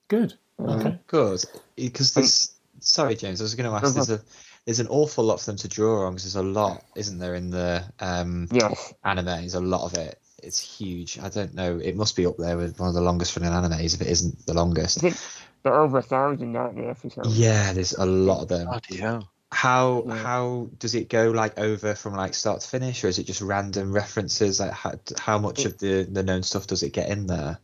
Good. 0.08 0.34
Um, 0.58 0.80
Okay. 0.80 0.98
Good, 1.06 1.44
because 1.76 2.14
there's. 2.14 2.52
Sorry, 2.80 3.14
James. 3.14 3.40
I 3.40 3.44
was 3.44 3.54
going 3.54 3.68
to 3.68 3.76
ask. 3.76 3.84
No 3.84 3.90
There's 3.90 4.10
a 4.10 4.22
there's 4.64 4.80
an 4.80 4.88
awful 4.88 5.24
lot 5.24 5.40
for 5.40 5.46
them 5.46 5.56
to 5.56 5.68
draw 5.68 6.06
on 6.06 6.12
because 6.12 6.24
there's 6.24 6.44
a 6.44 6.48
lot, 6.48 6.84
isn't 6.94 7.18
there, 7.18 7.34
in 7.34 7.50
the 7.50 7.84
um, 7.98 8.48
Yes. 8.52 8.92
anime? 9.04 9.24
There's 9.26 9.54
a 9.54 9.60
lot 9.60 9.84
of 9.84 9.94
it. 9.94 10.19
It's 10.42 10.58
huge. 10.58 11.18
I 11.18 11.28
don't 11.28 11.54
know. 11.54 11.78
It 11.78 11.96
must 11.96 12.16
be 12.16 12.26
up 12.26 12.36
there 12.36 12.56
with 12.56 12.78
one 12.78 12.88
of 12.88 12.94
the 12.94 13.00
longest 13.00 13.36
running 13.36 13.52
animes 13.52 13.94
if 13.94 14.00
it 14.00 14.08
isn't 14.08 14.46
the 14.46 14.54
longest. 14.54 14.98
I 14.98 15.00
think 15.10 15.16
there 15.62 15.72
are 15.72 15.80
over 15.82 15.98
a 15.98 16.02
thousand, 16.02 16.56
aren't 16.56 16.76
there, 16.76 16.90
episodes? 16.90 17.38
Yeah, 17.38 17.72
there's 17.72 17.92
a 17.92 18.06
lot 18.06 18.42
of 18.42 18.48
them. 18.48 18.66
Bloody 18.66 18.96
hell. 18.96 19.28
How 19.52 20.04
Yeah. 20.06 20.14
how 20.14 20.68
does 20.78 20.94
it 20.94 21.08
go 21.08 21.30
like 21.30 21.58
over 21.58 21.94
from 21.96 22.14
like 22.14 22.34
start 22.34 22.60
to 22.60 22.68
finish, 22.68 23.02
or 23.02 23.08
is 23.08 23.18
it 23.18 23.24
just 23.24 23.40
random 23.40 23.92
references? 23.92 24.60
Like 24.60 24.70
how, 24.72 24.94
how 25.18 25.38
much 25.38 25.64
of 25.64 25.76
the 25.78 26.04
the 26.04 26.22
known 26.22 26.42
stuff 26.44 26.66
does 26.68 26.82
it 26.84 26.92
get 26.92 27.08
in 27.08 27.26
there? 27.26 27.58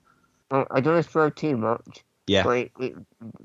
I 0.51 0.81
don't 0.81 0.95
want 0.95 1.05
to 1.05 1.11
spoil 1.11 1.31
too 1.31 1.57
much, 1.57 2.05
Yeah. 2.27 2.43
but 2.45 2.57
it, 2.59 2.73
it, 2.81 2.95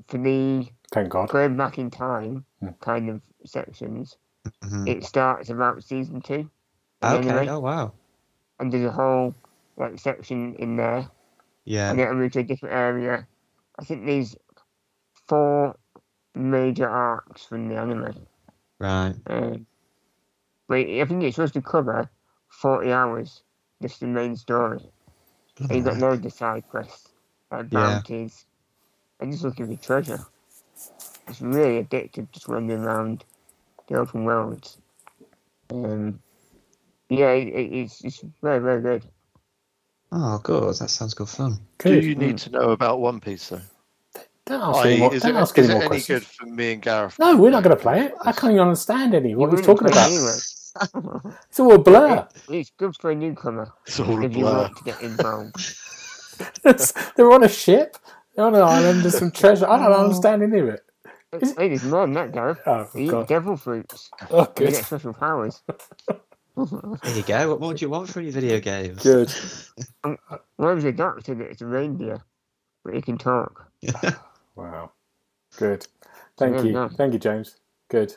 for 0.08 0.18
me, 0.18 0.72
Thank 0.92 1.08
God. 1.10 1.28
going 1.30 1.56
back 1.56 1.78
in 1.78 1.90
time 1.90 2.44
Hmm. 2.60 2.68
kind 2.80 3.10
of 3.10 3.20
sections, 3.44 4.16
Mhm. 4.64 4.88
it 4.88 5.04
starts 5.04 5.48
about 5.50 5.82
season 5.84 6.20
two. 6.20 6.50
Okay. 7.02 7.28
anyway. 7.28 7.48
Oh 7.48 7.60
wow. 7.60 7.92
And 8.62 8.72
there's 8.72 8.84
a 8.84 8.92
whole 8.92 9.34
like 9.76 9.98
section 9.98 10.54
in 10.54 10.76
there, 10.76 11.10
Yeah. 11.64 11.90
and 11.90 11.98
then 11.98 12.06
I 12.06 12.12
move 12.12 12.30
to 12.32 12.38
a 12.38 12.44
different 12.44 12.76
area. 12.76 13.26
I 13.76 13.84
think 13.84 14.06
there's 14.06 14.36
four 15.26 15.74
major 16.36 16.88
arcs 16.88 17.44
from 17.44 17.68
the 17.68 17.76
anime. 17.76 18.14
Right. 18.78 19.16
Um, 19.26 19.66
but 20.68 20.78
I 20.78 21.04
think 21.06 21.24
it's 21.24 21.34
supposed 21.34 21.54
to 21.54 21.60
cover 21.60 22.08
40 22.50 22.92
hours, 22.92 23.42
just 23.82 23.98
the 23.98 24.06
main 24.06 24.36
story. 24.36 24.78
And 25.58 25.74
you've 25.74 25.84
got 25.84 25.98
loads 25.98 26.24
of 26.24 26.32
side 26.32 26.62
quests, 26.68 27.08
like 27.50 27.68
Yeah. 27.72 27.94
bounties, 27.96 28.46
and 29.18 29.32
just 29.32 29.42
looking 29.42 29.66
for 29.66 29.82
treasure. 29.82 30.24
It's 31.26 31.40
really 31.40 31.82
addictive 31.82 32.30
just 32.30 32.46
wandering 32.46 32.84
around 32.84 33.24
the 33.88 33.96
open 33.96 34.22
worlds. 34.22 34.78
Um, 35.72 36.22
yeah, 37.12 37.30
it, 37.32 37.48
it- 37.48 37.72
it's, 37.72 38.04
it's 38.04 38.24
very, 38.42 38.58
very 38.60 38.80
good. 38.82 39.04
Oh, 40.14 40.38
good. 40.42 40.74
That 40.76 40.90
sounds 40.90 41.14
good 41.14 41.28
fun. 41.28 41.52
Do 41.78 41.88
Good. 41.90 42.04
you 42.04 42.14
need 42.14 42.36
to 42.38 42.50
know 42.50 42.70
about 42.72 43.00
One 43.00 43.18
Piece 43.20 43.48
though? 43.48 43.60
Don't 44.44 44.60
ask 44.60 44.84
I- 44.84 44.90
any 44.90 45.00
more, 45.00 45.14
is 45.14 45.22
don't 45.22 45.36
it, 45.36 45.38
ask 45.38 45.56
is 45.58 45.64
any 45.70 45.72
it 45.72 45.74
more 45.74 45.82
any 45.84 45.88
questions. 45.88 46.20
good 46.20 46.26
for 46.28 46.46
me 46.46 46.72
and 46.74 46.82
Gareth? 46.82 47.18
No, 47.18 47.36
we're 47.36 47.50
not 47.50 47.62
going 47.62 47.74
to 47.76 47.82
play 47.82 48.00
it. 48.06 48.12
I 48.22 48.32
can't 48.32 48.52
even 48.52 48.60
understand 48.66 49.14
any. 49.14 49.34
What 49.34 49.50
You 49.50 49.56
he's 49.58 49.66
wouldn't 49.66 49.88
talking 49.88 49.92
about. 49.92 50.10
anyway. 50.10 50.38
It's 51.48 51.60
all 51.60 51.72
a 51.74 51.78
blur. 51.78 52.26
It- 52.48 52.54
it's 52.54 52.70
good 52.78 52.94
for 53.00 53.10
a 53.10 53.14
newcomer 53.14 53.72
It's 53.86 54.00
all 54.00 54.18
a 54.22 54.26
if 54.26 54.34
you 54.36 54.40
blur. 54.44 54.58
want 54.62 54.76
to 54.78 54.84
get 54.84 55.00
involved. 55.02 55.76
They're 57.16 57.30
on 57.32 57.44
a 57.44 57.48
ship. 57.48 57.96
They're 58.34 58.44
on 58.46 58.54
an 58.54 58.62
island. 58.62 59.02
There's 59.02 59.18
some 59.18 59.30
treasure. 59.30 59.66
I 59.68 59.78
don't 59.78 59.92
oh. 59.92 60.04
understand 60.04 60.42
any 60.42 60.58
of 60.60 60.68
it. 60.68 60.80
it. 61.32 61.42
Is- 61.42 61.54
hey, 61.56 61.68
there's 61.68 61.84
more 61.84 62.02
than 62.06 62.14
that, 62.14 62.32
Gareth. 62.32 62.60
Oh, 62.66 62.88
You 62.94 63.00
eat 63.00 63.10
God. 63.10 63.28
devil 63.28 63.56
fruits. 63.56 64.10
Oh, 64.30 64.40
You 64.40 64.46
good. 64.56 64.72
get 64.74 64.84
special 64.84 65.12
powers. 65.14 65.62
There 67.02 67.12
you 67.12 67.24
go. 67.24 67.48
What 67.50 67.60
more 67.60 67.74
do 67.74 67.84
you 67.84 67.90
want 67.90 68.10
from 68.10 68.24
your 68.24 68.32
video 68.32 68.60
games? 68.60 69.04
Good. 69.04 69.34
One 70.02 70.18
was 70.76 70.84
a 70.84 70.92
doctor 70.92 71.34
that's 71.34 71.62
a 71.62 71.66
reindeer, 71.66 72.22
but 72.84 72.94
he 72.94 73.02
can 73.02 73.18
talk. 73.18 73.70
Wow. 74.56 74.92
Good. 75.56 75.86
Thank 76.38 76.62
Yeah, 76.62 76.64
you. 76.64 76.78
no. 76.78 76.88
Thank 76.88 77.14
you, 77.14 77.18
James. 77.20 77.56
Good. 77.90 78.16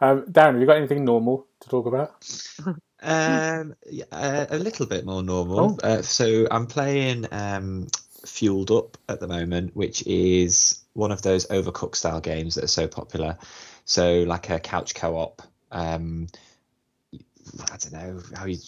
Um, 0.00 0.22
Darren, 0.26 0.52
have 0.54 0.60
you 0.60 0.66
got 0.66 0.78
anything 0.78 1.04
normal 1.04 1.46
to 1.60 1.68
talk 1.68 1.86
about? 1.86 2.14
Um, 3.02 3.74
yeah, 3.90 4.04
uh, 4.12 4.46
a 4.50 4.58
little 4.58 4.86
bit 4.86 5.06
more 5.06 5.22
Oh. 5.56 5.70
normal. 5.70 5.80
Uh, 5.82 6.02
so 6.02 6.48
I'm 6.50 6.66
playing 6.66 7.26
um, 7.32 7.88
Fueled 8.26 8.70
Up 8.72 8.98
at 9.08 9.20
the 9.20 9.28
moment, 9.28 9.76
which 9.76 10.06
is 10.06 10.84
one 10.94 11.12
of 11.12 11.22
those 11.22 11.46
overcooked 11.48 11.96
style 11.96 12.20
games 12.20 12.56
that 12.56 12.64
are 12.64 12.68
so 12.68 12.88
popular. 12.88 13.38
So 13.84 14.24
like 14.24 14.50
a 14.50 14.60
couch 14.60 14.94
co-op. 14.94 15.42
Um, 15.72 16.28
I 17.72 17.76
don't 17.76 17.92
know 17.92 18.22
how 18.36 18.46
you 18.46 18.58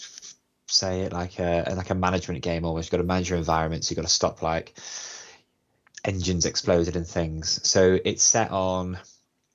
say 0.67 1.03
it, 1.03 1.13
like 1.13 1.39
a 1.39 1.73
like 1.77 1.91
a 1.91 1.95
management 1.95 2.43
game 2.43 2.65
almost. 2.65 2.87
You've 2.87 2.93
got 2.93 2.97
to 2.99 3.05
manage 3.05 3.29
your 3.31 3.39
environment, 3.39 3.85
so 3.85 3.93
you've 3.93 3.97
got 3.97 4.09
to 4.09 4.13
stop 4.15 4.43
like 4.43 4.75
engines 6.05 6.45
exploded 6.47 6.97
and 6.97 7.07
things. 7.07 7.61
So 7.69 7.99
it's 8.05 8.23
set 8.23 8.51
on 8.51 8.99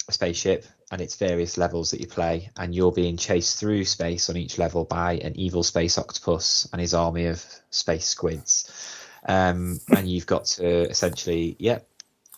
a 0.08 0.12
spaceship 0.12 0.66
and 0.92 1.02
it's 1.02 1.16
various 1.18 1.58
levels 1.58 1.92
that 1.92 2.02
you 2.02 2.08
play, 2.08 2.50
and 2.58 2.74
you're 2.74 2.92
being 2.92 3.16
chased 3.16 3.60
through 3.60 3.86
space 3.86 4.28
on 4.30 4.36
each 4.38 4.58
level 4.58 4.84
by 4.86 5.14
an 5.18 5.36
evil 5.36 5.62
space 5.62 6.00
octopus 6.00 6.68
and 6.74 6.82
his 6.82 6.96
army 6.96 7.26
of 7.28 7.46
space 7.70 8.08
squids. 8.08 8.72
Um, 9.28 9.80
and 9.96 10.10
you've 10.10 10.26
got 10.26 10.46
to 10.46 10.90
essentially, 10.90 11.56
yeah, 11.60 11.80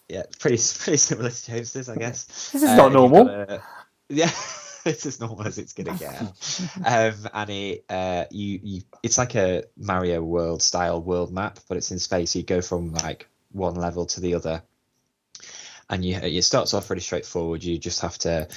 yeah, 0.10 0.24
pretty 0.39 0.58
pretty 0.80 0.98
similar 0.98 1.30
to 1.30 1.46
James's, 1.46 1.88
I 1.88 1.96
guess. 1.96 2.26
This 2.52 2.63
is 2.63 2.70
Uh, 2.72 2.76
not 2.76 2.91
normal. 2.91 3.26
gotta- 3.26 3.63
yeah, 4.10 4.30
it's 4.86 5.06
as 5.06 5.20
normal 5.20 5.48
as 5.48 5.58
it's 5.58 5.74
gonna 5.74 5.98
get. 5.98 6.22
um, 6.86 7.30
and 7.34 7.50
it, 7.50 7.86
uh, 7.89 8.26
you, 8.32 8.60
you, 8.63 8.82
it's 9.04 9.17
like 9.17 9.36
a 9.36 9.63
Mario 9.78 10.22
World 10.22 10.62
style 10.62 11.02
world 11.02 11.32
map, 11.32 11.60
but 11.67 11.78
it's 11.78 11.91
in 11.91 12.00
space. 12.00 12.32
So 12.32 12.39
you 12.39 12.46
go 12.46 12.62
from 12.62 12.94
like 12.94 13.28
one 13.52 13.76
level 13.76 14.06
to 14.08 14.22
the 14.22 14.36
other, 14.36 14.63
and 15.89 16.04
you 16.04 16.17
it 16.17 16.44
starts 16.44 16.74
off 16.74 16.89
really 16.89 17.02
straightforward. 17.02 17.63
You 17.63 17.78
just 17.78 18.02
have 18.02 18.17
to 18.20 18.48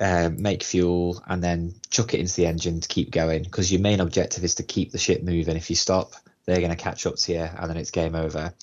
uh, 0.00 0.30
make 0.36 0.62
fuel 0.62 1.22
and 1.26 1.42
then 1.42 1.74
chuck 1.90 2.14
it 2.14 2.20
into 2.20 2.34
the 2.34 2.46
engine 2.46 2.80
to 2.80 2.88
keep 2.88 3.10
going 3.10 3.42
because 3.42 3.70
your 3.72 3.80
main 3.80 4.00
objective 4.00 4.44
is 4.44 4.56
to 4.56 4.62
keep 4.62 4.92
the 4.92 4.98
ship 4.98 5.22
moving. 5.22 5.56
If 5.56 5.70
you 5.70 5.76
stop, 5.76 6.14
they're 6.44 6.58
going 6.58 6.70
to 6.70 6.76
catch 6.76 7.06
up 7.06 7.16
to 7.16 7.32
you, 7.32 7.40
and 7.40 7.70
then 7.70 7.76
it's 7.76 7.90
game 7.90 8.14
over. 8.14 8.54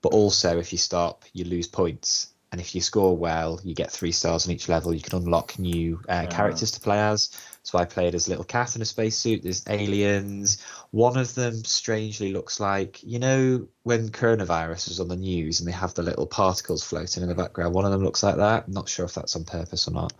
But 0.00 0.12
also, 0.12 0.58
if 0.58 0.72
you 0.72 0.78
stop, 0.78 1.24
you 1.32 1.44
lose 1.44 1.68
points. 1.68 2.31
And 2.52 2.60
if 2.60 2.74
you 2.74 2.82
score 2.82 3.16
well, 3.16 3.58
you 3.64 3.74
get 3.74 3.90
three 3.90 4.12
stars 4.12 4.46
on 4.46 4.52
each 4.52 4.68
level. 4.68 4.92
You 4.92 5.00
can 5.00 5.18
unlock 5.18 5.58
new 5.58 6.02
uh, 6.06 6.26
characters 6.26 6.70
to 6.72 6.80
play 6.80 7.00
as. 7.00 7.30
So 7.62 7.78
I 7.78 7.86
played 7.86 8.14
as 8.14 8.26
a 8.26 8.30
Little 8.30 8.44
Cat 8.44 8.76
in 8.76 8.82
a 8.82 8.84
spacesuit. 8.84 9.42
There's 9.42 9.64
aliens. 9.66 10.62
One 10.90 11.16
of 11.16 11.34
them 11.34 11.64
strangely 11.64 12.30
looks 12.30 12.60
like 12.60 13.02
you 13.02 13.18
know 13.18 13.66
when 13.84 14.10
coronavirus 14.10 14.88
was 14.88 15.00
on 15.00 15.08
the 15.08 15.16
news 15.16 15.60
and 15.60 15.68
they 15.68 15.72
have 15.72 15.94
the 15.94 16.02
little 16.02 16.26
particles 16.26 16.84
floating 16.84 17.22
in 17.22 17.30
the 17.30 17.34
background. 17.34 17.74
One 17.74 17.86
of 17.86 17.90
them 17.90 18.04
looks 18.04 18.22
like 18.22 18.36
that. 18.36 18.64
I'm 18.66 18.72
not 18.72 18.88
sure 18.88 19.06
if 19.06 19.14
that's 19.14 19.34
on 19.34 19.44
purpose 19.44 19.88
or 19.88 19.92
not. 19.92 20.12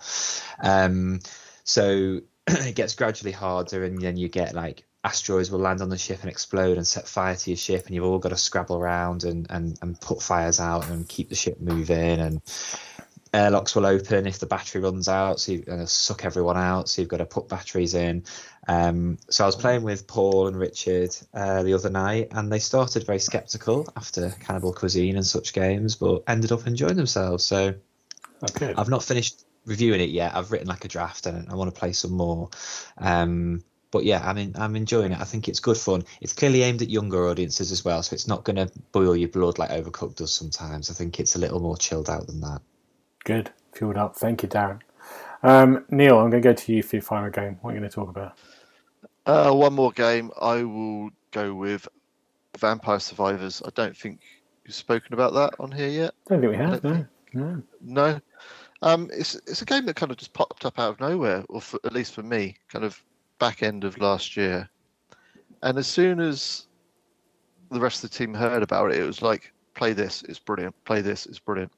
Um, 0.63 1.21
so 1.65 2.21
it 2.47 2.75
gets 2.75 2.95
gradually 2.95 3.33
harder, 3.33 3.85
and 3.85 4.01
then 4.01 4.17
you 4.17 4.31
get 4.31 4.55
like 4.55 4.87
asteroids 5.05 5.51
will 5.51 5.59
land 5.59 5.81
on 5.83 5.89
the 5.89 5.99
ship 5.99 6.21
and 6.23 6.31
explode 6.31 6.77
and 6.77 6.87
set 6.87 7.09
fire 7.09 7.35
to 7.37 7.51
your 7.51 7.57
ship, 7.57 7.87
and 7.87 7.95
you've 7.95 8.05
all 8.05 8.19
got 8.19 8.31
to 8.31 8.37
scrabble 8.37 8.77
around 8.77 9.25
and, 9.25 9.47
and, 9.51 9.79
and 9.83 10.01
put 10.01 10.23
fires 10.23 10.61
out 10.61 10.89
and 10.89 11.09
keep 11.09 11.29
the 11.29 11.35
ship 11.35 11.61
moving. 11.61 12.21
And 12.21 12.41
airlocks 13.35 13.75
will 13.75 13.87
open 13.87 14.27
if 14.27 14.39
the 14.39 14.47
battery 14.47 14.81
runs 14.81 15.09
out, 15.09 15.41
so 15.41 15.53
you 15.53 15.65
uh, 15.71 15.87
suck 15.87 16.25
everyone 16.25 16.57
out. 16.57 16.89
So 16.89 17.03
you've 17.03 17.09
got 17.09 17.19
to 17.19 17.27
put 17.27 17.49
batteries 17.49 17.95
in. 17.95 18.25
Um, 18.69 19.19
so 19.29 19.45
I 19.45 19.47
was 19.47 19.57
playing 19.57 19.83
with 19.83 20.07
Paul 20.07 20.47
and 20.47 20.57
Richard 20.57 21.17
uh, 21.35 21.63
the 21.63 21.75
other 21.75 21.91
night, 21.91 22.29
and 22.31 22.53
they 22.53 22.59
started 22.59 23.05
very 23.05 23.19
skeptical 23.19 23.93
after 23.97 24.31
Cannibal 24.41 24.73
Cuisine 24.73 25.17
and 25.17 25.27
such 25.27 25.53
games, 25.53 25.97
but 25.97 26.23
ended 26.29 26.53
up 26.53 26.67
enjoying 26.67 26.97
themselves. 26.97 27.45
So 27.45 27.75
Okay. 28.43 28.75
I've 28.77 28.89
not 28.89 29.03
finished 29.05 29.45
reviewing 29.67 30.01
it 30.01 30.11
yet. 30.11 30.35
I've 30.35 30.51
written 30.51 30.69
like 30.69 30.85
a 30.85 30.89
draft, 30.89 31.27
and 31.27 31.49
I 31.49 31.55
want 31.55 31.73
to 31.73 31.79
play 31.79 31.93
some 31.93 32.13
more. 32.13 32.51
Um, 32.99 33.63
but 33.93 34.05
yeah, 34.05 34.29
I 34.29 34.33
mean, 34.33 34.55
I'm 34.57 34.75
enjoying 34.75 35.13
it. 35.13 35.21
I 35.21 35.25
think 35.25 35.49
it's 35.49 35.61
good 35.61 35.77
fun. 35.77 36.03
It's 36.21 36.33
clearly 36.33 36.63
aimed 36.63 36.83
at 36.83 36.89
younger 36.89 37.29
audiences 37.29 37.71
as 37.71 37.85
well, 37.85 38.03
so 38.03 38.15
it's 38.15 38.27
not 38.27 38.43
going 38.43 38.57
to 38.57 38.69
boil 38.91 39.15
your 39.15 39.29
blood 39.29 39.59
like 39.59 39.71
Overcooked 39.71 40.17
does 40.17 40.33
sometimes. 40.33 40.91
I 40.91 40.95
think 40.95 41.21
it's 41.21 41.37
a 41.37 41.39
little 41.39 41.61
more 41.61 41.77
chilled 41.77 42.11
out 42.11 42.27
than 42.27 42.41
that. 42.41 42.63
Good. 43.25 43.51
Fueled 43.75 43.99
up. 43.99 44.17
Thank 44.17 44.43
you, 44.43 44.49
Darren. 44.49 44.81
Um, 45.43 45.85
Neil, 45.91 46.19
I'm 46.19 46.31
going 46.31 46.43
to 46.43 46.49
go 46.49 46.55
to 46.55 46.73
you 46.73 46.83
for 46.83 46.97
your 46.97 47.03
final 47.03 47.31
game. 47.31 47.59
What 47.61 47.71
are 47.71 47.75
you 47.75 47.81
going 47.81 47.91
to 47.91 47.95
talk 47.95 48.09
about? 48.09 48.39
Uh, 49.27 49.53
one 49.53 49.75
more 49.75 49.93
game. 49.93 50.31
I 50.41 50.63
will 50.63 51.11
go 51.31 51.55
with 51.55 51.87
Vampire 52.59 52.99
Survivors. 52.99 53.63
I 53.65 53.71
don't 53.75 53.97
think 53.97 54.21
you've 54.65 54.75
spoken 54.75 55.13
about 55.13 55.35
that 55.35 55.55
on 55.61 55.71
here 55.71 55.89
yet. 55.89 56.15
don't 56.29 56.41
think 56.41 56.51
we 56.51 56.57
have. 56.57 56.83
don't 56.83 57.09
No. 57.35 57.63
No. 57.63 57.63
No. 57.83 58.21
Um, 58.83 59.11
it's 59.13 59.37
it's 59.47 59.63
a 59.63 59.65
game 59.65 59.87
that 59.87 59.97
kind 59.97 60.11
of 60.11 60.19
just 60.19 60.33
popped 60.33 60.65
up 60.65 60.79
out 60.79 60.91
of 60.91 61.01
nowhere, 61.01 61.45
or 61.49 61.61
for, 61.61 61.79
at 61.85 61.93
least 61.93 62.15
for 62.15 62.23
me, 62.23 62.57
kind 62.69 62.85
of 62.85 63.01
back 63.43 63.65
end 63.65 63.83
of 63.83 63.99
last 63.99 64.37
year. 64.37 64.71
And 65.65 65.77
as 65.77 65.89
soon 65.89 66.21
as 66.21 66.69
the 67.73 67.81
rest 67.81 68.05
of 68.05 68.09
the 68.09 68.17
team 68.17 68.33
heard 68.33 68.63
about 68.63 68.93
it, 68.93 68.99
it 68.99 69.05
was 69.05 69.21
like, 69.21 69.53
play 69.75 69.93
this, 69.93 70.23
it's 70.29 70.39
brilliant. 70.39 70.77
Play 70.85 71.01
this, 71.01 71.27
it's 71.27 71.41
brilliant. 71.41 71.73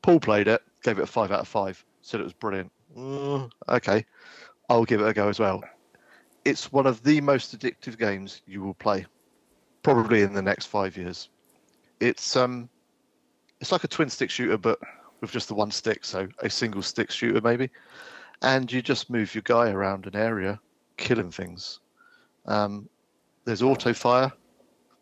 Paul 0.00 0.18
played 0.18 0.48
it, 0.48 0.62
gave 0.82 0.98
it 0.98 1.02
a 1.02 1.06
five 1.06 1.30
out 1.30 1.40
of 1.40 1.48
five, 1.48 1.84
said 2.00 2.20
it 2.20 2.24
was 2.24 2.32
brilliant. 2.32 2.72
Mm, 2.96 3.50
okay, 3.68 4.06
I'll 4.70 4.86
give 4.86 5.02
it 5.02 5.06
a 5.06 5.12
go 5.12 5.28
as 5.28 5.38
well. 5.38 5.62
It's 6.46 6.72
one 6.72 6.86
of 6.86 7.02
the 7.02 7.20
most 7.20 7.54
addictive 7.54 7.98
games 7.98 8.40
you 8.46 8.62
will 8.62 8.72
play, 8.72 9.04
probably 9.82 10.22
in 10.22 10.32
the 10.32 10.40
next 10.40 10.66
five 10.68 10.96
years. 10.96 11.28
It's 12.00 12.34
um, 12.34 12.66
it's 13.60 13.72
like 13.72 13.84
a 13.84 13.88
twin 13.88 14.08
stick 14.08 14.30
shooter, 14.30 14.56
but 14.56 14.78
with 15.20 15.32
just 15.32 15.48
the 15.48 15.54
one 15.54 15.70
stick, 15.70 16.02
so 16.02 16.28
a 16.38 16.48
single 16.48 16.80
stick 16.80 17.10
shooter 17.10 17.42
maybe, 17.42 17.68
and 18.40 18.72
you 18.72 18.80
just 18.80 19.10
move 19.10 19.34
your 19.34 19.42
guy 19.42 19.68
around 19.68 20.06
an 20.06 20.16
area, 20.16 20.58
killing 20.96 21.30
things. 21.30 21.80
Um, 22.46 22.88
there's 23.44 23.62
auto 23.62 23.92
fire. 23.92 24.32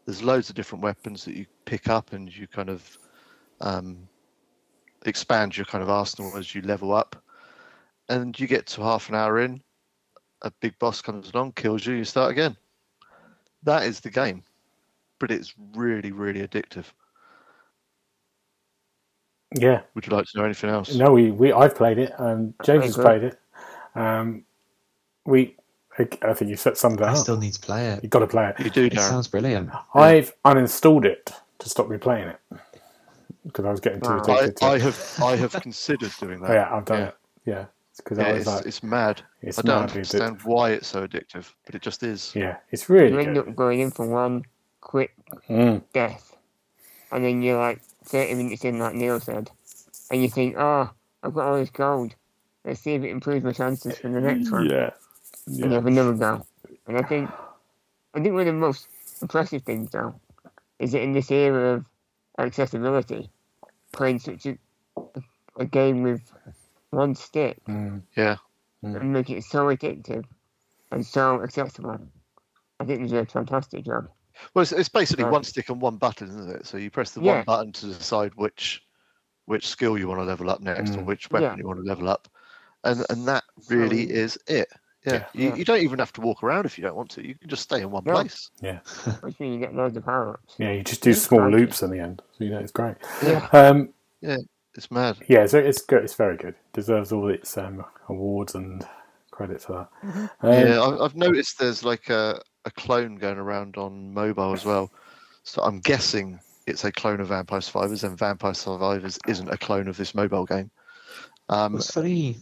There's 0.07 0.23
loads 0.23 0.49
of 0.49 0.57
different 0.57 0.83
weapons 0.83 1.25
that 1.25 1.37
you 1.37 1.47
pick 1.65 1.89
up, 1.89 2.13
and 2.13 2.35
you 2.35 2.47
kind 2.47 2.69
of 2.69 2.99
um, 3.61 4.09
expand 5.07 5.57
your 5.57 5.67
kind 5.67 5.83
of 5.83 5.91
arsenal 5.91 6.37
as 6.37 6.55
you 6.55 6.63
level 6.63 6.93
up. 6.93 7.17
And 8.09 8.39
you 8.39 8.47
get 8.47 8.67
to 8.69 8.83
half 8.83 9.09
an 9.09 9.15
hour 9.15 9.41
in, 9.41 9.63
a 10.43 10.51
big 10.61 10.79
boss 10.79 11.01
comes 11.01 11.31
along, 11.33 11.53
kills 11.53 11.87
you, 11.87 11.95
you 11.95 12.05
start 12.05 12.33
again. 12.33 12.57
That 13.63 13.85
is 13.85 14.01
the 14.01 14.11
game, 14.11 14.43
but 15.21 15.31
it's 15.31 15.55
really, 15.75 16.11
really 16.11 16.47
addictive. 16.47 16.87
Yeah. 19.55 19.83
Would 19.95 20.07
you 20.07 20.13
like 20.13 20.27
to 20.27 20.39
know 20.39 20.45
anything 20.45 20.71
else? 20.71 20.95
No, 20.95 21.13
we, 21.13 21.31
we 21.31 21.53
I've 21.53 21.77
played 21.77 21.99
it. 21.99 22.13
Um, 22.19 22.55
James 22.65 22.87
has 22.87 22.97
played 22.97 23.23
it. 23.23 23.39
Um, 23.95 24.45
we, 25.27 25.57
I 25.99 26.09
I 26.23 26.35
think 26.35 26.51
you 26.51 26.57
set 26.57 26.77
summed 26.79 27.01
it 27.01 27.05
I 27.05 27.15
still 27.15 27.37
need 27.39 27.55
to 27.55 27.61
play 27.61 27.89
it. 27.89 28.03
You've 28.03 28.11
got 28.11 28.21
to 28.21 28.27
play 28.27 28.49
it. 28.49 28.65
You 28.65 28.71
do, 28.71 28.85
It 28.87 28.99
sounds 29.01 29.29
brilliant. 29.29 29.71
I've 29.95 30.33
uninstalled 30.45 31.05
it 31.05 31.31
to 31.59 31.69
stop 31.69 31.89
me 31.89 31.99
playing 31.99 32.29
it 32.29 32.41
because 33.47 33.65
I 33.65 33.71
was 33.71 33.81
getting 33.81 34.01
too 34.01 34.09
Wow. 34.09 34.23
I, 34.29 34.45
addicted 34.45 34.57
to 34.57 34.67
I 34.67 34.79
have 34.79 35.23
I 35.23 35.37
have 35.37 35.53
considered 35.53 36.13
doing 36.21 36.41
that. 36.43 36.51
Oh, 36.51 36.55
yeah, 36.55 36.75
I've 36.75 36.85
done 36.85 36.99
yeah. 37.01 37.09
it. 37.09 37.15
Yeah, 37.45 37.65
because 37.99 38.19
Yeah, 38.19 38.25
it's, 38.29 38.47
like, 38.47 38.67
it's 38.67 38.83
mad. 38.83 39.23
it's 39.43 39.59
I 39.59 39.63
don't 39.63 39.83
understand 39.91 40.37
addictive. 40.37 40.47
why 40.47 40.71
it's 40.71 40.89
so 40.89 41.07
addictive, 41.07 41.53
but 41.67 41.75
it 41.75 41.83
just 41.83 42.03
is. 42.03 42.33
Yeah, 42.35 42.57
it's 42.71 42.89
really. 42.89 43.11
You 43.11 43.17
really 43.17 43.29
end 43.29 43.39
up 43.39 43.55
going 43.57 43.81
in 43.81 43.91
for 43.91 44.07
one 44.07 44.45
quick 44.81 45.15
Mm. 45.51 45.83
death, 45.93 46.37
and 47.11 47.25
then 47.25 47.43
you're 47.43 47.59
like 47.59 47.81
30 48.05 48.35
minutes 48.35 48.65
in, 48.65 48.79
like 48.79 48.95
Neil 48.95 49.21
said, 49.21 49.51
and 50.11 50.23
you 50.23 50.29
think, 50.29 50.57
oh, 50.59 50.91
I've 51.23 51.35
got 51.35 51.47
all 51.49 51.59
this 51.59 51.71
gold. 51.71 52.15
Let's 52.65 52.81
see 52.81 52.95
if 52.95 53.03
it 53.03 53.11
improves 53.11 53.45
my 53.45 53.53
chances 53.53 53.99
for 53.99 54.09
the 54.09 54.21
next 54.21 54.53
one. 54.53 54.71
Yeah, 54.71 54.91
And 55.47 55.57
you 55.57 55.65
yeah, 55.67 55.73
have 55.75 55.87
another 55.87 56.13
go. 56.13 56.47
And 56.87 56.99
I 56.99 57.03
think, 57.03 57.31
I 58.15 58.21
think 58.21 58.33
one 58.33 58.41
of 58.41 58.47
the 58.47 58.53
most 58.53 58.89
impressive 59.21 59.63
things, 59.63 59.91
though, 59.91 60.15
is 60.79 60.93
that 60.93 61.03
in 61.03 61.13
this 61.13 61.31
era 61.31 61.75
of 61.75 61.87
accessibility, 62.39 63.31
playing 63.93 64.19
such 64.21 64.47
a, 64.47 64.57
a 65.59 65.65
game 65.65 66.03
with 66.03 66.23
one 66.91 67.15
stick 67.15 67.59
Mm. 67.69 68.03
Yeah. 68.17 68.37
and 68.83 69.13
make 69.13 69.31
it 69.31 69.45
so 69.45 69.67
addictive 69.67 70.25
and 70.91 71.05
so 71.07 71.43
accessible. 71.43 71.99
I 72.81 72.85
think 72.85 73.03
they 73.03 73.07
did 73.09 73.27
a 73.29 73.31
fantastic 73.31 73.85
job. 73.85 74.09
Well, 74.55 74.63
it's, 74.63 74.73
it's 74.73 74.89
basically 74.89 75.25
one 75.25 75.45
stick 75.45 75.69
and 75.69 75.81
one 75.81 75.97
button, 75.97 76.29
isn't 76.29 76.51
it? 76.51 76.67
So 76.67 76.77
you 76.79 76.91
press 76.91 77.13
the 77.13 77.21
Yeah. 77.21 77.37
one 77.37 77.45
button 77.45 77.73
to 77.73 77.87
decide 77.87 78.33
which 78.37 78.83
which 79.47 79.67
skill 79.69 79.99
you 79.99 80.07
want 80.07 80.21
to 80.21 80.25
level 80.25 80.49
up 80.49 80.61
next, 80.61 80.93
or 80.95 80.99
Mm. 80.99 81.05
which 81.07 81.29
weapon 81.31 81.51
Yeah. 81.51 81.57
you 81.57 81.67
want 81.67 81.81
to 81.81 81.85
level 81.85 82.09
up, 82.09 82.29
and 82.85 83.05
and 83.11 83.27
that 83.27 83.43
really 83.69 84.07
So- 84.09 84.15
is 84.15 84.39
it. 84.47 84.69
Yeah. 85.05 85.13
Yeah. 85.13 85.51
You, 85.51 85.57
you 85.57 85.65
don't 85.65 85.81
even 85.83 85.99
have 85.99 86.13
to 86.15 86.21
walk 86.21 86.43
around 86.45 86.65
if 86.67 86.79
you 86.79 86.85
don't 86.85 86.95
want 86.97 87.11
to. 87.13 87.27
You 87.27 87.35
can 87.35 87.49
just 87.49 87.63
stay 87.63 87.81
in 87.83 87.91
one 87.91 88.05
No. 88.05 88.13
place. 88.13 88.51
Yeah. 88.61 88.79
Which 89.21 89.39
means 89.41 89.55
you 89.55 89.61
get 89.61 89.75
loads 89.75 89.97
of 89.97 90.05
power 90.05 90.35
ups. 90.35 90.55
yeah. 90.59 90.73
You 90.73 90.83
just 90.85 91.03
do 91.03 91.11
Yeah, 91.11 91.17
small 91.17 91.41
crikey. 91.41 91.57
loops 91.57 91.83
in 91.83 91.91
the 91.91 91.99
end, 91.99 92.23
so 92.39 92.45
you 92.45 92.51
know 92.51 92.59
it's 92.59 92.73
great. 92.73 92.97
Yeah. 93.23 93.49
Um, 93.53 93.89
It's 94.75 94.91
mad. 94.91 95.17
yeah, 95.29 95.45
so 95.47 95.59
it's 95.59 95.83
good. 95.83 96.03
It's 96.05 96.15
very 96.15 96.37
good. 96.37 96.55
Deserves 96.73 97.13
all 97.13 97.29
its 97.29 97.59
um, 97.59 97.85
awards 98.09 98.55
and 98.55 98.87
credit 99.31 99.61
for 99.61 99.89
that. 100.03 100.31
Um, 100.41 100.53
yeah, 100.53 100.81
I, 100.81 101.05
I've 101.05 101.15
noticed 101.17 101.59
there's 101.59 101.85
like 101.85 102.09
a, 102.09 102.41
a 102.65 102.71
clone 102.71 103.17
going 103.17 103.37
around 103.39 103.77
on 103.77 104.15
mobile 104.15 104.53
as 104.55 104.65
well. 104.65 104.91
So 105.45 105.61
I'm 105.63 105.81
guessing 105.81 106.39
it's 106.67 106.85
a 106.85 106.93
clone 106.93 107.21
of 107.21 107.29
Vampire 107.29 107.61
Survivors, 107.61 108.05
and 108.05 108.17
Vampire 108.17 108.55
Survivors 108.55 109.19
isn't 109.27 109.49
a 109.51 109.59
clone 109.59 109.89
of 109.89 109.97
this 109.99 110.15
mobile 110.15 110.47
game. 110.47 110.71
Um, 111.49 111.73
Well, 111.73 111.81
it's 111.81 111.91
funny 111.91 112.37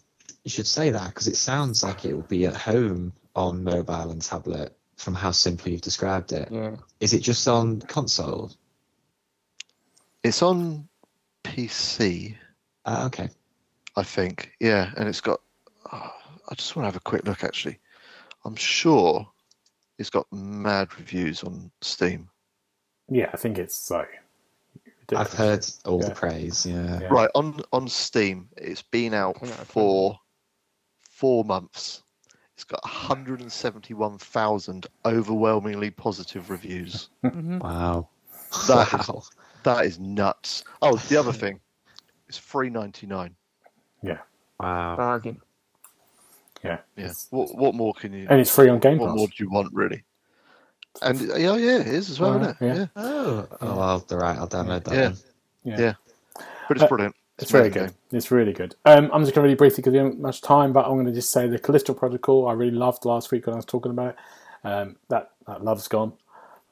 you 0.50 0.52
should 0.52 0.66
say 0.66 0.90
that 0.90 1.06
because 1.10 1.28
it 1.28 1.36
sounds 1.36 1.84
like 1.84 2.04
it 2.04 2.12
will 2.12 2.22
be 2.22 2.44
at 2.44 2.56
home 2.56 3.12
on 3.36 3.62
mobile 3.62 4.10
and 4.10 4.20
tablet 4.20 4.76
from 4.96 5.14
how 5.14 5.30
simply 5.30 5.70
you've 5.70 5.80
described 5.80 6.32
it. 6.32 6.48
Yeah. 6.50 6.74
Is 6.98 7.12
it 7.12 7.20
just 7.20 7.46
on 7.46 7.80
console? 7.82 8.50
it's 10.24 10.42
on 10.42 10.88
PC, 11.44 12.36
Uh, 12.84 13.04
okay. 13.06 13.28
I 13.96 14.02
think. 14.02 14.50
Yeah, 14.60 14.90
and 14.96 15.08
it's 15.08 15.20
got. 15.20 15.40
oh, 15.92 16.12
I 16.50 16.54
just 16.56 16.74
want 16.74 16.82
to 16.84 16.88
have 16.88 16.96
a 16.96 17.00
quick 17.00 17.24
look. 17.24 17.44
Actually, 17.44 17.78
I'm 18.44 18.56
sure 18.56 19.28
it's 19.98 20.10
got 20.10 20.26
mad 20.32 20.88
reviews 20.98 21.44
on 21.44 21.70
Steam. 21.80 22.28
yeah, 23.08 23.30
I 23.32 23.36
think 23.36 23.56
it's 23.58 23.88
like. 23.90 24.08
I've 25.16 25.32
heard 25.32 25.64
all 25.86 26.00
Yeah. 26.00 26.08
the 26.08 26.14
praise. 26.14 26.66
Yeah. 26.66 27.00
Yeah. 27.00 27.08
Right 27.08 27.30
on 27.36 27.60
on 27.72 27.88
Steam, 27.88 28.48
it's 28.56 28.82
been 28.82 29.14
out 29.14 29.36
out 29.36 29.42
of 29.42 29.56
ten. 29.56 29.64
for 29.66 30.18
four 31.20 31.44
months. 31.44 32.02
It's 32.54 32.64
got 32.64 32.82
171,000 32.84 34.86
overwhelmingly 35.04 35.90
positive 35.90 36.48
reviews. 36.50 37.08
Mm-hmm. 37.24 37.58
Wow. 37.58 38.08
That 38.68 38.92
is- 39.00 39.08
wow. 39.08 39.22
That 39.62 39.84
is 39.84 39.98
nuts. 40.00 40.64
Oh, 40.80 40.96
the 40.96 41.18
other 41.18 41.34
thing, 41.34 41.60
it's 42.28 42.38
free 42.38 42.70
ninety 42.70 43.06
nine. 43.06 43.34
Yeah. 44.02 44.16
Wow. 44.58 44.96
Bargain. 44.96 45.38
Yeah, 46.64 46.78
Yeah. 46.96 47.12
What 47.28 47.54
what 47.54 47.74
more 47.74 47.92
can 47.92 48.14
you? 48.14 48.26
and 48.30 48.40
it's 48.40 48.54
free 48.54 48.70
on 48.70 48.78
Game 48.78 48.96
Pass. 48.98 49.08
What 49.08 49.16
more 49.16 49.26
do 49.28 49.34
you 49.44 49.50
want, 49.50 49.70
really? 49.74 50.02
And 51.02 51.30
oh 51.30 51.36
yeah, 51.56 51.80
it 51.80 51.88
is 51.88 52.08
as 52.08 52.18
well, 52.20 52.32
Alright, 52.32 52.56
isn't 52.60 52.66
it? 52.66 52.76
yeah. 52.76 52.80
Yeah. 52.80 52.86
Oh, 52.96 53.48
oh 53.60 53.76
well, 53.76 54.06
right. 54.18 54.38
I'll 54.38 54.48
download 54.48 54.84
that. 54.84 54.94
Yeah. 54.94 55.12
Then. 55.64 55.78
Yeah. 55.80 55.94
But 56.68 56.78
it's 56.78 56.84
Uh, 56.84 56.88
brilliant. 56.88 57.14
It's 57.40 57.52
very 57.52 57.70
amazing 57.70 57.70
good. 57.70 57.94
It's 58.12 58.30
really 58.30 58.52
good. 58.52 58.76
Um, 58.84 59.10
I'm 59.12 59.22
just 59.22 59.34
going 59.34 59.42
to 59.44 59.48
really 59.48 59.54
briefly 59.56 59.78
because 59.82 59.92
we 59.92 59.98
haven't 59.98 60.20
much 60.20 60.42
time, 60.42 60.72
but 60.72 60.86
I'm 60.86 60.94
going 60.94 61.06
to 61.06 61.12
just 61.12 61.32
say 61.32 61.48
the 61.48 61.58
Callisto 61.58 61.94
Protocol. 61.94 62.48
I 62.48 62.52
really 62.52 62.76
loved 62.76 63.04
last 63.04 63.30
week 63.32 63.46
when 63.46 63.54
I 63.54 63.56
was 63.56 63.66
talking 63.66 63.92
about 63.92 64.10
it. 64.16 64.16
Um, 64.68 64.96
that 65.08 65.32
that 65.46 65.64
love's 65.64 65.88
gone. 65.88 66.12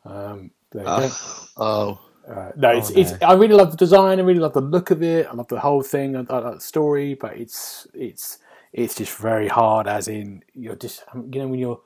Um, 0.05 0.51
there 0.73 0.89
you 0.89 0.95
go. 0.95 1.17
Oh, 1.57 2.01
Uh, 2.29 2.53
no, 2.57 2.71
it's, 2.71 2.91
Oh, 2.91 2.95
it's. 2.95 3.15
I 3.23 3.35
really 3.35 3.55
love 3.55 3.71
the 3.73 3.77
design. 3.79 4.19
I 4.21 4.23
really 4.23 4.41
love 4.41 4.55
the 4.55 4.61
look 4.61 4.91
of 4.91 5.03
it. 5.03 5.27
I 5.27 5.35
love 5.35 5.49
the 5.49 5.61
whole 5.61 5.83
thing. 5.83 6.17
I, 6.17 6.25
I 6.31 6.39
like 6.39 6.55
the 6.57 6.61
story, 6.61 7.15
but 7.15 7.37
it's 7.39 7.87
it's 7.95 8.39
it's 8.73 8.97
just 8.97 9.17
very 9.19 9.49
hard. 9.49 9.89
As 9.89 10.09
in, 10.09 10.45
you're 10.55 10.77
just 10.77 11.05
um, 11.15 11.31
you 11.33 11.41
know 11.41 11.49
when 11.49 11.59
you're 11.61 11.81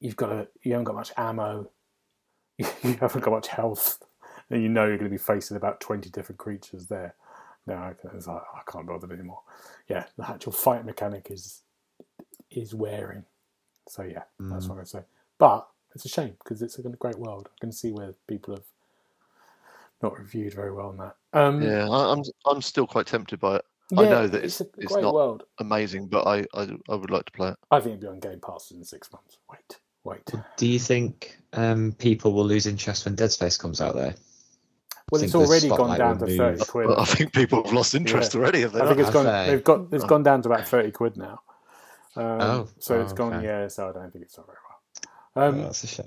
you've 0.00 0.16
got 0.16 0.32
a 0.32 0.48
you 0.62 0.72
haven't 0.72 0.84
got 0.84 0.96
much 0.96 1.12
ammo, 1.16 1.70
you 2.58 2.66
haven't 3.00 3.22
got 3.22 3.32
much 3.32 3.48
health, 3.48 3.98
and 4.50 4.62
you 4.62 4.68
know 4.68 4.86
you're 4.86 4.98
going 4.98 5.10
to 5.10 5.16
be 5.16 5.18
facing 5.18 5.56
about 5.56 5.80
twenty 5.80 6.10
different 6.10 6.38
creatures 6.38 6.86
there. 6.88 7.14
No, 7.66 7.74
I, 7.74 7.94
it's 8.14 8.26
like, 8.26 8.42
I 8.54 8.70
can't 8.70 8.86
bother 8.86 9.12
anymore. 9.12 9.40
Yeah, 9.88 10.04
the 10.16 10.28
actual 10.28 10.52
fight 10.52 10.84
mechanic 10.84 11.30
is 11.30 11.62
is 12.50 12.74
wearing. 12.74 13.24
So 13.88 14.02
yeah, 14.02 14.22
that's 14.38 14.66
Mm. 14.66 14.70
what 14.70 14.80
I 14.80 14.84
say. 14.84 15.00
But 15.38 15.66
it's 15.94 16.04
a 16.04 16.08
shame 16.08 16.34
because 16.42 16.62
it's 16.62 16.78
a 16.78 16.82
great 16.82 17.18
world. 17.18 17.48
I 17.52 17.56
can 17.60 17.72
see 17.72 17.92
where 17.92 18.14
people 18.26 18.54
have 18.54 18.64
not 20.02 20.18
reviewed 20.18 20.54
very 20.54 20.72
well 20.72 20.88
on 20.88 20.96
that. 20.98 21.16
Um, 21.32 21.62
yeah. 21.62 21.88
I, 21.88 22.12
I'm 22.12 22.22
I'm 22.46 22.62
still 22.62 22.86
quite 22.86 23.06
tempted 23.06 23.38
by 23.40 23.56
it. 23.56 23.64
I 23.96 24.04
know 24.04 24.26
that 24.26 24.42
it's 24.42 24.60
a 24.60 24.66
it's 24.78 24.92
great 24.92 25.02
not 25.02 25.12
world. 25.14 25.42
amazing, 25.58 26.06
but 26.08 26.26
I, 26.26 26.46
I 26.54 26.68
I 26.88 26.94
would 26.94 27.10
like 27.10 27.26
to 27.26 27.32
play 27.32 27.48
it. 27.50 27.56
I 27.70 27.78
think 27.78 27.98
it'll 27.98 28.00
be 28.00 28.06
on 28.08 28.20
Game 28.20 28.40
Pass 28.40 28.70
in 28.70 28.82
six 28.84 29.12
months. 29.12 29.36
Wait, 29.50 29.78
wait. 30.04 30.32
Do 30.56 30.66
you 30.66 30.78
think 30.78 31.36
um, 31.52 31.92
people 31.98 32.32
will 32.32 32.46
lose 32.46 32.66
interest 32.66 33.04
when 33.04 33.14
Dead 33.16 33.30
Space 33.32 33.58
comes 33.58 33.80
out 33.82 33.94
there? 33.94 34.14
Well, 35.12 35.22
it's 35.22 35.34
already 35.34 35.68
gone 35.68 35.98
down 35.98 36.18
to 36.20 36.26
move. 36.26 36.36
thirty 36.38 36.64
quid. 36.68 36.88
I 36.90 37.04
think 37.04 37.34
people 37.34 37.62
have 37.62 37.72
lost 37.74 37.94
interest 37.94 38.34
already. 38.34 38.62
Have 38.62 38.72
they? 38.72 38.80
I 38.80 38.86
think 38.88 39.00
it's 39.00 39.10
gone. 39.10 39.26
They? 39.26 39.46
They've 39.50 39.62
got. 39.62 39.92
It's 39.92 40.04
gone 40.04 40.22
down 40.22 40.40
to 40.40 40.48
about 40.48 40.66
thirty 40.66 40.90
quid 40.90 41.18
now. 41.18 41.42
Um, 42.16 42.40
Oh, 42.40 42.68
so 42.78 42.96
oh, 42.96 43.02
it's 43.02 43.12
gone. 43.12 43.34
okay. 43.34 43.44
Yeah, 43.46 43.68
so 43.68 43.90
I 43.90 43.92
don't 43.92 44.10
think 44.10 44.24
it's 44.24 44.34
done 44.34 44.46
very 44.46 44.58
well. 45.36 45.48
Um, 45.48 45.60
oh, 45.60 45.62
that's 45.64 45.84
a 45.84 45.86
shame. 45.86 46.06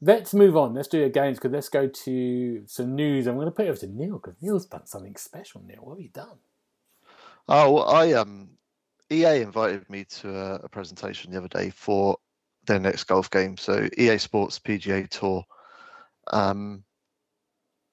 Let's 0.00 0.32
move 0.32 0.56
on. 0.56 0.72
Let's 0.72 0.88
do 0.88 0.98
your 0.98 1.10
games 1.10 1.36
because 1.38 1.52
let's 1.52 1.68
go 1.68 1.86
to 1.86 2.62
some 2.66 2.94
news. 2.94 3.26
I'm 3.26 3.34
going 3.34 3.46
to 3.46 3.50
put 3.50 3.66
it 3.66 3.68
over 3.70 3.78
to 3.78 3.86
Neil 3.86 4.18
because 4.18 4.36
Neil's 4.40 4.66
done 4.66 4.86
something 4.86 5.16
special. 5.16 5.62
Neil, 5.66 5.78
what 5.80 5.94
have 5.94 6.00
you 6.00 6.08
done? 6.08 6.38
Oh, 7.48 7.72
well, 7.72 7.88
I 7.88 8.12
um, 8.12 8.50
EA 9.10 9.42
invited 9.42 9.88
me 9.88 10.04
to 10.04 10.34
a, 10.34 10.54
a 10.64 10.68
presentation 10.68 11.30
the 11.30 11.38
other 11.38 11.48
day 11.48 11.70
for 11.70 12.16
their 12.66 12.80
next 12.80 13.04
golf 13.04 13.30
game. 13.30 13.56
So 13.56 13.88
EA 13.98 14.16
Sports 14.18 14.58
PGA 14.58 15.08
Tour. 15.08 15.44
Um, 16.32 16.84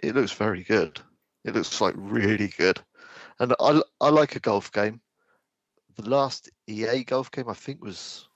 it 0.03 0.15
looks 0.15 0.33
very 0.33 0.63
good. 0.63 0.99
It 1.45 1.55
looks 1.55 1.81
like 1.81 1.95
really 1.97 2.49
good, 2.49 2.79
and 3.39 3.53
I 3.59 3.81
I 3.99 4.09
like 4.09 4.35
a 4.35 4.39
golf 4.39 4.71
game. 4.71 5.01
The 5.95 6.09
last 6.09 6.49
EA 6.67 7.03
golf 7.03 7.31
game 7.31 7.49
I 7.49 7.53
think 7.53 7.83
was 7.83 8.27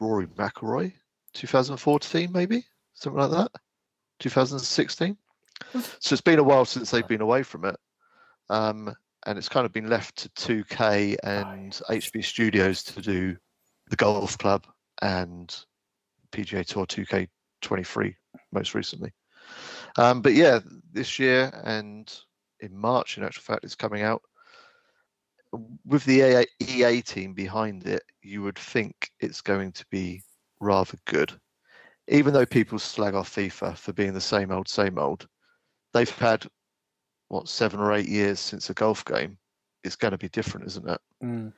Rory 0.00 0.26
McIlroy, 0.26 0.92
2014 1.34 2.32
maybe 2.32 2.64
something 2.94 3.20
like 3.20 3.30
that, 3.30 3.50
2016. 4.20 5.16
So 6.00 6.12
it's 6.12 6.20
been 6.20 6.38
a 6.38 6.44
while 6.44 6.64
since 6.64 6.90
they've 6.90 7.06
been 7.06 7.20
away 7.20 7.42
from 7.42 7.64
it. 7.64 7.76
Um, 8.50 8.94
and 9.26 9.38
it's 9.38 9.48
kind 9.48 9.66
of 9.66 9.72
been 9.72 9.88
left 9.88 10.16
to 10.16 10.64
2K 10.64 11.16
and 11.22 11.72
HB 11.72 12.24
Studios 12.24 12.82
to 12.84 13.00
do 13.00 13.36
the 13.88 13.96
golf 13.96 14.36
club 14.38 14.66
and 15.02 15.54
PGA 16.32 16.64
Tour 16.66 16.86
2K23 16.86 18.14
most 18.52 18.74
recently. 18.74 19.12
Um, 19.96 20.22
but 20.22 20.34
yeah, 20.34 20.60
this 20.92 21.18
year 21.18 21.50
and 21.64 22.12
in 22.60 22.76
March, 22.76 23.16
in 23.16 23.24
actual 23.24 23.42
fact, 23.42 23.64
it's 23.64 23.74
coming 23.74 24.02
out. 24.02 24.22
With 25.86 26.04
the 26.04 26.46
EA, 26.60 26.84
EA 26.84 27.02
team 27.02 27.32
behind 27.32 27.86
it, 27.86 28.02
you 28.22 28.42
would 28.42 28.58
think 28.58 29.10
it's 29.20 29.40
going 29.40 29.72
to 29.72 29.84
be 29.90 30.22
rather 30.60 30.96
good. 31.04 31.32
Even 32.08 32.34
though 32.34 32.46
people 32.46 32.78
slag 32.78 33.14
off 33.14 33.34
FIFA 33.34 33.76
for 33.76 33.92
being 33.92 34.14
the 34.14 34.20
same 34.20 34.50
old, 34.50 34.68
same 34.68 34.98
old, 34.98 35.28
they've 35.92 36.10
had 36.18 36.46
what 37.28 37.48
seven 37.48 37.80
or 37.80 37.92
eight 37.92 38.08
years 38.08 38.40
since 38.40 38.68
a 38.68 38.74
golf 38.74 39.04
game. 39.04 39.38
It's 39.84 39.96
going 39.96 40.12
to 40.12 40.18
be 40.18 40.28
different, 40.28 40.66
isn't 40.66 40.88
it? 40.88 41.00
Mm. 41.22 41.52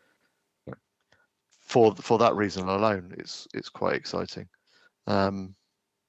For 1.61 1.95
for 1.97 2.19
that 2.19 2.35
reason 2.37 2.69
alone, 2.69 3.15
it's 3.19 3.49
it's 3.55 3.69
quite 3.69 3.95
exciting. 3.95 4.49
Um, 5.07 5.55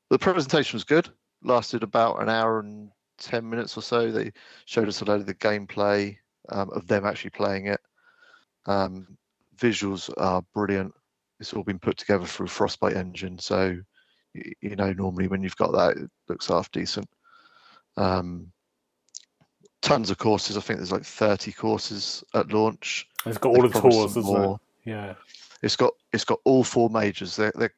the 0.09 0.19
presentation 0.19 0.75
was 0.75 0.83
good. 0.83 1.09
Lasted 1.43 1.83
about 1.83 2.21
an 2.21 2.29
hour 2.29 2.59
and 2.59 2.91
ten 3.17 3.49
minutes 3.49 3.77
or 3.77 3.81
so. 3.81 4.11
They 4.11 4.31
showed 4.65 4.87
us 4.87 5.01
a 5.01 5.05
load 5.05 5.21
of 5.21 5.27
the 5.27 5.35
gameplay 5.35 6.17
um, 6.49 6.69
of 6.71 6.87
them 6.87 7.05
actually 7.05 7.31
playing 7.31 7.67
it. 7.67 7.79
Um, 8.65 9.17
visuals 9.57 10.11
are 10.17 10.43
brilliant. 10.53 10.93
It's 11.39 11.53
all 11.53 11.63
been 11.63 11.79
put 11.79 11.97
together 11.97 12.25
through 12.25 12.47
Frostbite 12.47 12.95
Engine, 12.95 13.39
so 13.39 13.77
you 14.33 14.75
know 14.75 14.91
normally 14.93 15.27
when 15.27 15.43
you've 15.43 15.55
got 15.55 15.71
that, 15.73 15.97
it 15.97 16.09
looks 16.27 16.47
half 16.47 16.71
decent. 16.71 17.07
Um, 17.95 18.51
tons 19.81 20.09
of 20.09 20.17
courses. 20.17 20.57
I 20.57 20.61
think 20.61 20.79
there's 20.79 20.91
like 20.91 21.05
30 21.05 21.51
courses 21.53 22.23
at 22.33 22.51
launch. 22.51 23.07
It's 23.25 23.37
got 23.37 23.49
all 23.49 23.67
the 23.67 23.79
tours, 23.79 24.13
some 24.13 24.23
isn't 24.23 24.43
it? 24.43 24.59
Yeah. 24.85 25.13
It's 25.61 25.75
got 25.75 25.93
it's 26.13 26.25
got 26.25 26.39
all 26.43 26.63
four 26.63 26.89
majors. 26.89 27.35
They're 27.35 27.53
they're 27.55 27.73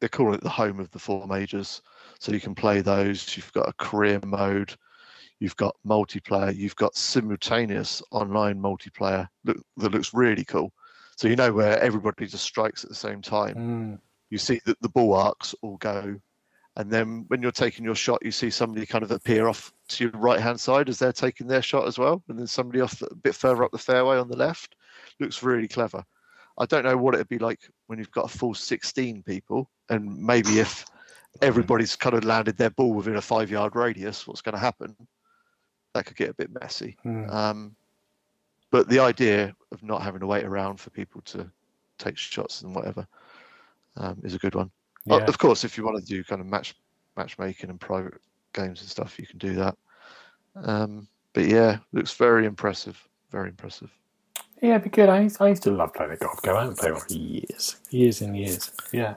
they're 0.00 0.08
calling 0.08 0.34
it 0.34 0.42
the 0.42 0.48
home 0.48 0.80
of 0.80 0.90
the 0.90 0.98
four 0.98 1.26
majors. 1.26 1.80
So 2.20 2.32
you 2.32 2.40
can 2.40 2.54
play 2.54 2.80
those. 2.80 3.36
You've 3.36 3.52
got 3.52 3.68
a 3.68 3.72
career 3.74 4.20
mode. 4.24 4.74
You've 5.40 5.56
got 5.56 5.76
multiplayer. 5.86 6.54
You've 6.56 6.76
got 6.76 6.96
simultaneous 6.96 8.02
online 8.10 8.60
multiplayer 8.60 9.28
look, 9.44 9.58
that 9.76 9.92
looks 9.92 10.14
really 10.14 10.44
cool. 10.44 10.72
So 11.16 11.28
you 11.28 11.36
know 11.36 11.52
where 11.52 11.78
everybody 11.80 12.26
just 12.26 12.44
strikes 12.44 12.82
at 12.82 12.90
the 12.90 12.96
same 12.96 13.22
time. 13.22 13.54
Mm. 13.54 14.00
You 14.30 14.38
see 14.38 14.60
that 14.66 14.80
the 14.80 14.88
ball 14.88 15.14
arcs 15.14 15.54
all 15.62 15.76
go, 15.76 16.18
and 16.76 16.90
then 16.90 17.24
when 17.28 17.40
you're 17.40 17.52
taking 17.52 17.84
your 17.84 17.94
shot, 17.94 18.24
you 18.24 18.32
see 18.32 18.50
somebody 18.50 18.84
kind 18.84 19.04
of 19.04 19.12
appear 19.12 19.46
off 19.46 19.72
to 19.88 20.04
your 20.04 20.12
right 20.14 20.40
hand 20.40 20.58
side 20.58 20.88
as 20.88 20.98
they're 20.98 21.12
taking 21.12 21.46
their 21.46 21.62
shot 21.62 21.86
as 21.86 21.98
well, 21.98 22.22
and 22.28 22.38
then 22.38 22.46
somebody 22.46 22.80
off 22.80 23.00
a 23.02 23.14
bit 23.14 23.34
further 23.34 23.62
up 23.62 23.70
the 23.70 23.78
fairway 23.78 24.16
on 24.16 24.28
the 24.28 24.36
left. 24.36 24.74
Looks 25.20 25.42
really 25.42 25.68
clever. 25.68 26.02
I 26.58 26.66
don't 26.66 26.84
know 26.84 26.96
what 26.96 27.14
it'd 27.14 27.28
be 27.28 27.38
like 27.38 27.60
when 27.86 27.98
you've 27.98 28.10
got 28.10 28.32
a 28.32 28.36
full 28.38 28.54
16 28.54 29.22
people, 29.22 29.70
and 29.88 30.16
maybe 30.18 30.58
if 30.58 30.84
everybody's 31.42 31.96
kind 31.96 32.14
of 32.14 32.24
landed 32.24 32.56
their 32.56 32.70
ball 32.70 32.92
within 32.92 33.16
a 33.16 33.20
five 33.20 33.50
yard 33.50 33.74
radius, 33.74 34.26
what's 34.26 34.42
going 34.42 34.54
to 34.54 34.58
happen? 34.60 34.96
That 35.92 36.06
could 36.06 36.16
get 36.16 36.30
a 36.30 36.34
bit 36.34 36.50
messy. 36.60 36.96
Mm. 37.04 37.32
Um, 37.32 37.76
but 38.70 38.88
the 38.88 38.98
idea 38.98 39.54
of 39.70 39.82
not 39.82 40.02
having 40.02 40.20
to 40.20 40.26
wait 40.26 40.44
around 40.44 40.80
for 40.80 40.90
people 40.90 41.20
to 41.26 41.48
take 41.98 42.16
shots 42.16 42.62
and 42.62 42.74
whatever 42.74 43.06
um, 43.96 44.20
is 44.24 44.34
a 44.34 44.38
good 44.38 44.54
one. 44.54 44.70
Uh, 45.08 45.18
Yeah. 45.18 45.24
Of 45.24 45.38
course, 45.38 45.64
if 45.64 45.78
you 45.78 45.84
want 45.84 45.98
to 45.98 46.04
do 46.04 46.24
kind 46.24 46.40
of 46.40 46.46
match 46.46 46.74
matchmaking 47.16 47.70
and 47.70 47.78
private 47.78 48.14
games 48.52 48.80
and 48.80 48.90
stuff, 48.90 49.18
you 49.18 49.26
can 49.26 49.38
do 49.38 49.54
that. 49.54 49.76
Um, 50.56 51.06
but 51.32 51.46
yeah, 51.46 51.78
looks 51.92 52.14
very 52.14 52.46
impressive. 52.46 53.00
Very 53.30 53.50
impressive. 53.50 53.90
Yeah, 54.62 54.70
it'd 54.70 54.84
be 54.84 54.90
good. 54.90 55.08
I 55.08 55.20
used, 55.20 55.40
I 55.40 55.48
used 55.48 55.62
to 55.64 55.70
love 55.70 55.92
playing 55.92 56.12
a 56.12 56.16
golf 56.16 56.40
game. 56.42 56.56
I 56.56 56.60
haven't 56.60 56.78
played 56.78 56.92
one 56.92 57.02
for 57.02 57.12
years. 57.12 57.76
Years 57.90 58.22
and 58.22 58.36
years. 58.36 58.70
Yeah. 58.92 59.16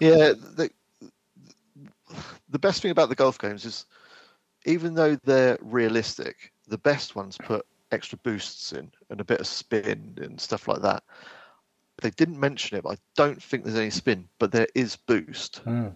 Yeah, 0.00 0.32
the 0.32 0.70
the 2.48 2.58
best 2.58 2.82
thing 2.82 2.90
about 2.90 3.08
the 3.08 3.14
golf 3.14 3.38
games 3.38 3.64
is 3.64 3.86
even 4.66 4.94
though 4.94 5.16
they're 5.24 5.58
realistic, 5.60 6.52
the 6.68 6.78
best 6.78 7.16
ones 7.16 7.38
put 7.38 7.66
extra 7.92 8.18
boosts 8.18 8.72
in 8.72 8.90
and 9.10 9.20
a 9.20 9.24
bit 9.24 9.40
of 9.40 9.46
spin 9.46 10.16
and 10.20 10.40
stuff 10.40 10.68
like 10.68 10.82
that. 10.82 11.02
They 12.02 12.10
didn't 12.10 12.40
mention 12.40 12.78
it, 12.78 12.84
but 12.84 12.94
I 12.94 12.98
don't 13.16 13.42
think 13.42 13.64
there's 13.64 13.78
any 13.78 13.90
spin, 13.90 14.28
but 14.38 14.52
there 14.52 14.68
is 14.74 14.96
boost. 14.96 15.62
Mm. 15.64 15.94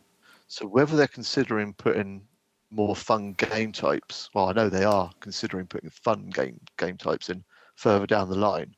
So 0.48 0.66
whether 0.66 0.96
they're 0.96 1.06
considering 1.06 1.72
putting 1.72 2.22
more 2.70 2.96
fun 2.96 3.32
game 3.34 3.72
types, 3.72 4.28
well, 4.34 4.48
I 4.48 4.52
know 4.52 4.68
they 4.68 4.84
are 4.84 5.10
considering 5.20 5.66
putting 5.66 5.90
fun 5.90 6.30
game 6.30 6.60
game 6.78 6.96
types 6.96 7.30
in 7.30 7.44
further 7.76 8.06
down 8.06 8.28
the 8.28 8.36
line, 8.36 8.74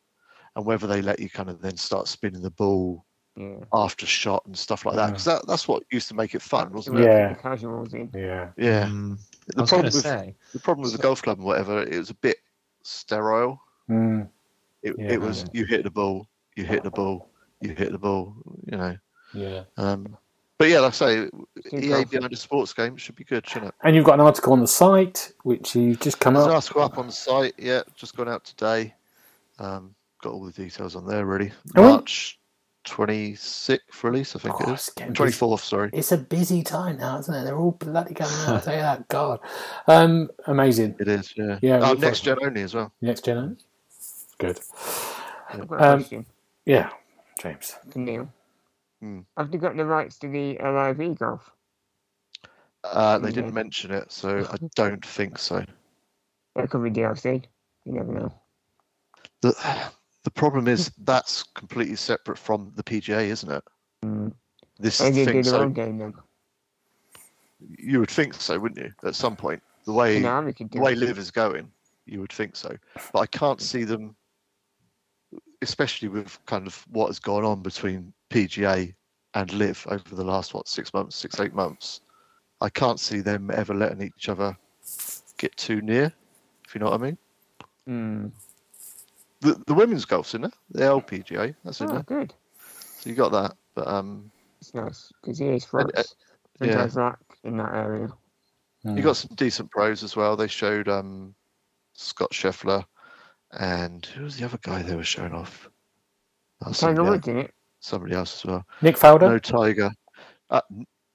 and 0.54 0.64
whether 0.64 0.86
they 0.86 1.02
let 1.02 1.18
you 1.18 1.28
kind 1.28 1.50
of 1.50 1.60
then 1.60 1.76
start 1.76 2.06
spinning 2.06 2.42
the 2.42 2.50
ball 2.50 3.05
Yeah. 3.36 3.56
after 3.72 4.06
shot 4.06 4.44
and 4.46 4.56
stuff 4.56 4.86
like 4.86 4.96
that, 4.96 5.02
Yeah. 5.02 5.10
because 5.10 5.24
that, 5.26 5.46
that's 5.46 5.68
what 5.68 5.82
used 5.90 6.08
to 6.08 6.14
make 6.14 6.34
it 6.34 6.40
fun, 6.42 6.72
wasn't 6.72 6.98
it? 7.00 7.04
Yeah. 7.04 7.28
The 7.34 7.34
casuals 7.34 7.92
in. 7.92 8.10
Yeah. 8.14 8.48
Yeah. 8.56 8.84
Um, 8.84 9.18
I 9.20 9.52
The 9.56 9.60
was 9.62 9.70
problem 9.70 9.82
going 9.92 9.94
with 9.94 10.02
say, 10.02 10.34
the 10.52 10.58
problem 10.60 10.82
with 10.84 10.92
the 10.92 10.98
golf 11.02 11.22
club 11.22 11.38
and 11.38 11.46
whatever, 11.46 11.82
it 11.82 11.98
was 11.98 12.10
a 12.10 12.14
bit 12.14 12.38
sterile. 12.82 13.60
Mm. 13.90 14.28
It, 14.82 14.94
Yeah. 14.98 15.12
it 15.12 15.20
was 15.20 15.44
you 15.52 15.64
hit 15.66 15.82
the 15.84 15.90
ball, 15.90 16.26
you 16.56 16.64
hit 16.64 16.82
the 16.82 16.90
ball, 16.90 17.28
you 17.60 17.74
hit 17.74 17.92
the 17.92 17.98
ball, 17.98 18.34
you 18.70 18.76
know. 18.78 18.96
Yeah. 19.34 19.64
Um, 19.76 20.16
but 20.58 20.70
yeah, 20.70 20.80
like 20.80 20.94
I 20.94 20.96
say, 20.96 21.30
Good 21.70 21.84
EA 21.84 22.04
behind 22.04 22.32
a 22.32 22.36
sports 22.36 22.72
game 22.72 22.96
should 22.96 23.16
be 23.16 23.24
good, 23.24 23.46
shouldn't 23.46 23.68
it? 23.68 23.74
And 23.82 23.94
you've 23.94 24.06
got 24.06 24.14
an 24.14 24.20
article 24.20 24.54
on 24.54 24.60
the 24.60 24.66
site 24.66 25.32
which 25.42 25.74
you've 25.76 26.00
just 26.00 26.18
come 26.20 26.32
There's 26.34 26.46
an 26.46 26.52
up. 26.52 26.56
article 26.56 26.80
up 26.82 26.96
on 26.96 27.06
the 27.08 27.12
site, 27.12 27.52
yeah, 27.58 27.82
just 27.94 28.16
gone 28.16 28.28
out 28.28 28.44
today. 28.44 28.94
Um, 29.58 29.94
got 30.22 30.32
all 30.32 30.44
the 30.44 30.52
details 30.52 30.96
on 30.96 31.06
there, 31.06 31.26
really. 31.26 31.52
March 31.74 32.38
26th 32.86 34.02
release, 34.02 34.34
I 34.34 34.38
think 34.38 34.54
Oh, 34.60 34.72
it's 34.72 34.88
is. 34.88 34.94
getting 34.94 35.14
24th, 35.14 35.60
sorry. 35.60 35.90
It's 35.92 36.12
a 36.12 36.16
busy 36.18 36.62
time 36.62 36.98
now, 36.98 37.18
isn't 37.18 37.34
it? 37.34 37.44
They're 37.44 37.56
all 37.58 37.72
bloody 37.72 38.14
coming 38.14 38.34
out. 38.40 38.48
I'll 38.48 38.60
tell 38.60 38.74
you 38.74 38.80
that. 38.80 39.06
God. 39.08 39.40
Um, 39.86 40.30
amazing. 40.46 40.96
It 40.98 41.08
is, 41.08 41.32
yeah. 41.36 41.58
Yeah, 41.62 41.78
look 41.78 41.98
next 41.98 42.20
gen 42.20 42.38
only 42.42 42.62
as 42.62 42.74
well. 42.74 42.92
Next 43.02 43.24
gen. 43.24 43.36
only? 43.38 43.56
Good. 44.38 44.60
I've 45.50 45.68
got 45.68 45.80
a 45.80 45.92
Um, 46.14 46.26
Yeah, 46.64 46.90
James. 47.40 47.76
Neil. 47.94 48.32
Hmm. 49.00 49.20
Have 49.36 49.50
they 49.50 49.58
got 49.58 49.76
the 49.76 49.84
rights 49.84 50.18
to 50.20 50.28
the 50.28 50.56
LIV 50.58 51.18
golf? 51.18 51.50
Uh, 52.84 53.18
they 53.18 53.32
didn't 53.32 53.52
mention 53.54 53.90
it, 53.90 54.12
so 54.12 54.46
I 54.50 54.56
don't 54.76 55.04
think 55.04 55.38
so. 55.38 55.64
That 56.54 56.70
could 56.70 56.82
be 56.84 56.90
DLC. 56.90 57.42
You 57.84 57.92
never 57.92 58.12
know. 58.12 58.32
The, 59.42 59.54
the 60.26 60.30
problem 60.32 60.66
is 60.66 60.90
that's 61.04 61.44
completely 61.44 61.94
separate 61.94 62.36
from 62.36 62.72
the 62.74 62.82
PGA, 62.82 63.28
isn't 63.28 63.48
it? 63.48 63.62
Mm. 64.04 64.32
This 64.76 64.98
they 64.98 65.24
thing, 65.24 65.44
so 65.44 65.68
game 65.68 65.98
then. 65.98 66.14
you 67.60 68.00
would 68.00 68.10
think 68.10 68.34
so, 68.34 68.58
wouldn't 68.58 68.84
you? 68.84 68.92
At 69.04 69.14
some 69.14 69.36
point, 69.36 69.62
the 69.84 69.92
way 69.92 70.18
the 70.18 70.80
way 70.80 70.94
it. 70.94 70.98
LIV 70.98 71.18
is 71.18 71.30
going, 71.30 71.70
you 72.06 72.18
would 72.18 72.32
think 72.32 72.56
so. 72.56 72.76
But 73.12 73.20
I 73.20 73.26
can't 73.26 73.60
see 73.60 73.84
them, 73.84 74.16
especially 75.62 76.08
with 76.08 76.44
kind 76.46 76.66
of 76.66 76.84
what 76.90 77.06
has 77.06 77.20
gone 77.20 77.44
on 77.44 77.62
between 77.62 78.12
PGA 78.30 78.92
and 79.34 79.52
LIV 79.52 79.86
over 79.92 80.16
the 80.16 80.24
last 80.24 80.54
what 80.54 80.66
six 80.66 80.92
months, 80.92 81.14
six 81.14 81.38
eight 81.38 81.54
months. 81.54 82.00
I 82.60 82.68
can't 82.68 82.98
see 82.98 83.20
them 83.20 83.48
ever 83.54 83.74
letting 83.74 84.02
each 84.02 84.28
other 84.28 84.58
get 85.38 85.56
too 85.56 85.80
near. 85.82 86.12
If 86.66 86.74
you 86.74 86.80
know 86.80 86.90
what 86.90 87.00
I 87.00 87.04
mean. 87.04 87.18
Mm. 87.88 88.32
The, 89.54 89.62
the 89.66 89.74
women's 89.74 90.04
golf's 90.04 90.34
in 90.34 90.42
there. 90.42 90.52
The 90.70 90.80
LPGA, 90.82 91.54
that's 91.64 91.80
in 91.80 91.88
Oh, 91.90 91.92
there. 91.94 92.02
good. 92.02 92.34
So 92.98 93.10
you 93.10 93.16
got 93.16 93.32
that. 93.32 93.56
But 93.74 93.86
um, 93.88 94.30
It's 94.60 94.74
nice 94.74 95.12
because 95.20 95.38
he 95.38 95.46
is 95.48 95.66
And, 95.72 95.90
uh, 95.90 95.92
France. 95.92 96.14
Sometimes 96.58 96.96
like 96.96 97.14
in 97.44 97.56
that 97.58 97.74
area. 97.74 98.08
Hmm. 98.82 98.96
you 98.96 99.02
got 99.02 99.16
some 99.16 99.34
decent 99.36 99.70
pros 99.70 100.02
as 100.02 100.16
well. 100.16 100.36
They 100.36 100.46
showed 100.48 100.88
um, 100.88 101.34
Scott 101.94 102.30
Scheffler 102.32 102.84
and 103.52 104.04
who 104.06 104.24
was 104.24 104.36
the 104.36 104.44
other 104.44 104.58
guy 104.62 104.82
they 104.82 104.96
were 104.96 105.04
showing 105.04 105.32
off? 105.32 105.68
That 106.60 106.68
was 106.68 106.78
Tiger 106.78 106.96
somebody, 106.96 107.10
Woods 107.16 107.28
in 107.28 107.38
it. 107.38 107.54
somebody 107.80 108.14
else 108.14 108.36
as 108.40 108.44
well. 108.46 108.66
Nick 108.82 108.96
Faldo. 108.96 109.28
No 109.28 109.38
Tiger. 109.38 109.90
Uh, 110.50 110.60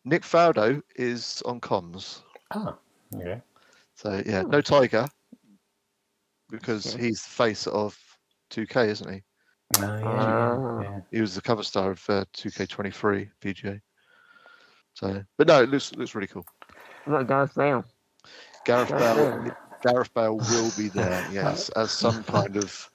Nick 0.05 0.23
Faldo 0.23 0.81
is 0.95 1.41
on 1.45 1.59
comms. 1.59 2.21
Ah, 2.51 2.75
yeah. 3.11 3.39
So 3.95 4.21
yeah, 4.25 4.41
Hmm. 4.43 4.49
no 4.51 4.61
Tiger 4.61 5.07
because 6.49 6.93
he's 6.93 7.21
the 7.23 7.29
face 7.29 7.65
of 7.67 7.97
2K, 8.51 8.87
isn't 8.89 9.13
he? 9.13 9.23
Oh, 9.79 9.81
yeah, 9.81 10.01
Ah. 10.05 10.81
yeah. 10.81 10.99
He 11.11 11.21
was 11.21 11.33
the 11.35 11.41
cover 11.41 11.63
star 11.63 11.91
of 11.91 12.03
uh, 12.09 12.25
2K23 12.35 13.29
PGA. 13.41 13.81
So, 14.93 15.23
but 15.37 15.47
no, 15.47 15.63
it 15.63 15.69
looks 15.69 15.95
looks 15.95 16.13
really 16.15 16.27
cool. 16.27 16.45
What 17.05 17.27
Gareth 17.27 17.55
Bale? 17.55 17.85
Gareth 18.65 18.89
Gareth 18.89 19.15
Bale, 19.15 19.41
Bale. 19.43 19.57
Gareth 19.83 20.13
Bale 20.13 20.35
will 20.37 20.71
be 20.77 20.89
there, 20.93 21.25
yes, 21.31 21.69
as 21.69 21.91
some 21.91 22.23
kind 22.25 22.57
of 22.57 22.89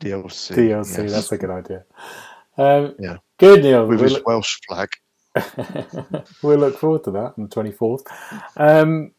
DLC. 0.00 0.54
DLC, 0.56 0.68
yes, 0.68 1.12
that's 1.12 1.32
a 1.32 1.38
good 1.38 1.50
idea. 1.50 1.84
Um, 2.56 2.94
Yeah. 2.98 3.18
Good, 3.38 3.62
Neil. 3.62 3.86
with 3.86 4.00
We'll 4.00 4.04
his 4.08 4.12
look, 4.14 4.26
Welsh 4.26 4.58
flag. 4.66 4.88
we'll 6.42 6.58
look 6.58 6.78
forward 6.78 7.04
to 7.04 7.10
that 7.10 7.34
on 7.36 7.48
the 7.48 7.48
24th. 7.48 8.06
Um, 8.56 9.10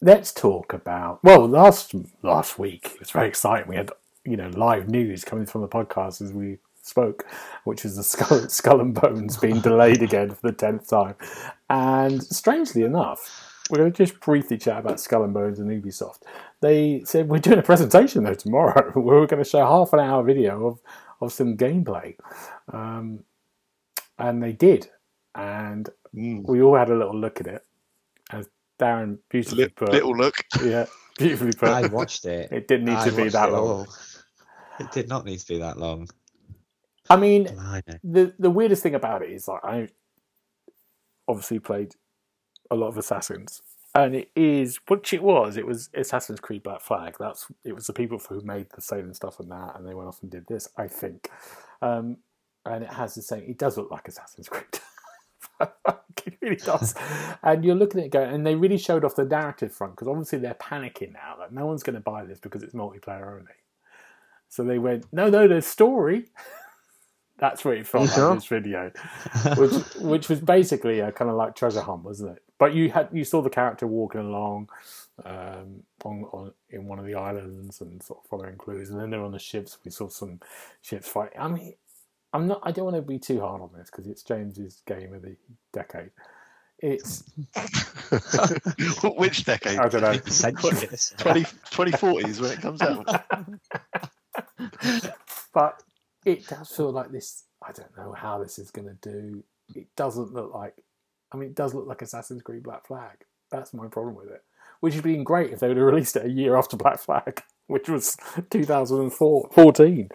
let's 0.00 0.32
talk 0.32 0.72
about, 0.72 1.22
well, 1.22 1.46
last 1.46 1.94
last 2.22 2.58
week, 2.58 2.92
it 2.94 3.00
was 3.00 3.10
very 3.10 3.28
exciting. 3.28 3.68
We 3.68 3.76
had, 3.76 3.90
you 4.24 4.36
know, 4.36 4.48
live 4.54 4.88
news 4.88 5.24
coming 5.24 5.46
from 5.46 5.62
the 5.62 5.68
podcast 5.68 6.20
as 6.22 6.32
we 6.32 6.58
spoke, 6.82 7.24
which 7.64 7.84
is 7.84 7.96
the 7.96 8.02
Skull, 8.02 8.40
Skull 8.48 8.80
and 8.80 8.94
Bones 8.94 9.36
being 9.36 9.60
delayed 9.60 10.02
again 10.02 10.30
for 10.30 10.50
the 10.50 10.52
10th 10.56 10.88
time. 10.88 11.14
And 11.70 12.22
strangely 12.22 12.82
enough, 12.82 13.48
we're 13.70 13.78
going 13.78 13.92
to 13.92 14.04
just 14.06 14.20
briefly 14.20 14.58
chat 14.58 14.78
about 14.80 15.00
Skull 15.00 15.24
and 15.24 15.32
Bones 15.34 15.58
and 15.58 15.70
Ubisoft. 15.70 16.22
They 16.60 17.02
said 17.04 17.28
we're 17.28 17.38
doing 17.38 17.58
a 17.58 17.62
presentation 17.62 18.24
though 18.24 18.34
tomorrow. 18.34 18.92
We're 18.96 19.26
going 19.26 19.42
to 19.42 19.48
show 19.48 19.64
half 19.66 19.92
an 19.92 20.00
hour 20.00 20.22
video 20.22 20.66
of, 20.66 20.80
of 21.20 21.32
some 21.32 21.56
gameplay. 21.56 22.16
Um, 22.72 23.24
and 24.18 24.42
they 24.42 24.52
did. 24.52 24.88
And 25.34 25.88
Mm. 26.14 26.44
we 26.46 26.60
all 26.60 26.76
had 26.76 26.90
a 26.90 26.94
little 26.94 27.18
look 27.18 27.40
at 27.40 27.46
it. 27.46 27.64
As 28.30 28.46
Darren 28.78 29.16
beautifully 29.30 29.64
Li- 29.64 29.70
put. 29.70 29.88
little 29.92 30.14
look. 30.14 30.34
Yeah, 30.62 30.84
beautifully 31.18 31.52
put. 31.52 31.70
I 31.70 31.86
watched 31.86 32.26
it. 32.26 32.52
It 32.52 32.68
didn't 32.68 32.84
need 32.84 32.96
I 32.96 33.08
to 33.08 33.16
be 33.16 33.28
that 33.30 33.48
it 33.48 33.52
long. 33.52 33.86
It 34.78 34.90
did 34.92 35.08
not 35.08 35.24
need 35.24 35.38
to 35.38 35.46
be 35.46 35.58
that 35.58 35.78
long. 35.78 36.08
I 37.10 37.16
mean, 37.16 37.44
Blimey. 37.44 37.98
the 38.02 38.34
the 38.38 38.50
weirdest 38.50 38.82
thing 38.82 38.94
about 38.94 39.22
it 39.22 39.30
is 39.30 39.48
like 39.48 39.64
I 39.64 39.88
obviously 41.28 41.58
played 41.58 41.94
a 42.70 42.76
lot 42.76 42.88
of 42.88 42.96
Assassins, 42.96 43.60
and 43.94 44.14
it 44.14 44.30
is 44.34 44.80
which 44.88 45.12
it 45.12 45.22
was. 45.22 45.56
It 45.56 45.66
was 45.66 45.90
Assassin's 45.94 46.40
Creed 46.40 46.62
Black 46.62 46.80
Flag. 46.80 47.16
That's 47.18 47.48
it 47.64 47.74
was 47.74 47.86
the 47.86 47.92
people 47.92 48.18
who 48.18 48.40
made 48.42 48.68
the 48.74 48.80
sailing 48.80 49.14
stuff 49.14 49.40
and 49.40 49.50
that, 49.50 49.76
and 49.76 49.86
they 49.86 49.94
went 49.94 50.08
off 50.08 50.22
and 50.22 50.30
did 50.30 50.46
this. 50.46 50.68
I 50.76 50.86
think, 50.86 51.28
um, 51.82 52.18
and 52.64 52.84
it 52.84 52.92
has 52.92 53.14
the 53.14 53.22
same. 53.22 53.44
It 53.46 53.58
does 53.58 53.76
look 53.76 53.90
like 53.90 54.08
Assassin's 54.08 54.48
Creed. 54.48 54.80
it 55.60 56.38
really 56.40 56.56
does. 56.56 56.94
And 57.44 57.64
you're 57.64 57.74
looking 57.74 57.98
at 58.00 58.06
it 58.06 58.12
going, 58.12 58.32
and 58.32 58.46
they 58.46 58.54
really 58.54 58.78
showed 58.78 59.04
off 59.04 59.16
the 59.16 59.24
narrative 59.24 59.72
front 59.72 59.96
because 59.96 60.06
obviously 60.06 60.38
they're 60.38 60.54
panicking 60.54 61.12
now. 61.12 61.34
Like 61.40 61.50
no 61.50 61.66
one's 61.66 61.82
going 61.82 61.94
to 61.94 62.00
buy 62.00 62.24
this 62.24 62.38
because 62.38 62.62
it's 62.62 62.72
multiplayer 62.72 63.32
only. 63.32 63.50
So 64.52 64.64
they 64.64 64.78
went, 64.78 65.06
no, 65.14 65.30
no, 65.30 65.48
there's 65.48 65.64
story. 65.66 66.26
That's 67.38 67.64
what 67.64 67.78
it 67.78 67.86
felt 67.86 68.02
You 68.04 68.08
like 68.08 68.16
sure? 68.16 68.34
this 68.34 68.46
video, 68.46 68.92
which 69.56 69.72
which 69.96 70.28
was 70.28 70.40
basically 70.40 71.00
a 71.00 71.10
kind 71.10 71.30
of 71.30 71.36
like 71.36 71.56
treasure 71.56 71.80
hunt, 71.80 72.04
wasn't 72.04 72.36
it? 72.36 72.42
But 72.58 72.74
you 72.74 72.90
had 72.90 73.08
you 73.12 73.24
saw 73.24 73.40
the 73.40 73.48
character 73.48 73.86
walking 73.86 74.20
along 74.20 74.68
um, 75.24 75.82
on, 76.04 76.24
on 76.32 76.52
in 76.68 76.84
one 76.86 76.98
of 76.98 77.06
the 77.06 77.14
islands 77.14 77.80
and 77.80 78.00
sort 78.02 78.20
of 78.20 78.28
following 78.28 78.56
clues, 78.58 78.90
and 78.90 79.00
then 79.00 79.08
they're 79.08 79.24
on 79.24 79.32
the 79.32 79.38
ships. 79.38 79.78
We 79.84 79.90
saw 79.90 80.08
some 80.08 80.38
ships 80.82 81.08
fighting. 81.08 81.40
I 81.40 81.48
mean, 81.48 81.74
I'm 82.34 82.46
not. 82.46 82.60
I 82.62 82.72
don't 82.72 82.84
want 82.84 82.96
to 82.96 83.02
be 83.02 83.18
too 83.18 83.40
hard 83.40 83.62
on 83.62 83.70
this 83.74 83.90
because 83.90 84.06
it's 84.06 84.22
James's 84.22 84.82
game 84.86 85.14
of 85.14 85.22
the 85.22 85.34
decade. 85.72 86.10
It's 86.78 87.24
Which 89.16 89.44
decade? 89.46 89.78
I 89.78 89.88
don't 89.88 90.02
know. 90.02 90.18
Centuries. 90.26 91.14
20, 91.18 91.40
2040s 91.40 92.40
when 92.40 92.50
it 92.52 92.60
comes 92.60 92.82
out. 92.82 93.08
But 95.54 95.82
it 96.24 96.46
does 96.46 96.70
feel 96.70 96.92
like 96.92 97.10
this. 97.10 97.44
I 97.66 97.72
don't 97.72 97.96
know 97.96 98.12
how 98.12 98.38
this 98.38 98.58
is 98.58 98.70
going 98.70 98.88
to 98.88 99.10
do. 99.10 99.44
It 99.74 99.88
doesn't 99.96 100.32
look 100.32 100.54
like. 100.54 100.82
I 101.32 101.36
mean, 101.36 101.50
it 101.50 101.54
does 101.54 101.74
look 101.74 101.86
like 101.86 102.02
Assassin's 102.02 102.42
Creed 102.42 102.62
Black 102.62 102.86
Flag. 102.86 103.24
That's 103.50 103.72
my 103.72 103.86
problem 103.86 104.14
with 104.14 104.28
it. 104.28 104.42
Which 104.80 104.94
would 104.94 105.04
have 105.04 105.04
been 105.04 105.24
great 105.24 105.52
if 105.52 105.60
they 105.60 105.68
would 105.68 105.76
have 105.76 105.86
released 105.86 106.16
it 106.16 106.26
a 106.26 106.30
year 106.30 106.56
after 106.56 106.76
Black 106.76 106.98
Flag, 106.98 107.42
which 107.68 107.88
was 107.88 108.16
2014. 108.50 110.08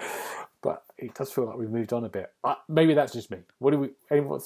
But 0.62 0.84
it 0.98 1.14
does 1.14 1.32
feel 1.32 1.46
like 1.46 1.58
we've 1.58 1.70
moved 1.70 1.94
on 1.94 2.04
a 2.04 2.10
bit. 2.10 2.32
Uh, 2.44 2.56
maybe 2.68 2.94
that's 2.94 3.14
just 3.14 3.32
me. 3.32 3.40
What 3.60 3.72
do 3.72 3.80
we? 3.80 3.90
anyone 4.12 4.42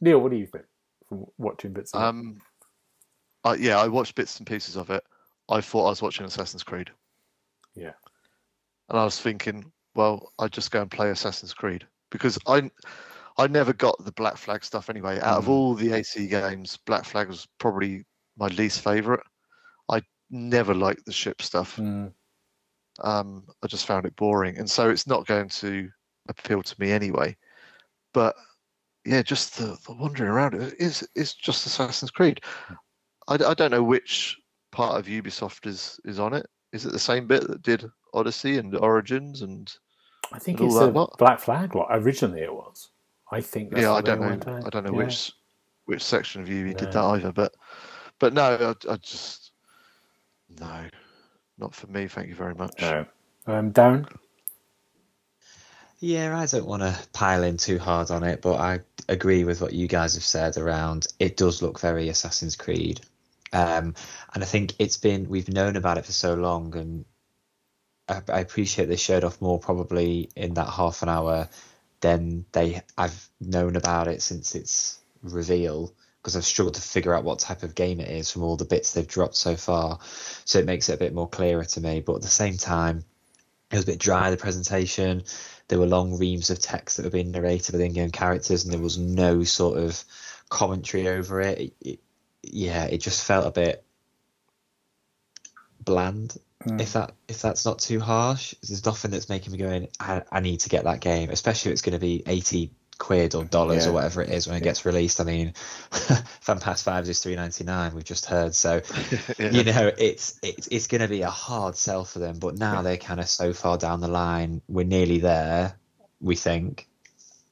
Neil, 0.00 0.18
what 0.18 0.30
do 0.30 0.36
you 0.36 0.46
think 0.46 0.64
from 1.08 1.26
watching 1.38 1.72
bits? 1.72 1.92
Of 1.94 2.00
it? 2.00 2.04
Um, 2.04 2.38
uh, 3.44 3.56
yeah, 3.58 3.78
I 3.78 3.88
watched 3.88 4.14
bits 4.14 4.38
and 4.38 4.46
pieces 4.46 4.76
of 4.76 4.90
it. 4.90 5.02
I 5.48 5.60
thought 5.60 5.86
I 5.86 5.90
was 5.90 6.02
watching 6.02 6.24
Assassin's 6.24 6.62
Creed. 6.62 6.90
Yeah. 7.74 7.92
And 8.94 9.00
I 9.00 9.04
was 9.06 9.18
thinking, 9.20 9.72
well, 9.96 10.30
I'd 10.38 10.52
just 10.52 10.70
go 10.70 10.80
and 10.80 10.88
play 10.88 11.10
Assassin's 11.10 11.52
Creed 11.52 11.84
because 12.12 12.38
I, 12.46 12.70
I 13.36 13.48
never 13.48 13.72
got 13.72 13.96
the 14.04 14.12
Black 14.12 14.36
Flag 14.36 14.62
stuff 14.62 14.88
anyway. 14.88 15.18
Out 15.18 15.38
of 15.38 15.46
Mm. 15.46 15.48
all 15.48 15.74
the 15.74 15.90
AC 15.94 16.28
games, 16.28 16.76
Black 16.86 17.04
Flag 17.04 17.26
was 17.26 17.48
probably 17.58 18.04
my 18.36 18.46
least 18.46 18.82
favorite. 18.82 19.24
I 19.88 20.00
never 20.30 20.74
liked 20.74 21.06
the 21.06 21.12
ship 21.12 21.42
stuff. 21.42 21.74
Mm, 21.78 22.12
Um, 23.00 23.48
I 23.64 23.66
just 23.66 23.84
found 23.84 24.06
it 24.06 24.14
boring, 24.14 24.58
and 24.58 24.70
so 24.70 24.90
it's 24.90 25.08
not 25.08 25.26
going 25.26 25.48
to 25.48 25.90
appeal 26.28 26.62
to 26.62 26.80
me 26.80 26.92
anyway. 26.92 27.36
But 28.12 28.36
yeah, 29.04 29.22
just 29.22 29.58
the, 29.58 29.76
the 29.88 29.92
wandering 29.92 30.30
around 30.30 30.54
it 30.54 30.74
is 30.78 31.04
is 31.16 31.34
just 31.34 31.66
Assassin's 31.66 32.12
Creed. 32.12 32.40
I 33.26 33.54
don't 33.54 33.72
know 33.72 33.82
which 33.82 34.38
part 34.70 35.00
of 35.00 35.06
Ubisoft 35.06 35.66
is 35.66 35.98
is 36.04 36.20
on 36.20 36.32
it. 36.32 36.46
Is 36.74 36.84
it 36.84 36.92
the 36.92 36.98
same 36.98 37.28
bit 37.28 37.46
that 37.46 37.62
did 37.62 37.88
Odyssey 38.12 38.58
and 38.58 38.74
Origins 38.76 39.42
and 39.42 39.72
I 40.32 40.40
think 40.40 40.58
and 40.58 40.66
it's 40.66 40.76
all 40.76 40.82
a 40.82 40.86
that 40.86 40.92
lot? 40.92 41.18
Black 41.18 41.38
Flag. 41.38 41.74
Like 41.76 41.86
originally, 41.90 42.42
it 42.42 42.52
was. 42.52 42.88
I 43.30 43.40
think. 43.40 43.70
That's 43.70 43.82
yeah, 43.82 43.90
I 43.90 43.92
what 43.94 44.04
they 44.04 44.16
don't 44.16 44.44
know. 44.46 44.62
I 44.66 44.68
don't 44.70 44.84
know 44.84 44.90
Yeah. 44.92 45.06
which 45.06 45.32
which 45.84 46.02
section 46.02 46.42
of 46.42 46.48
Ubi 46.48 46.70
No. 46.72 46.76
did 46.76 46.92
that 46.92 47.04
either. 47.04 47.30
But 47.32 47.54
but 48.18 48.32
no, 48.34 48.74
I, 48.88 48.92
I 48.92 48.96
just 48.96 49.52
no, 50.60 50.84
not 51.58 51.76
for 51.76 51.86
me. 51.86 52.08
Thank 52.08 52.28
you 52.28 52.34
very 52.34 52.54
much. 52.56 52.74
No. 52.80 53.06
Um, 53.46 53.72
Darren. 53.72 54.08
Yeah, 56.00 56.36
I 56.36 56.46
don't 56.46 56.66
want 56.66 56.82
to 56.82 56.98
pile 57.12 57.44
in 57.44 57.56
too 57.56 57.78
hard 57.78 58.10
on 58.10 58.24
it, 58.24 58.42
but 58.42 58.58
I 58.60 58.80
agree 59.08 59.44
with 59.44 59.60
what 59.60 59.72
you 59.72 59.86
guys 59.86 60.14
have 60.14 60.24
said 60.24 60.56
around 60.56 61.06
it 61.20 61.36
does 61.36 61.62
look 61.62 61.78
very 61.78 62.08
Assassin's 62.08 62.56
Creed. 62.56 63.00
Um, 63.54 63.94
and 64.34 64.42
I 64.42 64.46
think 64.46 64.74
it's 64.78 64.98
been, 64.98 65.28
we've 65.28 65.48
known 65.48 65.76
about 65.76 65.96
it 65.96 66.04
for 66.04 66.12
so 66.12 66.34
long, 66.34 66.76
and 66.76 67.04
I, 68.08 68.20
I 68.28 68.40
appreciate 68.40 68.86
they 68.86 68.96
showed 68.96 69.24
off 69.24 69.40
more 69.40 69.58
probably 69.58 70.28
in 70.36 70.54
that 70.54 70.68
half 70.68 71.02
an 71.02 71.08
hour 71.08 71.48
than 72.00 72.44
they 72.52 72.82
I've 72.98 73.28
known 73.40 73.76
about 73.76 74.08
it 74.08 74.20
since 74.20 74.54
its 74.54 74.98
reveal 75.22 75.94
because 76.20 76.36
I've 76.36 76.44
struggled 76.44 76.74
to 76.74 76.82
figure 76.82 77.14
out 77.14 77.24
what 77.24 77.38
type 77.38 77.62
of 77.62 77.74
game 77.74 78.00
it 78.00 78.08
is 78.10 78.30
from 78.30 78.42
all 78.42 78.56
the 78.56 78.64
bits 78.64 78.92
they've 78.92 79.06
dropped 79.06 79.36
so 79.36 79.56
far. 79.56 79.98
So 80.44 80.58
it 80.58 80.66
makes 80.66 80.88
it 80.88 80.94
a 80.94 80.98
bit 80.98 81.14
more 81.14 81.28
clearer 81.28 81.64
to 81.64 81.80
me. 81.80 82.00
But 82.00 82.16
at 82.16 82.22
the 82.22 82.28
same 82.28 82.56
time, 82.56 83.04
it 83.70 83.76
was 83.76 83.84
a 83.84 83.88
bit 83.88 83.98
dry 83.98 84.30
the 84.30 84.36
presentation. 84.36 85.24
There 85.68 85.78
were 85.78 85.86
long 85.86 86.18
reams 86.18 86.50
of 86.50 86.58
text 86.58 86.96
that 86.96 87.04
were 87.04 87.10
being 87.10 87.30
narrated 87.30 87.72
with 87.72 87.80
in-game 87.82 88.10
characters, 88.10 88.64
and 88.64 88.72
there 88.72 88.80
was 88.80 88.98
no 88.98 89.44
sort 89.44 89.78
of 89.78 90.02
commentary 90.48 91.08
over 91.08 91.40
it. 91.40 91.58
It- 91.58 91.76
it- 91.80 92.03
yeah, 92.52 92.84
it 92.84 92.98
just 92.98 93.24
felt 93.24 93.46
a 93.46 93.50
bit 93.50 93.84
bland. 95.84 96.36
Mm. 96.64 96.80
If 96.80 96.94
that 96.94 97.12
if 97.28 97.42
that's 97.42 97.64
not 97.66 97.78
too 97.78 98.00
harsh, 98.00 98.54
there's 98.62 98.84
nothing 98.86 99.10
that's 99.10 99.28
making 99.28 99.52
me 99.52 99.58
going. 99.58 99.88
I, 100.00 100.22
I 100.32 100.40
need 100.40 100.60
to 100.60 100.68
get 100.68 100.84
that 100.84 101.00
game, 101.00 101.30
especially 101.30 101.70
if 101.70 101.74
it's 101.74 101.82
going 101.82 101.92
to 101.94 101.98
be 101.98 102.22
eighty 102.26 102.70
quid 102.96 103.34
or 103.34 103.44
dollars 103.44 103.84
Yeah. 103.84 103.90
or 103.90 103.94
whatever 103.94 104.22
it 104.22 104.30
is 104.30 104.46
when 104.46 104.56
it 104.56 104.60
Yeah. 104.60 104.64
gets 104.64 104.86
released. 104.86 105.20
I 105.20 105.24
mean, 105.24 105.52
Fan 106.40 106.60
Pass 106.60 106.82
Five 106.82 107.08
is 107.08 107.20
three 107.20 107.36
ninety 107.36 107.64
nine. 107.64 107.94
We've 107.94 108.04
just 108.04 108.26
heard, 108.26 108.54
so 108.54 108.80
Yeah. 109.38 109.50
you 109.50 109.64
know 109.64 109.90
it's 109.98 110.38
it's 110.42 110.68
it's 110.68 110.86
going 110.86 111.02
to 111.02 111.08
be 111.08 111.22
a 111.22 111.30
hard 111.30 111.76
sell 111.76 112.04
for 112.04 112.18
them. 112.18 112.38
But 112.38 112.56
now 112.56 112.80
they're 112.82 112.96
kind 112.96 113.20
of 113.20 113.28
so 113.28 113.52
far 113.52 113.76
down 113.76 114.00
the 114.00 114.08
line. 114.08 114.62
We're 114.68 114.86
nearly 114.86 115.18
there. 115.18 115.74
We 116.20 116.36
think. 116.36 116.88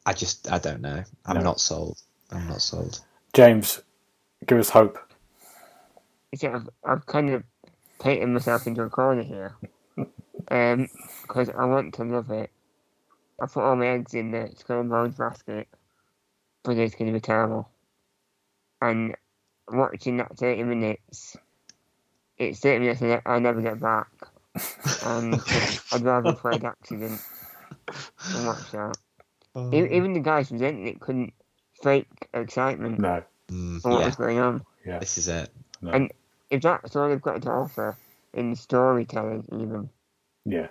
I 0.07 0.15
just 0.15 0.51
I 0.51 0.59
don't 0.59 0.81
know. 0.81 1.05
I'm 1.27 1.37
No. 1.37 1.43
not 1.43 1.61
sold. 1.61 1.99
I'm 2.31 2.49
not 2.49 2.63
sold. 2.63 3.01
James, 3.35 3.81
give 4.47 4.59
us 4.59 4.71
hope. 4.71 4.99
It's, 6.33 6.45
I've, 6.45 6.69
I've 6.85 7.07
kind 7.07 7.31
of 7.31 7.45
painted 8.01 8.29
myself 8.29 8.67
into 8.67 8.83
a 8.83 8.91
corner 8.91 9.23
here. 9.23 9.57
Um, 10.51 10.89
because 11.23 11.49
I 11.51 11.65
want 11.65 11.95
to 11.95 12.05
love 12.05 12.31
it. 12.31 12.51
I 13.41 13.47
put 13.47 13.63
all 13.63 13.77
my 13.77 13.87
eggs 13.89 14.15
in 14.15 14.33
the 14.33 14.53
Bones 14.69 15.17
basket, 15.17 15.69
but 16.65 16.77
it's 16.77 16.95
going 16.95 17.07
to 17.13 17.17
be 17.17 17.21
terrible. 17.21 17.71
And 18.81 19.17
watching 19.71 20.19
that 20.19 20.37
30 20.37 20.65
minutes, 20.65 21.37
it's 22.39 22.61
30 22.61 22.81
minutes 22.81 23.01
and 23.01 23.23
I 23.25 23.39
never 23.39 23.63
get 23.63 23.81
back. 23.81 24.09
And 25.01 25.43
I'd 25.93 26.03
rather 26.05 26.33
play 26.33 26.57
an 26.57 26.67
accident 26.67 27.23
than 28.33 28.45
watch 28.45 28.71
that. 28.73 28.97
E- 29.73 29.89
Even 29.97 30.13
the 30.15 30.21
guys 30.21 30.51
presenting 30.51 30.87
it 30.89 31.01
couldn't 31.01 31.33
fake 31.83 32.29
excitement 32.35 32.99
No. 33.01 33.23
Mm, 33.53 33.83
for 33.83 33.91
what 33.91 34.01
yeah, 34.01 34.07
was 34.07 34.17
going 34.17 34.39
on. 34.39 34.65
Yeah. 34.87 34.99
this 34.99 35.19
is 35.19 35.29
it. 35.29 35.51
No. 35.83 35.91
And 35.93 36.13
if 36.51 36.63
that's 36.63 36.97
all 36.97 37.09
they've 37.09 37.21
got 37.21 37.43
to 37.43 37.51
offer 37.51 37.97
in 38.33 38.57
storytelling, 38.57 39.45
even, 39.53 39.91
Yeah. 40.45 40.69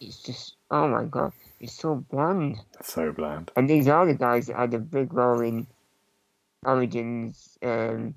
it's 0.00 0.22
just, 0.22 0.56
oh 0.70 0.88
my 0.88 1.04
god, 1.04 1.32
it's 1.60 1.74
so 1.74 1.96
bland. 1.96 2.56
So 2.82 3.12
bland. 3.12 3.50
And 3.56 3.68
these 3.68 3.88
are 3.88 4.06
the 4.06 4.14
guys 4.14 4.46
that 4.46 4.56
had 4.56 4.74
a 4.74 4.78
big 4.78 5.12
role 5.12 5.40
in 5.40 5.66
Origins, 6.64 7.58
um, 7.62 8.14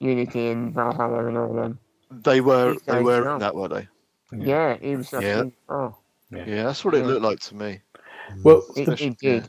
Unity, 0.00 0.48
and 0.48 0.74
Valhalla, 0.74 1.26
and 1.26 1.38
all 1.38 1.50
of 1.50 1.56
them. 1.56 1.78
They 2.10 2.40
were 2.40 2.76
they 2.86 3.02
were 3.02 3.24
know. 3.24 3.34
in 3.34 3.38
that, 3.40 3.54
were 3.54 3.68
they? 3.68 3.88
Yeah, 4.32 4.76
he 4.76 4.96
was 4.96 5.12
like, 5.12 5.22
Yeah. 5.22 5.44
oh, 5.68 5.96
Yeah, 6.30 6.64
that's 6.64 6.84
what 6.84 6.94
it 6.94 7.00
Yeah. 7.00 7.06
looked 7.06 7.22
like 7.22 7.40
to 7.40 7.54
me. 7.54 7.80
Well, 8.42 8.62
it, 8.76 9.00
it 9.00 9.18
did. 9.18 9.48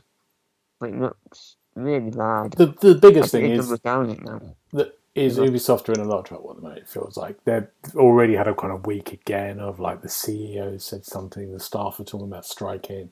But 0.78 0.90
it 0.90 0.98
looks 0.98 1.56
really 1.76 2.10
bad. 2.10 2.56
the, 2.56 2.66
the 2.66 2.94
I 3.12 3.12
biggest 3.12 3.30
think 3.30 3.44
thing 3.44 3.46
it 3.46 3.52
is 3.52 3.56
doubles 3.56 3.80
down 3.80 4.10
it 4.10 4.22
now. 4.24 4.42
that 4.72 4.98
is 5.14 5.38
Yeah. 5.38 5.44
Ubisoft 5.44 5.88
are 5.88 5.92
in 5.94 6.00
a 6.00 6.04
lot 6.04 6.20
of 6.20 6.24
trouble 6.26 6.50
at 6.50 6.56
the 6.56 6.62
moment. 6.62 6.80
It 6.82 6.88
feels 6.88 7.16
like 7.16 7.44
they've 7.44 7.68
already 7.96 8.34
had 8.36 8.48
a 8.48 8.54
kind 8.54 8.72
of 8.72 8.86
week 8.86 9.12
again 9.12 9.60
of 9.60 9.80
like 9.80 10.02
the 10.02 10.08
CEO 10.08 10.80
said 10.80 11.04
something, 11.06 11.52
the 11.52 11.60
staff 11.60 12.00
are 12.00 12.04
talking 12.04 12.28
about 12.28 12.46
striking. 12.46 13.10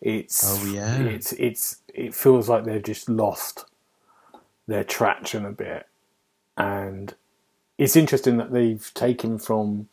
It's 0.00 0.44
Oh, 0.46 0.66
yeah. 0.72 0.98
it's 1.00 1.32
it's 1.34 1.78
it 1.94 2.14
feels 2.14 2.48
like 2.48 2.64
they've 2.64 2.82
just 2.82 3.08
lost 3.10 3.66
their 4.66 4.84
traction 4.84 5.44
a 5.46 5.52
bit, 5.52 5.86
and 6.56 7.14
it's 7.78 7.96
interesting 7.96 8.36
that 8.38 8.52
they've 8.52 8.90
taken 8.94 9.38
from 9.38 9.88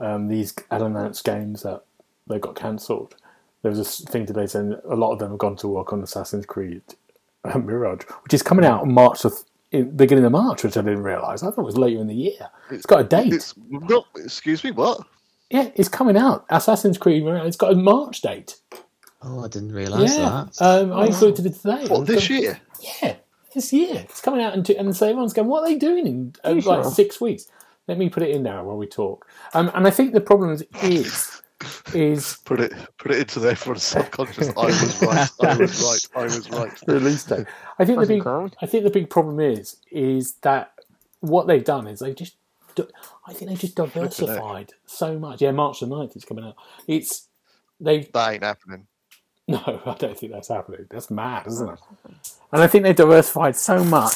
um, 0.00 0.28
these 0.28 0.54
unannounced 0.70 1.24
games 1.24 1.62
that 1.62 1.82
they 2.26 2.38
got 2.38 2.56
cancelled. 2.56 3.16
There 3.62 3.70
was 3.70 3.78
a 3.78 3.82
s- 3.82 4.04
thing 4.04 4.26
today 4.26 4.46
saying 4.46 4.76
a 4.88 4.96
lot 4.96 5.12
of 5.12 5.18
them 5.20 5.30
have 5.30 5.38
gone 5.38 5.56
to 5.56 5.68
work 5.68 5.92
on 5.92 6.02
Assassin's 6.02 6.46
Creed 6.46 6.82
Mirage, 7.56 8.04
which 8.22 8.34
is 8.34 8.42
coming 8.42 8.64
out 8.64 8.84
in 8.84 8.92
March 8.92 9.24
of 9.24 9.34
in 9.70 9.96
beginning 9.96 10.24
of 10.24 10.32
March, 10.32 10.64
which 10.64 10.76
I 10.76 10.80
didn't 10.80 11.02
realise. 11.02 11.42
I 11.42 11.50
thought 11.50 11.58
it 11.58 11.64
was 11.64 11.76
later 11.76 12.00
in 12.00 12.06
the 12.06 12.14
year. 12.14 12.50
It's 12.70 12.86
got 12.86 13.00
a 13.00 13.04
date. 13.04 13.32
It's 13.32 13.54
not. 13.68 14.06
Excuse 14.16 14.64
me. 14.64 14.70
What? 14.70 15.06
yeah, 15.50 15.70
it's 15.74 15.88
coming 15.88 16.16
out. 16.16 16.44
Assassin's 16.50 16.98
Creed 16.98 17.24
Mirage. 17.24 17.46
It's 17.46 17.56
got 17.56 17.72
a 17.72 17.76
March 17.76 18.20
date. 18.20 18.56
Oh, 19.22 19.44
I 19.44 19.48
didn't 19.48 19.72
realise 19.72 20.16
yeah, 20.16 20.46
that. 20.58 20.64
um, 20.64 20.92
I 20.92 21.06
looked 21.06 21.40
at 21.40 21.46
it 21.46 21.54
today. 21.54 21.86
What 21.88 22.06
this 22.06 22.30
year? 22.30 22.60
Yeah, 23.02 23.16
this 23.52 23.72
year. 23.72 24.06
It's 24.08 24.20
coming 24.20 24.42
out, 24.42 24.54
in 24.54 24.62
two, 24.62 24.76
and 24.78 24.96
so 24.96 25.08
everyone's 25.08 25.32
going, 25.32 25.48
"What 25.48 25.64
are 25.64 25.68
they 25.68 25.76
doing 25.76 26.06
in 26.06 26.34
uh, 26.44 26.52
like 26.54 26.62
sure? 26.62 26.84
six 26.84 27.20
weeks?" 27.20 27.46
Let 27.88 27.98
me 27.98 28.10
put 28.10 28.22
it 28.22 28.30
in 28.30 28.42
there 28.42 28.62
while 28.62 28.76
we 28.76 28.86
talk. 28.86 29.26
Um, 29.54 29.70
and 29.74 29.86
I 29.86 29.90
think 29.90 30.12
the 30.12 30.20
problem 30.20 30.50
is 30.82 31.42
is, 31.60 31.94
is 31.94 32.36
Put 32.44 32.60
it 32.60 32.72
put 32.98 33.12
it 33.12 33.18
into 33.18 33.48
everyone's 33.48 33.82
subconscious. 33.82 34.50
I 34.56 34.66
was 34.66 35.02
right. 35.02 35.30
I 35.40 35.56
was 35.56 35.82
right. 35.82 36.20
I 36.20 36.24
was 36.24 36.50
right. 36.50 36.82
release 36.88 37.24
date. 37.24 37.46
I 37.78 37.84
think 37.84 38.00
the 38.00 38.06
big, 38.06 38.22
called? 38.22 38.56
I 38.60 38.66
think 38.66 38.84
the 38.84 38.90
big 38.90 39.10
problem 39.10 39.40
is 39.40 39.76
is 39.90 40.34
that 40.42 40.72
what 41.20 41.46
they've 41.46 41.64
done 41.64 41.86
is 41.86 42.00
they've 42.00 42.14
just, 42.14 42.36
I 43.26 43.32
think 43.32 43.50
they've 43.50 43.58
just 43.58 43.74
diversified 43.74 44.72
so 44.86 45.18
much. 45.18 45.42
Yeah, 45.42 45.50
March 45.50 45.80
the 45.80 45.86
9th 45.86 46.16
is 46.16 46.24
coming 46.24 46.44
out. 46.44 46.56
It's 46.86 47.26
they've 47.80 48.10
That 48.12 48.34
ain't 48.34 48.44
happening. 48.44 48.86
no, 49.48 49.80
I 49.86 49.94
don't 49.94 50.18
think 50.18 50.32
that's 50.32 50.48
happening. 50.48 50.86
That's 50.90 51.10
mad, 51.10 51.46
isn't 51.46 51.68
it? 51.70 51.78
And 52.52 52.62
I 52.62 52.66
think 52.66 52.84
they've 52.84 52.94
diversified 52.94 53.56
so 53.56 53.82
much, 53.82 54.12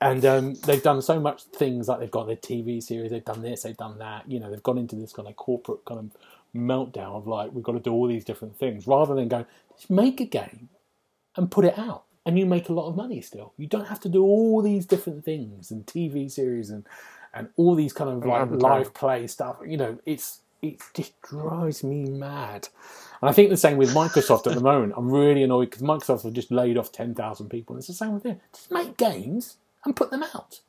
and 0.00 0.24
um, 0.24 0.54
they've 0.54 0.82
done 0.82 1.02
so 1.02 1.20
much 1.20 1.42
things. 1.44 1.88
Like 1.88 2.00
they've 2.00 2.10
got 2.10 2.26
their 2.26 2.36
TV 2.36 2.82
series, 2.82 3.10
they've 3.10 3.24
done 3.24 3.42
this, 3.42 3.62
they've 3.62 3.76
done 3.76 3.98
that. 3.98 4.30
You 4.30 4.40
know, 4.40 4.50
they've 4.50 4.62
gone 4.62 4.78
into 4.78 4.96
this 4.96 5.12
kind 5.12 5.28
of 5.28 5.36
corporate 5.36 5.84
kind 5.84 6.00
of 6.00 6.16
meltdown 6.54 7.16
of 7.16 7.26
like 7.26 7.52
we've 7.52 7.64
got 7.64 7.72
to 7.72 7.80
do 7.80 7.92
all 7.92 8.06
these 8.06 8.24
different 8.24 8.56
things, 8.56 8.86
rather 8.86 9.14
than 9.14 9.28
go 9.28 9.46
just 9.76 9.90
make 9.90 10.20
a 10.20 10.24
game 10.24 10.68
and 11.36 11.50
put 11.50 11.64
it 11.64 11.78
out, 11.78 12.04
and 12.24 12.38
you 12.38 12.46
make 12.46 12.68
a 12.68 12.72
lot 12.72 12.88
of 12.88 12.96
money. 12.96 13.20
Still, 13.20 13.52
you 13.58 13.66
don't 13.66 13.88
have 13.88 14.00
to 14.00 14.08
do 14.08 14.24
all 14.24 14.62
these 14.62 14.86
different 14.86 15.24
things 15.24 15.70
and 15.70 15.86
TV 15.86 16.30
series 16.30 16.70
and 16.70 16.86
and 17.34 17.48
all 17.56 17.74
these 17.74 17.92
kind 17.92 18.10
of 18.10 18.24
like 18.24 18.50
live 18.50 18.94
play 18.94 19.26
stuff. 19.26 19.58
You 19.66 19.76
know, 19.76 19.98
it's 20.06 20.40
it 20.62 20.80
just 20.94 21.20
drives 21.22 21.84
me 21.84 22.04
mad. 22.04 22.68
And 23.20 23.28
I 23.28 23.32
think 23.32 23.50
the 23.50 23.56
same 23.56 23.76
with 23.76 23.94
Microsoft 23.94 24.46
at 24.46 24.54
the 24.54 24.60
moment. 24.62 24.94
I'm 24.96 25.10
really 25.10 25.42
annoyed 25.42 25.70
because 25.70 25.82
Microsoft 25.82 26.24
have 26.24 26.32
just 26.32 26.50
laid 26.50 26.78
off 26.78 26.90
10,000 26.92 27.48
people. 27.48 27.74
And 27.74 27.80
it's 27.80 27.88
the 27.88 27.94
same 27.94 28.12
with 28.12 28.22
them. 28.22 28.40
Just 28.52 28.70
make 28.70 28.96
games 28.96 29.56
and 29.84 29.96
put 29.96 30.10
them 30.10 30.22
out. 30.34 30.60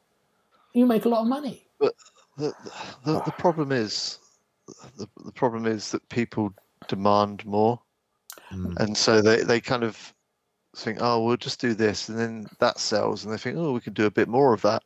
You 0.74 0.86
make 0.86 1.05
a 1.05 1.09
lot 1.09 1.22
of 1.22 1.28
money. 1.28 1.68
The, 1.80 1.93
the, 2.38 3.22
the 3.26 3.34
problem 3.38 3.72
is, 3.72 4.20
the, 4.97 5.07
the 5.26 5.32
problem 5.34 5.66
is 5.66 5.91
that 5.91 6.07
people 6.09 6.53
demand 6.88 7.45
more, 7.45 7.80
Mm. 8.53 8.78
and 8.80 8.97
so 8.97 9.22
they, 9.22 9.43
they 9.43 9.59
kind 9.62 9.84
of 9.84 10.14
think, 10.76 10.97
oh, 11.01 11.24
we'll 11.24 11.38
just 11.38 11.59
do 11.59 11.74
this, 11.74 12.09
and 12.09 12.18
then 12.18 12.45
that 12.59 12.80
sells, 12.80 13.24
and 13.24 13.34
they 13.34 13.38
think, 13.38 13.57
oh, 13.57 13.72
we 13.74 13.80
can 13.82 13.93
do 13.93 14.05
a 14.05 14.12
bit 14.12 14.28
more 14.30 14.53
of 14.53 14.62
that. 14.62 14.84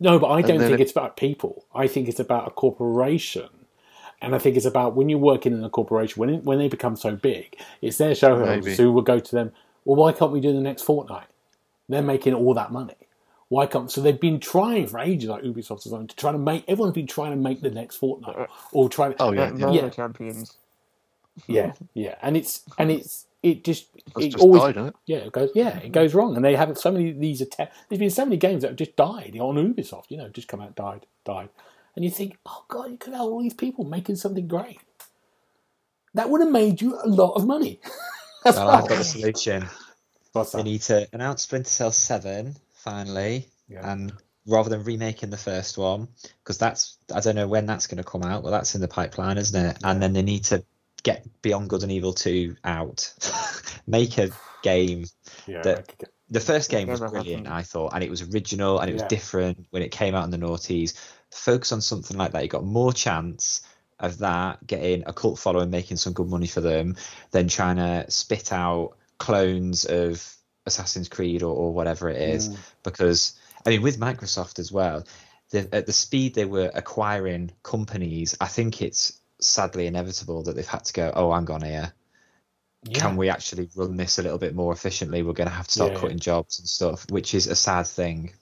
No, 0.00 0.18
but 0.18 0.28
I 0.28 0.40
don't 0.42 0.58
think 0.60 0.80
it- 0.80 0.82
it's 0.82 0.92
about 0.92 1.16
people. 1.16 1.64
I 1.74 1.86
think 1.86 2.08
it's 2.08 2.20
about 2.20 2.48
a 2.48 2.50
corporation. 2.50 3.48
And 4.20 4.34
I 4.34 4.38
think 4.38 4.56
it's 4.56 4.66
about 4.66 4.94
when 4.94 5.08
you're 5.08 5.18
working 5.18 5.52
in 5.52 5.64
a 5.64 5.70
corporation, 5.70 6.20
when 6.20 6.30
it, 6.30 6.44
when 6.44 6.58
they 6.58 6.68
become 6.68 6.96
so 6.96 7.16
big, 7.16 7.56
it's 7.80 7.98
their 7.98 8.14
shareholders 8.14 8.64
who 8.76 8.92
will 8.92 9.02
go 9.02 9.18
to 9.18 9.34
them, 9.34 9.52
well, 9.84 9.96
why 9.96 10.12
can't 10.12 10.30
we 10.32 10.40
do 10.40 10.52
the 10.52 10.60
next 10.60 10.86
Fortnite? 10.86 11.24
They're 11.88 12.02
making 12.02 12.34
all 12.34 12.54
that 12.54 12.70
money. 12.72 12.94
Why 13.52 13.66
can't 13.66 13.90
so 13.92 14.00
they've 14.02 14.20
been 14.20 14.40
trying 14.40 14.88
for 14.88 15.00
ages, 15.00 15.28
like 15.30 15.44
Ubisoft 15.44 15.86
is 15.86 15.92
on, 15.94 16.08
to 16.08 16.16
try 16.16 16.32
to 16.32 16.38
make 16.38 16.64
everyone's 16.68 16.94
been 16.94 17.06
trying 17.08 17.32
to 17.32 17.36
make 17.38 17.62
the 17.62 17.70
next 17.70 18.00
Fortnite 18.00 18.40
uh, 18.40 18.46
or 18.72 18.88
try 18.88 19.12
to 19.12 19.18
Oh 19.18 19.32
yeah, 19.32 19.52
yeah. 19.56 19.72
Yeah. 19.72 19.90
Champions. 19.90 20.58
Yeah, 21.48 21.74
yeah, 21.94 22.16
and 22.22 22.36
it's 22.36 22.62
and 22.78 22.90
it's 22.92 23.26
it 23.42 23.64
just 23.64 23.88
It's 24.16 24.26
it 24.26 24.34
just 24.34 24.50
always 24.50 24.64
died, 24.64 24.76
it? 24.78 24.94
yeah 25.06 25.18
it 25.18 25.32
goes 25.32 25.50
yeah 25.54 25.78
it 25.78 25.92
goes 25.92 26.14
wrong, 26.14 26.36
and 26.36 26.44
they 26.44 26.56
have 26.56 26.76
so 26.78 26.90
many 26.92 27.10
of 27.12 27.20
these 27.20 27.40
attempts. 27.42 27.76
There's 27.88 28.00
been 28.00 28.10
so 28.10 28.24
many 28.26 28.38
games 28.38 28.62
that 28.62 28.70
have 28.70 28.78
just 28.78 28.96
died 28.96 29.36
on 29.40 29.56
Ubisoft, 29.56 30.06
you 30.10 30.18
know, 30.18 30.28
just 30.30 30.48
come 30.48 30.60
out 30.62 30.74
died 30.76 31.06
died, 31.24 31.50
and 31.96 32.04
you 32.04 32.10
think, 32.10 32.38
oh 32.46 32.64
god, 32.68 32.90
you 32.90 32.98
could 32.98 33.12
have 33.14 33.22
all 33.22 33.42
these 33.42 33.54
people 33.54 33.84
making 33.84 34.16
something 34.16 34.48
great. 34.48 34.80
That 36.14 36.30
would 36.30 36.42
have 36.42 36.50
made 36.50 36.82
you 36.82 36.98
a 37.02 37.08
lot 37.08 37.34
of 37.34 37.46
money. 37.46 37.80
That's 38.44 38.62
oh, 38.62 38.68
Well, 38.68 38.70
I've 38.70 38.88
got 38.88 39.00
a 39.00 39.04
solution. 39.04 39.70
What's 40.32 40.52
They 40.54 40.62
that? 40.62 40.64
need 40.64 40.82
to 40.82 41.08
announce 41.12 41.42
Splinter 41.42 41.70
Cell 41.70 41.92
7 41.92 42.56
finally, 42.82 43.48
Yeah. 43.68 43.90
and 43.90 44.12
rather 44.46 44.68
than 44.70 44.82
remaking 44.84 45.30
the 45.30 45.36
first 45.36 45.78
one, 45.78 46.08
because 46.42 46.58
that's 46.58 46.98
I 47.14 47.20
don't 47.20 47.36
know 47.36 47.48
when 47.48 47.66
that's 47.66 47.86
going 47.86 48.02
to 48.02 48.04
come 48.04 48.22
out, 48.22 48.42
but 48.42 48.50
that's 48.50 48.74
in 48.74 48.80
the 48.80 48.88
pipeline, 48.88 49.38
isn't 49.38 49.66
it? 49.66 49.78
And 49.84 50.02
then 50.02 50.12
they 50.12 50.22
need 50.22 50.44
to 50.44 50.64
get 51.02 51.26
Beyond 51.42 51.68
Good 51.68 51.82
and 51.82 51.92
Evil 51.92 52.12
2 52.12 52.56
out, 52.64 53.12
make 53.86 54.18
a 54.18 54.30
game. 54.62 55.04
Yeah, 55.46 55.62
that- 55.62 55.98
get- 55.98 56.10
The 56.30 56.40
first 56.40 56.70
game 56.70 56.88
was 56.88 57.00
brilliant, 57.00 57.46
happened. 57.46 57.48
I 57.48 57.62
thought, 57.62 57.92
and 57.94 58.02
it 58.02 58.08
was 58.10 58.22
original 58.22 58.78
and 58.80 58.88
it 58.88 58.94
was 58.94 59.02
Yeah. 59.02 59.08
different 59.08 59.66
when 59.70 59.82
it 59.82 59.90
came 59.90 60.14
out 60.14 60.24
in 60.24 60.30
the 60.30 60.38
noughties. 60.38 60.94
Focus 61.30 61.72
on 61.72 61.80
something 61.82 62.16
like 62.16 62.32
that, 62.32 62.42
you 62.42 62.48
got 62.48 62.64
more 62.64 62.92
chance 62.92 63.60
of 64.00 64.18
that 64.18 64.66
getting 64.66 65.02
a 65.06 65.12
cult 65.12 65.38
following, 65.38 65.70
making 65.70 65.96
some 65.98 66.12
good 66.14 66.28
money 66.28 66.46
for 66.46 66.60
them, 66.62 66.96
than 67.32 67.48
trying 67.48 67.76
to 67.76 68.10
spit 68.10 68.52
out 68.52 68.96
clones 69.18 69.84
of 69.84 70.36
Assassin's 70.66 71.08
Creed 71.08 71.42
or, 71.42 71.54
or 71.54 71.72
whatever 71.72 72.08
it 72.08 72.20
is. 72.20 72.48
Mm. 72.48 72.58
Because 72.82 73.38
I 73.64 73.70
mean, 73.70 73.82
with 73.82 73.98
Microsoft 74.00 74.58
as 74.58 74.72
well, 74.72 75.04
the, 75.50 75.68
at 75.72 75.86
the 75.86 75.92
speed 75.92 76.34
they 76.34 76.44
were 76.44 76.70
acquiring 76.74 77.52
companies, 77.62 78.36
I 78.40 78.46
think 78.46 78.82
it's 78.82 79.20
sadly 79.40 79.86
inevitable 79.86 80.42
that 80.44 80.56
they've 80.56 80.66
had 80.66 80.84
to 80.84 80.92
go, 80.92 81.12
oh, 81.14 81.32
hang 81.32 81.50
on 81.50 81.62
here 81.62 81.92
yeah. 82.84 82.98
can 82.98 83.16
we 83.16 83.28
actually 83.28 83.68
run 83.76 83.96
this 83.96 84.18
a 84.18 84.22
little 84.22 84.38
bit 84.38 84.54
more 84.54 84.72
efficiently? 84.72 85.22
We're 85.22 85.32
going 85.34 85.48
to 85.48 85.54
have 85.54 85.66
to 85.66 85.72
start 85.72 85.92
Yeah. 85.92 85.98
cutting 85.98 86.18
jobs 86.18 86.58
and 86.58 86.68
stuff, 86.68 87.06
which 87.10 87.34
is 87.34 87.46
a 87.46 87.54
sad 87.54 87.86
thing, 87.86 88.32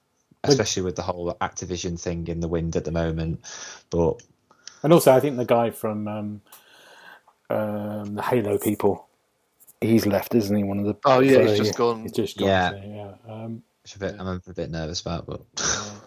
especially 0.44 0.82
with 0.82 0.96
the 0.96 1.02
whole 1.02 1.34
Activision 1.40 2.00
thing 2.00 2.26
in 2.28 2.40
the 2.40 2.48
wind 2.48 2.76
at 2.76 2.84
the 2.84 2.90
moment. 2.90 3.40
But 3.90 4.22
And 4.82 4.92
also, 4.92 5.12
I 5.12 5.20
think 5.20 5.36
the 5.36 5.44
guy 5.44 5.70
from 5.70 6.08
um, 6.08 6.40
um, 7.50 8.14
the 8.14 8.22
Halo 8.22 8.56
people, 8.56 9.08
he's 9.80 10.06
left, 10.06 10.34
isn't 10.34 10.56
he? 10.56 10.64
One 10.64 10.78
of 10.78 10.86
the 10.86 10.96
Oh 11.04 11.20
yeah, 11.20 11.32
so, 11.32 11.46
he's 11.46 11.58
just 11.58 11.76
gone. 11.76 12.02
He's 12.02 12.12
just 12.12 12.38
gone. 12.38 12.48
Yeah. 12.48 12.70
so, 12.70 12.82
yeah. 12.84 13.32
Um, 13.32 13.62
a 13.94 13.98
bit, 13.98 14.14
I'm 14.18 14.26
a 14.46 14.52
bit 14.52 14.70
nervous 14.70 15.00
about. 15.00 15.26
But 15.26 15.40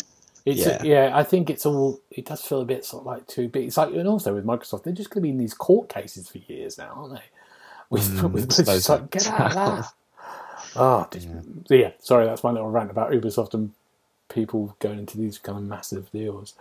It's 0.46 0.66
Yeah. 0.66 0.84
yeah. 0.84 1.12
I 1.14 1.24
think 1.24 1.50
it's 1.50 1.66
all. 1.66 2.02
It 2.12 2.26
does 2.26 2.42
feel 2.42 2.62
a 2.62 2.66
bit 2.66 2.86
sort 2.86 3.02
of 3.02 3.08
like 3.08 3.28
too 3.28 3.48
big. 3.48 3.68
It's 3.68 3.78
like 3.78 3.94
and 3.94 4.08
also 4.08 4.34
with 4.34 4.46
Microsoft, 4.46 4.84
they're 4.84 4.94
just 4.94 5.10
going 5.10 5.22
to 5.22 5.24
be 5.24 5.30
in 5.30 5.38
these 5.38 5.54
court 5.54 5.90
cases 5.90 6.30
for 6.30 6.40
years 6.40 6.78
now, 6.78 6.94
aren't 6.96 7.14
they? 7.16 7.22
With, 7.90 8.10
Mm, 8.10 8.32
with 8.32 8.46
it's 8.46 8.58
just 8.58 8.90
like 8.90 9.12
get 9.12 9.28
out 9.28 9.48
of 9.48 9.54
that. 9.54 9.94
Oh, 10.76 11.08
just, 11.12 11.28
so 11.68 11.76
yeah. 11.76 11.92
Sorry, 12.00 12.26
that's 12.26 12.44
my 12.44 12.50
little 12.50 12.72
rant 12.72 12.90
about 12.90 13.12
Ubisoft 13.12 13.54
and 13.54 13.72
people 14.30 14.76
going 14.80 14.98
into 14.98 15.18
these 15.18 15.38
kind 15.38 15.60
of 15.60 15.64
massive 15.66 16.12
deals. 16.12 16.56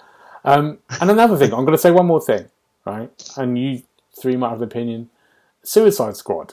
Um, 0.45 0.79
and 1.01 1.11
another 1.11 1.39
thing, 1.39 1.55
I'm 1.55 1.65
going 1.65 1.73
to 1.73 1.79
say 1.79 1.91
one 1.91 2.05
more 2.07 2.21
thing, 2.21 2.51
right? 2.85 3.11
And 3.39 3.59
you 3.59 3.83
three 4.21 4.37
might 4.37 4.51
have 4.51 4.59
an 4.59 4.65
opinion. 4.69 5.09
Suicide 5.63 6.17
Squad 6.17 6.53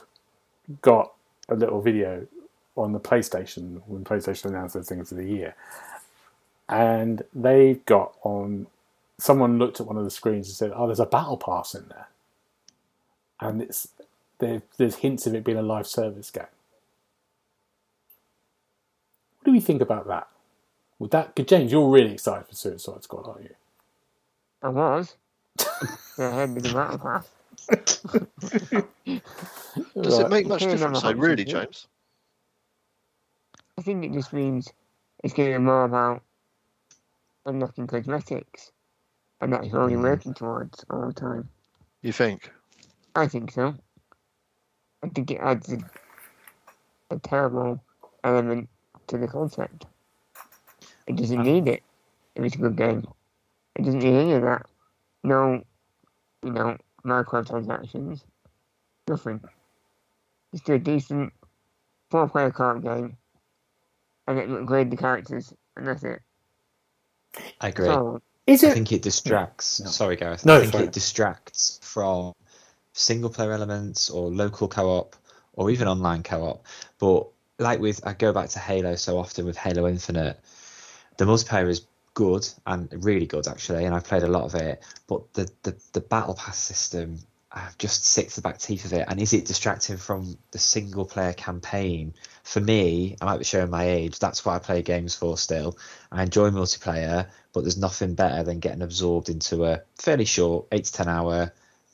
got 0.82 1.12
a 1.48 1.54
little 1.54 1.80
video 1.80 2.26
on 2.76 2.92
the 2.92 3.00
PlayStation 3.00 3.82
when 3.86 4.04
PlayStation 4.04 4.46
announced 4.46 4.74
their 4.74 4.82
things 4.82 5.12
of 5.12 5.18
the 5.18 5.28
year, 5.28 5.54
and 6.68 7.22
they've 7.34 7.84
got 7.86 8.14
on. 8.22 8.66
Someone 9.18 9.58
looked 9.58 9.80
at 9.80 9.86
one 9.86 9.98
of 9.98 10.04
the 10.04 10.10
screens 10.10 10.48
and 10.48 10.56
said, 10.56 10.72
"Oh, 10.74 10.86
there's 10.86 11.00
a 11.00 11.06
battle 11.06 11.36
pass 11.36 11.74
in 11.74 11.88
there," 11.88 12.08
and 13.40 13.62
it's 13.62 13.88
there, 14.38 14.62
there's 14.78 14.96
hints 14.96 15.26
of 15.26 15.34
it 15.34 15.44
being 15.44 15.58
a 15.58 15.62
live 15.62 15.86
service 15.86 16.30
game. 16.30 16.44
What 19.38 19.46
do 19.46 19.52
we 19.52 19.60
think 19.60 19.82
about 19.82 20.06
that? 20.08 20.28
Would 20.98 21.12
that, 21.12 21.34
James, 21.46 21.72
you're 21.72 21.88
really 21.88 22.12
excited 22.12 22.46
for 22.46 22.54
Suicide 22.54 23.04
Squad, 23.04 23.26
aren't 23.26 23.44
you? 23.44 23.54
I 24.62 24.68
was. 24.68 25.16
I 26.18 26.30
had 26.30 26.50
me 26.50 26.60
the 26.60 26.72
battle 26.74 26.98
pass. 26.98 27.28
Does 30.02 30.18
it 30.18 30.30
make 30.30 30.46
much 30.46 30.60
difference, 30.60 31.02
how 31.02 31.12
though, 31.12 31.18
really. 31.18 31.44
James? 31.44 31.86
I 33.78 33.82
think 33.82 34.04
it 34.04 34.12
just 34.12 34.32
means 34.32 34.68
it's 35.22 35.34
going 35.34 35.52
to 35.52 35.58
be 35.58 35.64
more 35.64 35.84
about 35.84 36.22
unlocking 37.46 37.86
cosmetics. 37.86 38.72
And 39.40 39.52
that's 39.52 39.72
all 39.72 39.88
you're 39.90 40.00
Mm. 40.00 40.02
working 40.02 40.34
towards 40.34 40.84
all 40.90 41.06
the 41.06 41.12
time. 41.14 41.48
You 42.02 42.12
think? 42.12 42.50
I 43.14 43.26
think 43.26 43.52
so. 43.52 43.74
I 45.02 45.08
think 45.08 45.30
it 45.30 45.40
adds 45.40 45.72
a, 45.72 45.78
a 47.10 47.18
terrible 47.18 47.82
element 48.24 48.68
to 49.06 49.18
the 49.18 49.28
concept. 49.28 49.86
It 51.06 51.16
doesn't 51.16 51.42
need 51.42 51.68
it 51.68 51.82
if 52.34 52.44
it's 52.44 52.56
a 52.56 52.58
good 52.58 52.76
game. 52.76 53.06
It 53.76 53.84
doesn't 53.84 54.00
need 54.00 54.14
any 54.14 54.32
of 54.34 54.42
that. 54.42 54.66
No, 55.24 55.62
you 56.42 56.52
know, 56.52 56.76
microtransactions. 57.04 58.22
Nothing. 59.08 59.40
Just 60.52 60.64
do 60.64 60.74
a 60.74 60.78
decent 60.78 61.32
four 62.10 62.28
player 62.28 62.50
card 62.50 62.82
game 62.82 63.16
and 64.26 64.38
then 64.38 64.56
upgrade 64.56 64.90
the 64.90 64.96
characters 64.96 65.52
and 65.76 65.86
that's 65.86 66.04
it. 66.04 66.20
I 67.60 67.68
agree. 67.68 67.86
So 67.86 68.20
Is 68.46 68.64
I 68.64 68.70
think 68.70 68.92
it 68.92 69.02
distracts. 69.02 69.80
No. 69.80 69.86
Sorry, 69.88 70.16
Gareth. 70.16 70.44
No, 70.44 70.56
I 70.56 70.60
think 70.60 70.72
sorry. 70.72 70.84
it 70.84 70.92
distracts 70.92 71.78
from 71.82 72.32
single 72.92 73.30
player 73.30 73.52
elements 73.52 74.10
or 74.10 74.30
local 74.30 74.68
co-op 74.68 75.16
or 75.54 75.70
even 75.70 75.88
online 75.88 76.22
co-op. 76.22 76.66
But 76.98 77.28
like 77.58 77.80
with, 77.80 78.06
I 78.06 78.14
go 78.14 78.32
back 78.32 78.48
to 78.50 78.58
Halo 78.58 78.96
so 78.96 79.18
often 79.18 79.46
with 79.46 79.56
Halo 79.56 79.86
Infinite. 79.86 80.40
The 81.18 81.24
multiplayer 81.26 81.68
is 81.68 81.86
good 82.20 82.46
and 82.66 82.88
really 83.04 83.26
good 83.26 83.48
actually, 83.48 83.86
and 83.86 83.94
I've 83.94 84.04
played 84.10 84.24
a 84.24 84.34
lot 84.38 84.44
of 84.44 84.54
it. 84.54 84.82
But 85.06 85.20
the 85.32 85.44
the, 85.62 85.74
the 85.92 86.00
battle 86.00 86.34
pass 86.34 86.58
system, 86.58 87.18
I've 87.50 87.78
just 87.78 88.04
sick 88.04 88.28
to 88.28 88.36
the 88.36 88.42
back 88.48 88.58
teeth 88.58 88.84
of 88.84 88.92
it. 88.92 89.06
And 89.08 89.20
is 89.20 89.32
it 89.32 89.46
distracting 89.46 89.96
from 89.96 90.36
the 90.50 90.58
single 90.58 91.06
player 91.06 91.32
campaign? 91.32 92.12
For 92.42 92.60
me, 92.60 93.16
I 93.20 93.24
might 93.24 93.38
be 93.38 93.44
showing 93.44 93.70
my 93.70 93.84
age. 93.84 94.18
That's 94.18 94.44
what 94.44 94.54
I 94.54 94.58
play 94.58 94.82
games 94.82 95.14
for 95.14 95.38
still. 95.38 95.78
I 96.12 96.22
enjoy 96.22 96.50
multiplayer, 96.50 97.26
but 97.52 97.62
there's 97.62 97.78
nothing 97.78 98.14
better 98.14 98.42
than 98.42 98.60
getting 98.60 98.82
absorbed 98.82 99.28
into 99.30 99.64
a 99.64 99.80
fairly 99.96 100.26
short, 100.26 100.66
eight 100.72 100.84
to 100.84 100.92
ten 100.92 101.08
hour, 101.08 101.52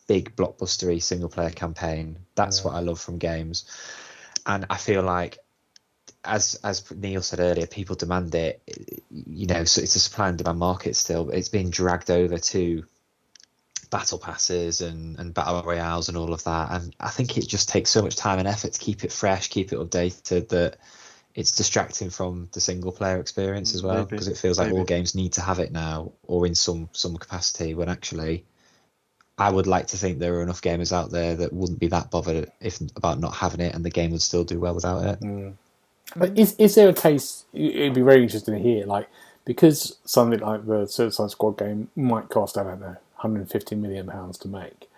big 0.08 0.34
blockbustery 0.34 1.00
single 1.00 1.28
player 1.28 1.50
campaign. 1.50 2.18
That's 2.34 2.64
what 2.64 2.74
I 2.74 2.80
love 2.80 3.00
from 3.00 3.18
games. 3.18 3.64
And 4.44 4.66
I 4.70 4.76
feel 4.76 5.02
like 5.02 5.38
as 6.26 6.58
as 6.62 6.90
Neil 6.90 7.22
said 7.22 7.40
earlier, 7.40 7.66
people 7.66 7.96
demand 7.96 8.34
it. 8.34 8.60
You 9.10 9.46
know, 9.46 9.64
so 9.64 9.80
it's 9.80 9.96
a 9.96 10.00
supply 10.00 10.28
and 10.28 10.38
demand 10.38 10.58
market 10.58 10.96
still. 10.96 11.30
It's 11.30 11.48
being 11.48 11.70
dragged 11.70 12.10
over 12.10 12.38
to 12.38 12.84
battle 13.90 14.18
passes 14.18 14.80
and, 14.80 15.18
and 15.18 15.32
battle 15.32 15.62
royales 15.62 16.08
and 16.08 16.18
all 16.18 16.32
of 16.32 16.44
that. 16.44 16.70
And 16.72 16.94
I 16.98 17.10
think 17.10 17.38
it 17.38 17.46
just 17.46 17.68
takes 17.68 17.90
so 17.90 18.02
much 18.02 18.16
time 18.16 18.38
and 18.38 18.48
effort 18.48 18.72
to 18.72 18.80
keep 18.80 19.04
it 19.04 19.12
fresh, 19.12 19.48
keep 19.48 19.72
it 19.72 19.78
updated 19.78 20.48
that 20.48 20.76
it's 21.34 21.52
distracting 21.52 22.10
from 22.10 22.48
the 22.52 22.60
single 22.60 22.92
player 22.92 23.20
experience 23.20 23.74
as 23.74 23.82
well 23.82 24.06
because 24.06 24.26
it 24.26 24.38
feels 24.38 24.58
like 24.58 24.72
all 24.72 24.84
games 24.84 25.14
need 25.14 25.34
to 25.34 25.42
have 25.42 25.58
it 25.58 25.70
now 25.70 26.12
or 26.26 26.46
in 26.46 26.54
some 26.54 26.88
some 26.92 27.16
capacity 27.18 27.74
when 27.74 27.90
actually 27.90 28.44
I 29.36 29.50
would 29.50 29.66
like 29.66 29.88
to 29.88 29.98
think 29.98 30.18
there 30.18 30.36
are 30.36 30.42
enough 30.42 30.62
gamers 30.62 30.92
out 30.92 31.10
there 31.10 31.36
that 31.36 31.52
wouldn't 31.52 31.78
be 31.78 31.88
that 31.88 32.10
bothered 32.10 32.50
if 32.58 32.80
about 32.96 33.20
not 33.20 33.34
having 33.34 33.60
it 33.60 33.74
and 33.74 33.84
the 33.84 33.90
game 33.90 34.12
would 34.12 34.22
still 34.22 34.44
do 34.44 34.58
well 34.58 34.74
without 34.74 35.04
it. 35.04 35.20
Mm. 35.20 35.54
But 36.14 36.38
is 36.38 36.54
is 36.58 36.74
there 36.74 36.88
a 36.88 36.94
case? 36.94 37.44
It'd 37.52 37.94
be 37.94 38.02
very 38.02 38.22
interesting 38.22 38.54
to 38.54 38.60
hear, 38.60 38.86
like 38.86 39.08
because 39.44 39.96
something 40.04 40.40
like 40.40 40.66
the 40.66 40.86
Suicide 40.86 41.30
Squad 41.30 41.58
game 41.58 41.88
might 41.96 42.28
cost 42.28 42.58
I 42.58 42.64
don't 42.64 42.80
know 42.80 42.96
150 43.16 43.74
million 43.76 44.06
pounds 44.06 44.38
to 44.38 44.48
make 44.48 44.88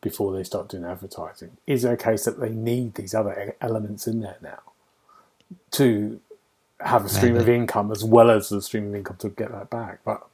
before 0.00 0.32
they 0.32 0.44
start 0.44 0.68
doing 0.68 0.84
advertising. 0.84 1.56
Is 1.66 1.82
there 1.82 1.92
a 1.92 1.96
case 1.96 2.24
that 2.24 2.40
they 2.40 2.50
need 2.50 2.94
these 2.94 3.14
other 3.14 3.54
elements 3.60 4.06
in 4.06 4.20
there 4.20 4.38
now 4.40 4.60
to 5.72 6.20
have 6.80 7.04
a 7.04 7.08
stream 7.08 7.36
of 7.36 7.48
income 7.48 7.90
as 7.90 8.04
well 8.04 8.30
as 8.30 8.48
the 8.48 8.62
stream 8.62 8.88
of 8.88 8.94
income 8.94 9.16
to 9.18 9.28
get 9.28 9.50
that 9.52 9.70
back? 9.70 10.00
But 10.04 10.26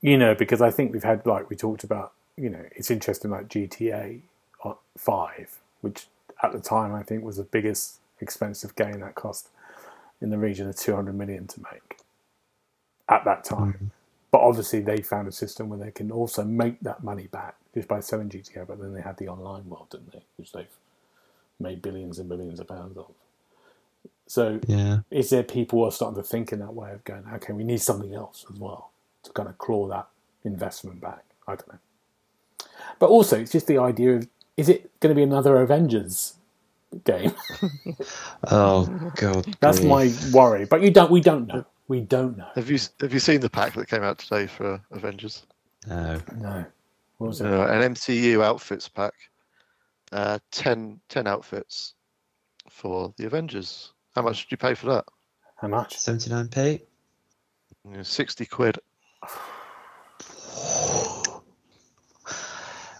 you 0.00 0.18
know, 0.18 0.34
because 0.34 0.60
I 0.60 0.70
think 0.70 0.92
we've 0.92 1.04
had 1.04 1.26
like 1.26 1.50
we 1.50 1.56
talked 1.56 1.84
about. 1.84 2.12
You 2.34 2.48
know, 2.48 2.64
it's 2.74 2.90
interesting 2.90 3.30
like 3.30 3.48
GTA 3.48 4.20
uh, 4.64 4.72
Five, 4.96 5.58
which 5.82 6.06
at 6.42 6.52
the 6.52 6.60
time 6.60 6.94
I 6.94 7.02
think 7.02 7.22
was 7.22 7.36
the 7.36 7.42
biggest 7.42 7.98
expensive 8.22 8.74
game 8.76 9.00
that 9.00 9.14
cost 9.14 9.48
in 10.20 10.30
the 10.30 10.38
region 10.38 10.68
of 10.68 10.76
200 10.76 11.14
million 11.14 11.46
to 11.48 11.60
make 11.72 11.98
at 13.08 13.24
that 13.24 13.44
time. 13.44 13.74
Mm-hmm. 13.74 13.86
But 14.30 14.40
obviously, 14.40 14.80
they 14.80 15.02
found 15.02 15.28
a 15.28 15.32
system 15.32 15.68
where 15.68 15.78
they 15.78 15.90
can 15.90 16.10
also 16.10 16.42
make 16.42 16.80
that 16.80 17.04
money 17.04 17.26
back 17.26 17.56
just 17.74 17.86
by 17.86 18.00
selling 18.00 18.30
GTA. 18.30 18.66
But 18.66 18.80
then 18.80 18.94
they 18.94 19.02
had 19.02 19.18
the 19.18 19.28
online 19.28 19.68
world, 19.68 19.88
didn't 19.90 20.12
they? 20.12 20.22
Which 20.36 20.52
they've 20.52 20.74
made 21.60 21.82
billions 21.82 22.18
and 22.18 22.30
billions 22.30 22.58
of 22.58 22.68
pounds 22.68 22.96
of. 22.96 23.12
So, 24.26 24.60
Yeah. 24.66 25.00
is 25.10 25.28
there 25.28 25.42
people 25.42 25.80
who 25.80 25.84
are 25.84 25.92
starting 25.92 26.22
to 26.22 26.26
think 26.26 26.52
in 26.52 26.60
that 26.60 26.74
way 26.74 26.92
of 26.92 27.04
going, 27.04 27.24
okay, 27.34 27.52
we 27.52 27.64
need 27.64 27.82
something 27.82 28.14
else 28.14 28.46
as 28.50 28.58
well 28.58 28.90
to 29.24 29.32
kind 29.32 29.48
of 29.48 29.58
claw 29.58 29.86
that 29.88 30.08
investment 30.44 31.02
back? 31.02 31.24
I 31.46 31.56
don't 31.56 31.68
know. 31.68 31.78
But 32.98 33.10
also, 33.10 33.38
it's 33.38 33.52
just 33.52 33.66
the 33.66 33.78
idea 33.78 34.16
of 34.16 34.28
is 34.56 34.68
it 34.68 34.98
going 35.00 35.10
to 35.10 35.14
be 35.14 35.22
another 35.22 35.56
Avengers 35.56 36.34
game? 37.04 37.32
Oh 38.48 38.86
god. 39.16 39.46
That's 39.60 39.78
grief. 39.80 39.90
my 39.90 40.12
worry. 40.32 40.64
But 40.64 40.82
you 40.82 40.90
don't. 40.90 41.10
We 41.10 41.20
don't 41.20 41.46
know. 41.46 41.64
We 41.88 42.00
don't 42.00 42.36
know. 42.36 42.46
Have 42.54 42.70
you 42.70 42.78
have 43.00 43.12
you 43.12 43.20
seen 43.20 43.40
the 43.40 43.50
pack 43.50 43.74
that 43.74 43.88
came 43.88 44.02
out 44.02 44.18
today 44.18 44.46
for 44.46 44.80
Avengers? 44.90 45.46
No. 45.86 46.20
No. 46.36 46.64
What 47.18 47.28
was 47.28 47.40
it? 47.40 47.46
Uh, 47.46 47.66
an 47.66 47.94
MCU 47.94 48.42
outfits 48.44 48.88
pack. 48.88 49.12
Uh, 50.10 50.38
10, 50.50 51.00
10 51.08 51.26
outfits 51.26 51.94
for 52.68 53.14
the 53.16 53.26
Avengers. 53.26 53.92
How 54.14 54.22
much 54.22 54.42
did 54.44 54.50
you 54.52 54.56
pay 54.58 54.74
for 54.74 54.86
that? 54.86 55.04
How 55.56 55.68
much? 55.68 55.96
79p. 55.96 56.82
Sixty 58.02 58.44
quid. 58.46 58.78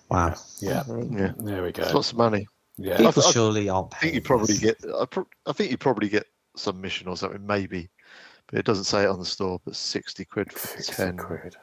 Wow. 0.09 0.35
Yeah. 0.61 0.83
Yeah, 1.11 1.33
There 1.39 1.63
we 1.63 1.69
it's 1.71 1.79
go. 1.79 1.91
lots 1.95 2.13
of 2.13 2.19
money. 2.19 2.47
Yeah. 2.79 2.97
People 2.97 3.23
I- 3.27 3.31
surely 3.31 3.69
aren't 3.69 3.95
I 3.95 3.99
think 3.99 4.15
you 4.15 4.23
probably 4.23 4.57
get. 4.57 4.83
I, 5.01 5.05
pro- 5.07 5.29
I 5.47 5.53
think 5.53 5.71
you 5.71 5.79
probably 5.79 6.09
get 6.09 6.27
some 6.57 6.81
mission 6.81 7.09
or 7.09 7.17
something, 7.17 7.47
maybe, 7.47 7.89
but 8.47 8.59
it 8.59 8.65
doesn't 8.65 8.85
say 8.85 9.05
it 9.05 9.09
on 9.09 9.19
the 9.19 9.25
store. 9.25 9.61
But 9.65 9.77
sixty 9.77 10.25
quid 10.25 10.53
for 10.53 10.59
60 10.59 10.93
10, 10.95 11.17
quid. 11.17 11.57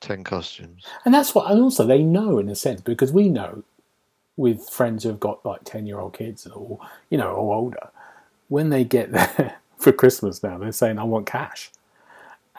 10 0.00 0.24
costumes. 0.24 0.84
And 1.04 1.12
that's 1.14 1.34
what, 1.34 1.50
and 1.50 1.60
also 1.60 1.86
they 1.86 2.02
know 2.02 2.38
in 2.38 2.48
a 2.48 2.54
sense 2.54 2.80
because 2.80 3.12
we 3.12 3.28
know 3.28 3.62
with 4.36 4.68
friends 4.68 5.04
who've 5.04 5.20
got 5.20 5.44
like 5.44 5.60
10 5.64 5.86
year 5.86 5.98
old 6.00 6.14
kids 6.14 6.46
or, 6.46 6.78
you 7.10 7.18
know, 7.18 7.28
or 7.30 7.54
older, 7.54 7.90
when 8.48 8.70
they 8.70 8.84
get 8.84 9.12
there 9.12 9.56
for 9.78 9.92
Christmas 9.92 10.42
now, 10.42 10.58
they're 10.58 10.72
saying, 10.72 10.98
I 10.98 11.04
want 11.04 11.26
cash. 11.26 11.70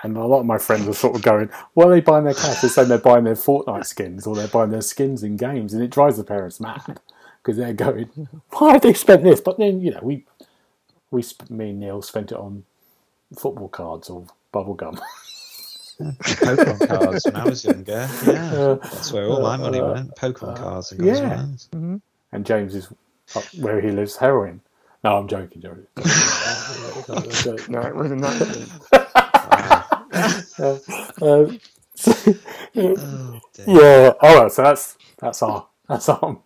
And 0.04 0.18
a 0.18 0.26
lot 0.26 0.40
of 0.40 0.46
my 0.48 0.58
friends 0.58 0.88
are 0.88 0.94
sort 0.94 1.16
of 1.16 1.22
going, 1.22 1.50
Why 1.76 1.86
are 1.86 1.90
they 1.92 2.02
buying 2.02 2.26
their 2.26 2.34
cash? 2.34 2.62
They're 2.62 2.72
saying 2.72 2.88
they're 2.88 2.98
buying 2.98 3.24
their 3.24 3.36
Fortnite 3.36 3.86
skins 3.86 4.26
or 4.26 4.36
they're 4.36 4.48
buying 4.48 4.72
their 4.72 4.82
skins 4.82 5.22
in 5.22 5.38
games. 5.38 5.74
And 5.74 5.84
it 5.84 5.92
drives 5.92 6.18
the 6.18 6.24
parents 6.24 6.60
mad 6.60 7.00
because 7.42 7.58
they're 7.58 7.74
going, 7.74 8.10
Why 8.52 8.74
have 8.74 8.82
they 8.82 8.94
spent 8.94 9.24
this? 9.24 9.42
But 9.42 9.58
then, 9.58 9.82
you 9.82 9.92
know, 9.92 10.00
we, 10.02 10.26
we 11.12 11.24
me 11.50 11.70
and 11.72 11.80
Neil 11.80 12.02
spent 12.02 12.32
it 12.32 12.38
on 12.38 12.64
football 13.38 13.70
cards 13.70 14.10
or 14.10 14.26
bubble 14.52 14.74
gum. 14.76 15.00
Pokemon 16.02 16.88
cards 16.88 17.26
when 17.26 17.36
I 17.36 17.46
was 17.46 17.64
younger. 17.64 18.10
Yeah, 18.26 18.52
Uh, 18.54 18.76
that's 18.76 19.12
where 19.14 19.28
all 19.28 19.42
my 19.42 19.58
money 19.58 19.80
uh, 19.80 19.94
went. 19.94 20.16
Pokemon 20.16 20.58
cards 20.58 20.92
and 20.92 21.06
yeah. 21.06 21.36
Guns 21.36 21.70
N' 21.74 21.82
Roses. 21.82 22.02
and 22.32 22.46
James 22.46 22.76
is 22.76 22.88
up 23.36 23.44
where 23.60 23.80
he 23.82 23.92
lives 23.92 24.16
heroin. 24.18 24.62
No, 25.04 25.18
I'm 25.18 25.28
joking, 25.28 25.62
joking. 25.62 25.88
No, 27.70 27.82
it 27.82 27.96
wasn't 27.96 28.22
that. 28.22 28.70
deep. 28.92 29.00
Uh, 30.60 30.78
um, 31.22 31.60
Oh, 32.76 33.40
yeah. 33.68 34.14
All 34.22 34.44
right. 34.44 34.52
So 34.52 34.64
that's 34.64 34.98
that's 35.20 35.42
our 35.44 35.68
that's 35.88 36.10
our. 36.10 36.40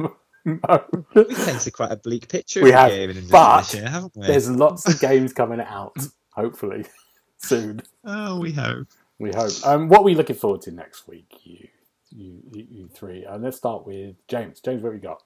We've 1.16 1.28
painted 1.46 1.74
quite 1.74 1.92
a 1.92 1.96
bleak 1.96 2.30
picture 2.30 2.62
We 2.62 2.70
of 2.70 2.76
have, 2.76 2.92
the 2.92 2.98
gaming 2.98 3.28
but 3.32 3.74
year, 3.74 3.90
haven't 3.90 4.16
we? 4.16 4.28
There's 4.28 4.50
lots 4.50 4.88
of 4.88 5.00
games 5.00 5.34
coming 5.34 5.60
out. 5.60 5.98
Hopefully, 6.30 6.86
soon. 7.38 7.82
Oh, 8.04 8.40
we 8.40 8.52
hope. 8.52 8.88
We 9.18 9.32
hope. 9.32 9.54
Um, 9.66 9.90
what 9.90 10.02
are 10.02 10.04
we 10.04 10.14
looking 10.14 10.36
forward 10.36 10.62
to 10.64 10.72
next 10.72 11.08
week? 11.08 11.26
You 11.44 11.68
you, 12.12 12.42
you, 12.52 12.68
you 12.70 12.88
three. 12.94 13.26
And 13.26 13.44
let's 13.44 13.58
start 13.58 13.88
with 13.88 14.16
James. 14.28 14.60
James, 14.62 14.84
what 14.84 14.94
have 14.94 15.02
you 15.02 15.10
got? 15.10 15.24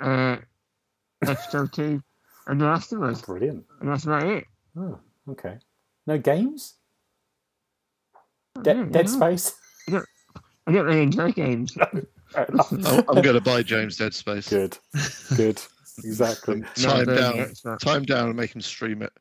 Uh, 0.00 0.36
episode 1.22 1.72
two, 1.72 2.02
and 2.46 2.58
The 2.58 2.64
Last 2.64 2.92
of 2.94 3.02
Us, 3.02 3.20
Brilliant. 3.20 3.64
and 3.80 3.90
that's 3.90 4.04
about 4.04 4.22
it. 4.26 4.44
Oh, 4.78 4.98
okay. 5.28 5.58
No 6.06 6.16
games? 6.16 6.74
De- 8.62 8.86
Dead 8.86 9.06
yeah. 9.06 9.12
Space? 9.12 9.54
I 9.90 10.72
don't 10.72 10.86
really 10.86 11.02
enjoy 11.02 11.32
games. 11.32 11.76
Fair 12.32 12.44
enough. 12.46 12.72
Oh, 12.72 13.04
I'm 13.08 13.22
going 13.22 13.34
to 13.34 13.40
buy 13.40 13.62
James 13.62 13.96
Dead 13.96 14.14
Space. 14.14 14.48
Good. 14.48 14.78
Good. 15.36 15.60
Exactly. 16.04 16.60
Not 16.60 16.74
Time 16.76 17.06
very 17.06 17.18
down. 17.18 17.38
expert. 17.40 17.80
Time 17.80 18.04
down 18.04 18.28
and 18.28 18.36
make 18.36 18.54
him 18.54 18.60
stream 18.60 19.02
it. 19.02 19.12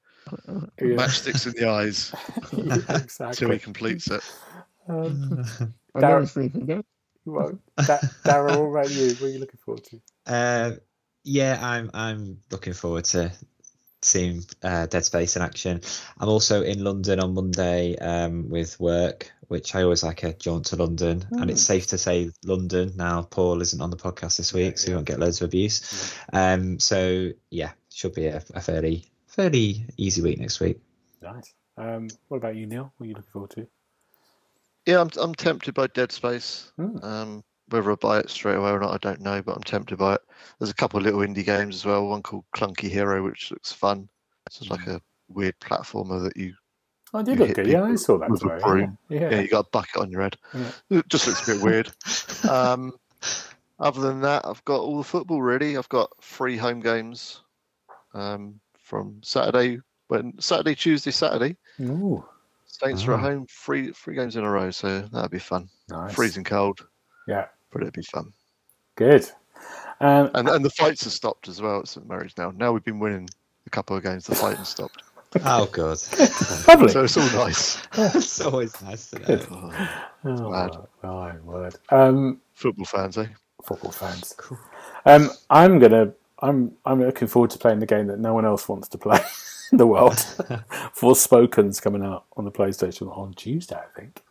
Yeah. 0.79 0.95
Matchsticks 0.95 1.47
in 1.47 1.53
the 1.53 1.69
eyes 1.69 2.13
Yeah, 3.19 3.31
till 3.31 3.49
he 3.51 3.57
completes 3.59 4.09
it. 4.11 4.21
Um, 4.87 5.39
I 5.95 5.99
Darren- 5.99 6.01
never 6.01 6.25
sleep 6.27 6.55
again. 6.55 6.83
well, 7.25 7.57
da- 7.77 7.97
Darryl, 8.25 8.69
what 8.71 8.81
about 8.81 8.91
you? 8.91 9.07
What 9.13 9.21
are 9.23 9.29
you 9.29 9.39
looking 9.39 9.59
forward 9.65 9.83
to? 9.85 10.01
Uh, 10.27 10.71
yeah, 11.23 11.57
I'm 11.61 11.89
I'm 11.93 12.39
looking 12.51 12.73
forward 12.73 13.05
to 13.05 13.31
seeing 14.01 14.43
uh, 14.63 14.85
Dead 14.85 15.05
Space 15.05 15.35
in 15.35 15.41
action. 15.41 15.81
I'm 16.19 16.29
also 16.29 16.63
in 16.63 16.83
London 16.83 17.19
on 17.19 17.33
Monday 17.33 17.97
um, 17.97 18.49
with 18.49 18.79
work, 18.79 19.31
which 19.47 19.75
I 19.75 19.83
always 19.83 20.03
like 20.03 20.23
a 20.23 20.33
jaunt 20.33 20.67
to 20.67 20.75
London. 20.75 21.25
And 21.31 21.49
it's 21.49 21.61
safe 21.61 21.87
to 21.87 21.97
say 21.97 22.31
London 22.45 22.93
now. 22.95 23.23
Paul 23.23 23.61
isn't 23.61 23.81
on 23.81 23.89
the 23.89 23.97
podcast 23.97 24.37
this 24.37 24.53
week, 24.53 24.77
so 24.77 24.85
yeah. 24.85 24.89
you 24.89 24.95
won't 24.97 25.07
get 25.07 25.19
loads 25.19 25.41
of 25.41 25.47
abuse. 25.47 26.13
Um, 26.31 26.79
so 26.79 27.31
yeah, 27.49 27.71
should 27.93 28.13
be 28.13 28.27
a, 28.27 28.43
a 28.53 28.61
fairly 28.61 29.05
fairly 29.27 29.85
easy 29.97 30.21
week 30.21 30.39
next 30.39 30.59
week. 30.59 30.79
Nice. 31.21 31.53
Um, 31.77 32.09
what 32.27 32.37
about 32.37 32.55
you, 32.55 32.65
Neil? 32.65 32.91
What 32.97 33.05
are 33.05 33.07
you 33.07 33.15
looking 33.15 33.31
forward 33.31 33.51
to? 33.51 33.67
Yeah, 34.85 35.01
I'm, 35.01 35.09
I'm 35.19 35.35
tempted 35.35 35.73
by 35.73 35.87
Dead 35.87 36.11
Space. 36.11 36.71
Hmm. 36.75 37.03
Um, 37.03 37.43
whether 37.69 37.91
I 37.91 37.95
buy 37.95 38.19
it 38.19 38.29
straight 38.29 38.55
away 38.55 38.71
or 38.71 38.79
not, 38.79 38.93
I 38.93 38.97
don't 38.97 39.21
know, 39.21 39.41
but 39.41 39.55
I'm 39.55 39.63
tempted 39.63 39.97
by 39.97 40.15
it. 40.15 40.21
There's 40.59 40.69
a 40.71 40.75
couple 40.75 40.97
of 40.99 41.05
little 41.05 41.21
indie 41.21 41.45
games 41.45 41.75
as 41.75 41.85
well. 41.85 42.07
One 42.07 42.21
called 42.23 42.45
Clunky 42.55 42.89
Hero, 42.89 43.23
which 43.23 43.51
looks 43.51 43.71
fun. 43.71 44.09
It's 44.47 44.69
like 44.69 44.87
a 44.87 45.01
weird 45.27 45.59
platformer 45.59 46.21
that 46.23 46.35
you, 46.37 46.53
I 47.13 47.21
did 47.21 47.39
You 47.39 47.45
look 47.45 47.55
good. 47.55 47.67
Yeah, 47.67 47.83
I 47.83 47.95
saw 47.95 48.17
that 48.19 48.29
with 48.29 48.43
a 48.43 48.49
today. 48.49 48.61
broom. 48.63 48.97
Yeah. 49.09 49.29
yeah, 49.31 49.41
you 49.41 49.47
got 49.47 49.65
a 49.67 49.69
bucket 49.71 49.97
on 50.01 50.11
your 50.11 50.21
head. 50.21 50.37
Yeah. 50.53 50.71
It 50.89 51.07
just 51.09 51.27
looks 51.27 51.47
a 51.47 51.53
bit 51.53 51.61
weird. 51.63 51.91
Um, 52.49 52.93
other 53.79 54.01
than 54.01 54.21
that, 54.21 54.45
I've 54.45 54.63
got 54.65 54.79
all 54.81 54.97
the 54.97 55.03
football 55.03 55.41
ready. 55.41 55.77
I've 55.77 55.89
got 55.89 56.09
three 56.21 56.57
home 56.57 56.79
games 56.81 57.41
um, 58.13 58.59
from 58.81 59.19
Saturday, 59.23 59.79
when 60.07 60.33
Saturday, 60.39 60.75
Tuesday, 60.75 61.11
Saturday. 61.11 61.55
Ooh, 61.81 62.23
Saints 62.65 63.05
are 63.07 63.13
at 63.13 63.19
Ah. 63.19 63.23
home, 63.23 63.45
three 63.49 63.91
three 63.91 64.15
games 64.15 64.35
in 64.35 64.43
a 64.43 64.49
row, 64.49 64.71
so 64.71 65.01
that'd 65.01 65.31
be 65.31 65.39
fun. 65.39 65.69
nice. 65.89 66.13
Freezing 66.13 66.43
cold, 66.43 66.85
Yeah, 67.27 67.47
but 67.71 67.81
it'd 67.81 67.93
be 67.93 68.01
fun. 68.03 68.31
good. 68.95 69.29
Um, 70.01 70.31
And 70.33 70.47
and 70.49 70.63
the 70.63 70.69
fights 70.69 71.03
have 71.03 71.13
stopped 71.13 71.47
as 71.49 71.61
well 71.61 71.79
at 71.81 71.87
St 71.87 72.07
Mary's 72.07 72.37
now. 72.37 72.51
Now 72.55 72.71
we've 72.71 72.83
been 72.83 72.99
winning 72.99 73.29
a 73.67 73.69
couple 73.69 73.97
of 73.97 74.03
games, 74.03 74.25
the 74.25 74.35
fighting 74.35 74.63
stopped. 74.63 75.03
Oh, 75.45 75.67
god, 75.67 75.97
lovely. 76.67 76.87
So 76.89 77.03
it's 77.03 77.17
all 77.17 77.45
nice. 77.45 77.81
it's 78.15 78.41
always 78.41 78.81
nice 78.81 79.09
to 79.11 79.19
know. 79.19 79.39
Oh, 80.25 80.31
Oh, 80.31 80.35
glad. 80.49 80.77
my 81.03 81.37
word. 81.39 81.75
Um, 81.89 82.41
football 82.53 82.85
fans, 82.85 83.17
eh? 83.17 83.27
football 83.63 83.91
fans. 83.91 84.35
Um, 85.05 85.29
I'm 85.49 85.79
gonna. 85.79 86.13
I'm. 86.39 86.71
I'm 86.85 86.99
looking 87.01 87.27
forward 87.27 87.51
to 87.51 87.57
playing 87.59 87.79
the 87.79 87.85
game 87.85 88.07
that 88.07 88.19
no 88.19 88.33
one 88.33 88.45
else 88.45 88.67
wants 88.67 88.87
to 88.89 88.97
play 88.97 89.19
in 89.71 89.77
the 89.77 89.85
world. 89.87 90.15
Forspoken's 90.95 91.79
coming 91.79 92.03
out 92.03 92.25
on 92.37 92.45
the 92.45 92.51
PlayStation 92.51 93.15
on 93.15 93.33
Tuesday, 93.33 93.75
I 93.77 93.99
think. 93.99 94.21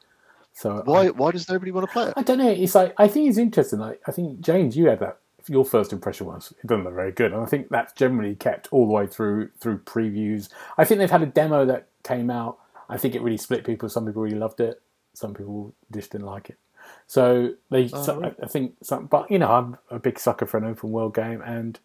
So 0.59 0.83
Why 0.85 1.11
why 1.11 1.31
does 1.31 1.49
nobody 1.49 1.71
want 1.71 1.87
to 1.87 1.93
play 1.93 2.09
it? 2.09 2.15
I 2.17 2.23
don't 2.23 2.39
know. 2.39 2.51
It's 2.51 2.75
like 2.75 2.93
I 2.99 3.07
think 3.07 3.29
it's 3.29 3.39
interesting. 3.39 3.79
Like 3.79 4.01
I 4.09 4.11
think 4.11 4.41
James, 4.41 4.77
you 4.77 4.89
had 4.89 4.99
that. 4.99 5.19
Your 5.47 5.65
first 5.65 5.93
impression 5.93 6.27
was 6.27 6.53
it 6.63 6.67
doesn't 6.67 6.83
look 6.83 6.95
very 6.95 7.13
good, 7.13 7.33
and 7.33 7.41
I 7.41 7.47
think 7.47 7.69
that's 7.69 7.93
generally 7.93 8.35
kept 8.35 8.67
all 8.73 8.85
the 8.85 8.93
way 8.93 9.07
through 9.07 9.51
through 9.61 9.79
previews. 9.79 10.49
I 10.77 10.85
think 10.85 10.99
they've 10.99 11.09
had 11.09 11.23
a 11.23 11.27
demo 11.27 11.65
that 11.67 11.87
came 12.03 12.29
out. 12.29 12.59
I 12.89 12.97
think 12.97 13.15
it 13.15 13.23
really 13.23 13.37
split 13.37 13.65
people. 13.65 13.89
Some 13.89 14.05
people 14.05 14.21
really 14.21 14.37
loved 14.37 14.59
it. 14.59 14.83
Some 15.15 15.33
people 15.33 15.75
just 15.93 16.11
didn't 16.11 16.27
like 16.27 16.51
it. 16.51 16.59
So 17.07 17.55
they, 17.71 17.89
Oh, 17.93 18.03
so, 18.03 18.21
right. 18.21 18.35
I, 18.43 18.45
I 18.45 18.49
think, 18.49 18.75
some, 18.83 19.07
but 19.07 19.31
you 19.31 19.39
know, 19.39 19.53
I'm 19.53 19.79
a 19.91 20.01
big 20.01 20.19
sucker 20.19 20.45
for 20.47 20.57
an 20.59 20.65
open 20.65 20.91
world 20.91 21.15
game, 21.15 21.41
and 21.43 21.79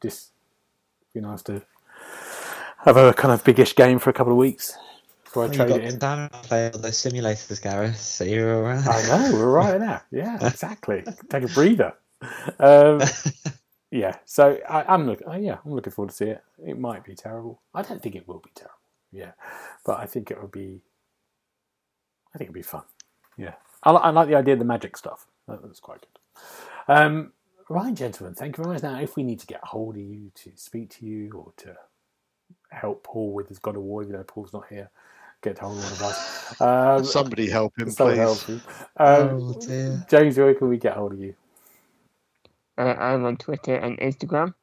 just 0.00 0.30
be 1.12 1.20
nice 1.20 1.42
to 1.42 1.62
have 2.86 2.96
a 2.96 3.12
kind 3.12 3.34
of 3.34 3.44
biggish 3.44 3.76
game 3.76 3.98
for 3.98 4.08
a 4.08 4.14
couple 4.14 4.32
of 4.32 4.38
weeks 4.38 4.76
before 5.34 5.50
I 5.50 5.66
trade 5.66 5.82
it 5.82 5.92
in. 5.94 5.98
time 5.98 6.28
to 6.28 6.38
play 6.38 6.70
all 6.70 6.78
those 6.78 6.96
simulators, 6.96 7.60
Gareth. 7.60 8.00
So 8.00 8.22
you're 8.22 8.54
all 8.54 8.62
right. 8.62 8.86
I 8.86 9.08
know 9.08 9.32
we're 9.32 9.50
right 9.50 9.78
there. 9.78 10.02
Yeah, 10.12 10.38
exactly. 10.46 11.02
Take 11.28 11.42
a 11.42 11.48
breather. 11.48 11.92
Um, 12.60 13.00
yeah, 13.90 14.16
so 14.24 14.60
I, 14.68 14.84
I'm 14.84 15.06
looking. 15.06 15.26
Oh, 15.26 15.36
yeah, 15.36 15.58
I'm 15.64 15.72
looking 15.74 15.92
forward 15.92 16.10
to 16.10 16.16
see 16.16 16.26
it. 16.26 16.44
It 16.64 16.78
might 16.78 17.04
be 17.04 17.16
terrible. 17.16 17.60
I 17.74 17.82
don't 17.82 18.00
think 18.00 18.14
it 18.14 18.28
will 18.28 18.38
be 18.38 18.50
terrible. 18.54 18.78
Yeah, 19.10 19.32
but 19.84 19.98
I 19.98 20.06
think 20.06 20.30
it 20.30 20.40
will 20.40 20.48
be. 20.48 20.82
I 22.32 22.38
think 22.38 22.50
it'll 22.50 22.54
be 22.54 22.62
fun. 22.62 22.82
Yeah, 23.36 23.54
I, 23.82 23.90
I 23.90 24.10
like 24.10 24.28
the 24.28 24.36
idea 24.36 24.52
of 24.52 24.60
the 24.60 24.64
magic 24.64 24.96
stuff. 24.96 25.26
That, 25.48 25.62
that's 25.62 25.80
quite 25.80 26.00
good. 26.00 26.44
Um, 26.86 27.32
right, 27.68 27.92
gentlemen, 27.94 28.36
thank 28.36 28.56
you 28.56 28.62
very 28.62 28.74
much. 28.74 28.84
Now, 28.84 29.00
if 29.00 29.16
we 29.16 29.24
need 29.24 29.40
to 29.40 29.46
get 29.46 29.64
hold 29.64 29.96
of 29.96 30.02
you 30.02 30.30
to 30.36 30.52
speak 30.54 30.90
to 30.90 31.06
you 31.06 31.32
or 31.32 31.52
to 31.56 31.76
help 32.70 33.02
Paul 33.02 33.32
with 33.32 33.48
his 33.48 33.58
God 33.58 33.76
of 33.76 33.82
War, 33.82 34.02
even 34.02 34.14
though 34.14 34.22
Paul's 34.22 34.52
not 34.52 34.66
here, 34.68 34.90
get 35.44 35.58
hold 35.58 35.76
of 35.78 35.84
one 35.84 35.92
of 35.92 36.02
us. 36.02 36.60
Um, 36.60 37.04
Somebody 37.04 37.48
help 37.48 37.78
him, 37.78 37.90
someone 37.90 38.16
please. 38.16 38.20
help 38.20 38.48
you. 38.48 38.54
Um, 38.96 39.28
oh 39.54 39.60
dear. 39.60 40.04
James, 40.08 40.38
where 40.38 40.54
can 40.54 40.68
we 40.68 40.78
get 40.78 40.94
hold 40.94 41.12
of 41.12 41.20
you? 41.20 41.34
Uh, 42.78 42.94
I'm 42.98 43.24
on 43.24 43.36
Twitter 43.36 43.74
and 43.76 43.98
Instagram 43.98 44.54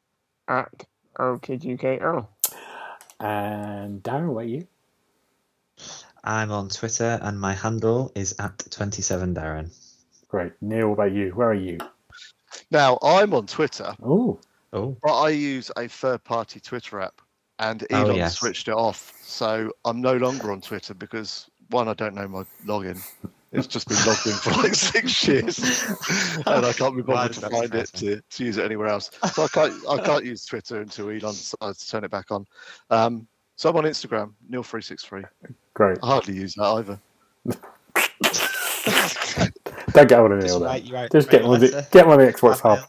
at 0.48 0.86
OKGKO. 1.18 2.28
And 3.20 4.02
Darren, 4.04 4.34
what 4.34 4.46
are 4.46 4.48
you? 4.48 4.68
I'm 6.24 6.52
on 6.52 6.70
Twitter 6.70 7.20
and 7.22 7.40
my 7.40 7.54
handle 7.54 8.12
is 8.16 8.36
at 8.40 8.58
27darren. 8.58 9.72
Great. 10.28 10.54
Neil, 10.62 10.88
what 10.90 10.94
about 10.94 11.12
you? 11.14 11.30
Where 11.32 11.50
are 11.50 11.54
you? 11.54 11.78
Now 12.72 12.98
I'm 13.02 13.34
on 13.34 13.46
Twitter, 13.48 13.94
Oh, 14.04 14.40
Oh, 14.74 14.96
but 15.04 15.22
I 15.22 15.30
use 15.30 15.70
a 15.78 15.88
third-party 15.88 16.60
Twitter 16.62 17.02
app, 17.02 17.21
and 17.62 17.86
Oh, 17.92 18.02
Elon 18.02 18.16
yes. 18.18 18.38
switched 18.38 18.68
it 18.68 18.74
off. 18.74 19.14
So 19.24 19.72
I'm 19.86 20.02
no 20.02 20.18
longer 20.18 20.52
on 20.52 20.60
Twitter 20.62 20.94
because 20.94 21.50
one, 21.70 21.88
I 21.88 21.94
don't 21.94 22.14
know 22.16 22.28
my 22.28 22.44
login. 22.66 23.02
It's 23.54 23.68
just 23.68 23.88
been 23.88 23.98
logged 24.06 24.26
in 24.28 24.34
for 24.34 24.52
like 24.62 24.74
six 24.76 25.28
years, 25.28 25.60
and 26.46 26.66
I 26.66 26.74
can't 26.74 26.96
be 26.96 27.02
bothered 27.02 27.34
does 27.34 27.44
to 27.44 27.50
find 27.50 27.74
it 27.76 27.88
to, 27.96 28.22
to 28.22 28.44
use 28.46 28.58
it 28.58 28.66
anywhere 28.66 28.88
else. 28.88 29.12
So 29.34 29.44
I 29.44 29.48
can't 29.48 29.74
I 29.90 29.98
can't 30.04 30.26
use 30.26 30.46
Twitter 30.46 30.82
until 30.82 31.10
Elon 31.10 31.20
decides 31.22 31.80
to 31.86 31.90
turn 31.92 32.04
it 32.04 32.12
back 32.12 32.32
on. 32.32 32.46
Um, 32.90 33.28
so 33.58 33.70
I'm 33.70 33.76
on 33.78 33.84
Instagram, 33.84 34.34
Neil363. 34.50 35.26
great. 35.74 35.98
I 36.02 36.08
hardly 36.08 36.36
use 36.36 36.56
that 36.56 36.64
either. 36.64 37.00
Don't 39.94 40.08
get 40.08 40.20
hold 40.20 40.32
of 40.32 40.40
just 40.42 40.54
Neil 40.58 40.64
write, 40.66 40.90
write, 40.90 41.12
Just 41.12 41.28
write 41.28 41.32
get 41.32 41.42
a 41.44 41.48
one, 41.48 41.56
of 41.64 41.72
the, 41.72 41.88
get 41.92 42.08
one 42.08 42.20
of 42.22 42.26
the 42.26 42.34
Xbox 42.34 42.62
Hub. 42.62 42.80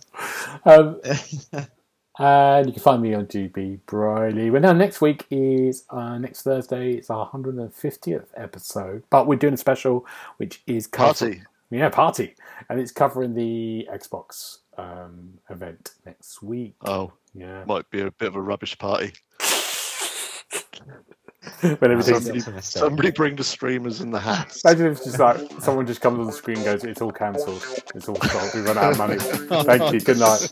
Um, 0.64 1.00
Email. 1.04 1.66
and 2.18 2.66
you 2.66 2.72
can 2.72 2.82
find 2.82 3.02
me 3.02 3.14
on 3.14 3.26
GB 3.26 3.80
Briley. 3.86 4.50
Well, 4.50 4.60
now 4.62 4.72
next 4.72 5.00
week 5.00 5.26
is 5.30 5.84
uh, 5.90 6.18
next 6.18 6.42
Thursday. 6.42 6.92
It's 6.94 7.10
our 7.10 7.30
150th 7.30 8.26
episode, 8.36 9.02
but 9.10 9.26
we're 9.26 9.36
doing 9.36 9.54
a 9.54 9.58
special, 9.58 10.06
which 10.36 10.62
is 10.66 10.86
cover- 10.86 11.06
Party. 11.28 11.42
Yeah, 11.70 11.88
party, 11.88 12.34
and 12.68 12.78
it's 12.78 12.92
covering 12.92 13.32
the 13.34 13.88
Xbox 13.90 14.58
um, 14.76 15.38
event 15.48 15.92
next 16.04 16.42
week. 16.42 16.74
Oh, 16.84 17.12
Yeah, 17.34 17.64
might 17.64 17.88
be 17.88 18.02
a 18.02 18.10
bit 18.10 18.28
of 18.28 18.36
a 18.36 18.42
rubbish 18.42 18.76
party. 18.78 19.12
when 21.60 21.90
everything's 21.90 22.24
Somebody- 22.44 22.60
Somebody 22.62 23.10
bring 23.10 23.34
the 23.36 23.42
streamers 23.44 24.00
and 24.00 24.14
the 24.14 24.20
hats. 24.20 24.64
Imagine 24.64 24.86
if 24.86 24.92
it's 24.98 25.04
just 25.06 25.18
like 25.18 25.38
someone 25.60 25.86
just 25.86 26.00
comes 26.00 26.18
on 26.20 26.26
the 26.26 26.32
screen 26.32 26.56
and 26.58 26.64
goes, 26.64 26.84
"It's 26.84 27.00
all 27.02 27.10
cancelled. 27.10 27.64
It's 27.94 28.08
all 28.08 28.14
stopped. 28.16 28.54
We've 28.54 28.64
run 28.64 28.78
out 28.78 28.92
of 28.92 28.98
money. 28.98 29.16
Thank 29.64 29.92
you. 29.92 30.00
Good 30.00 30.18
night." 30.18 30.48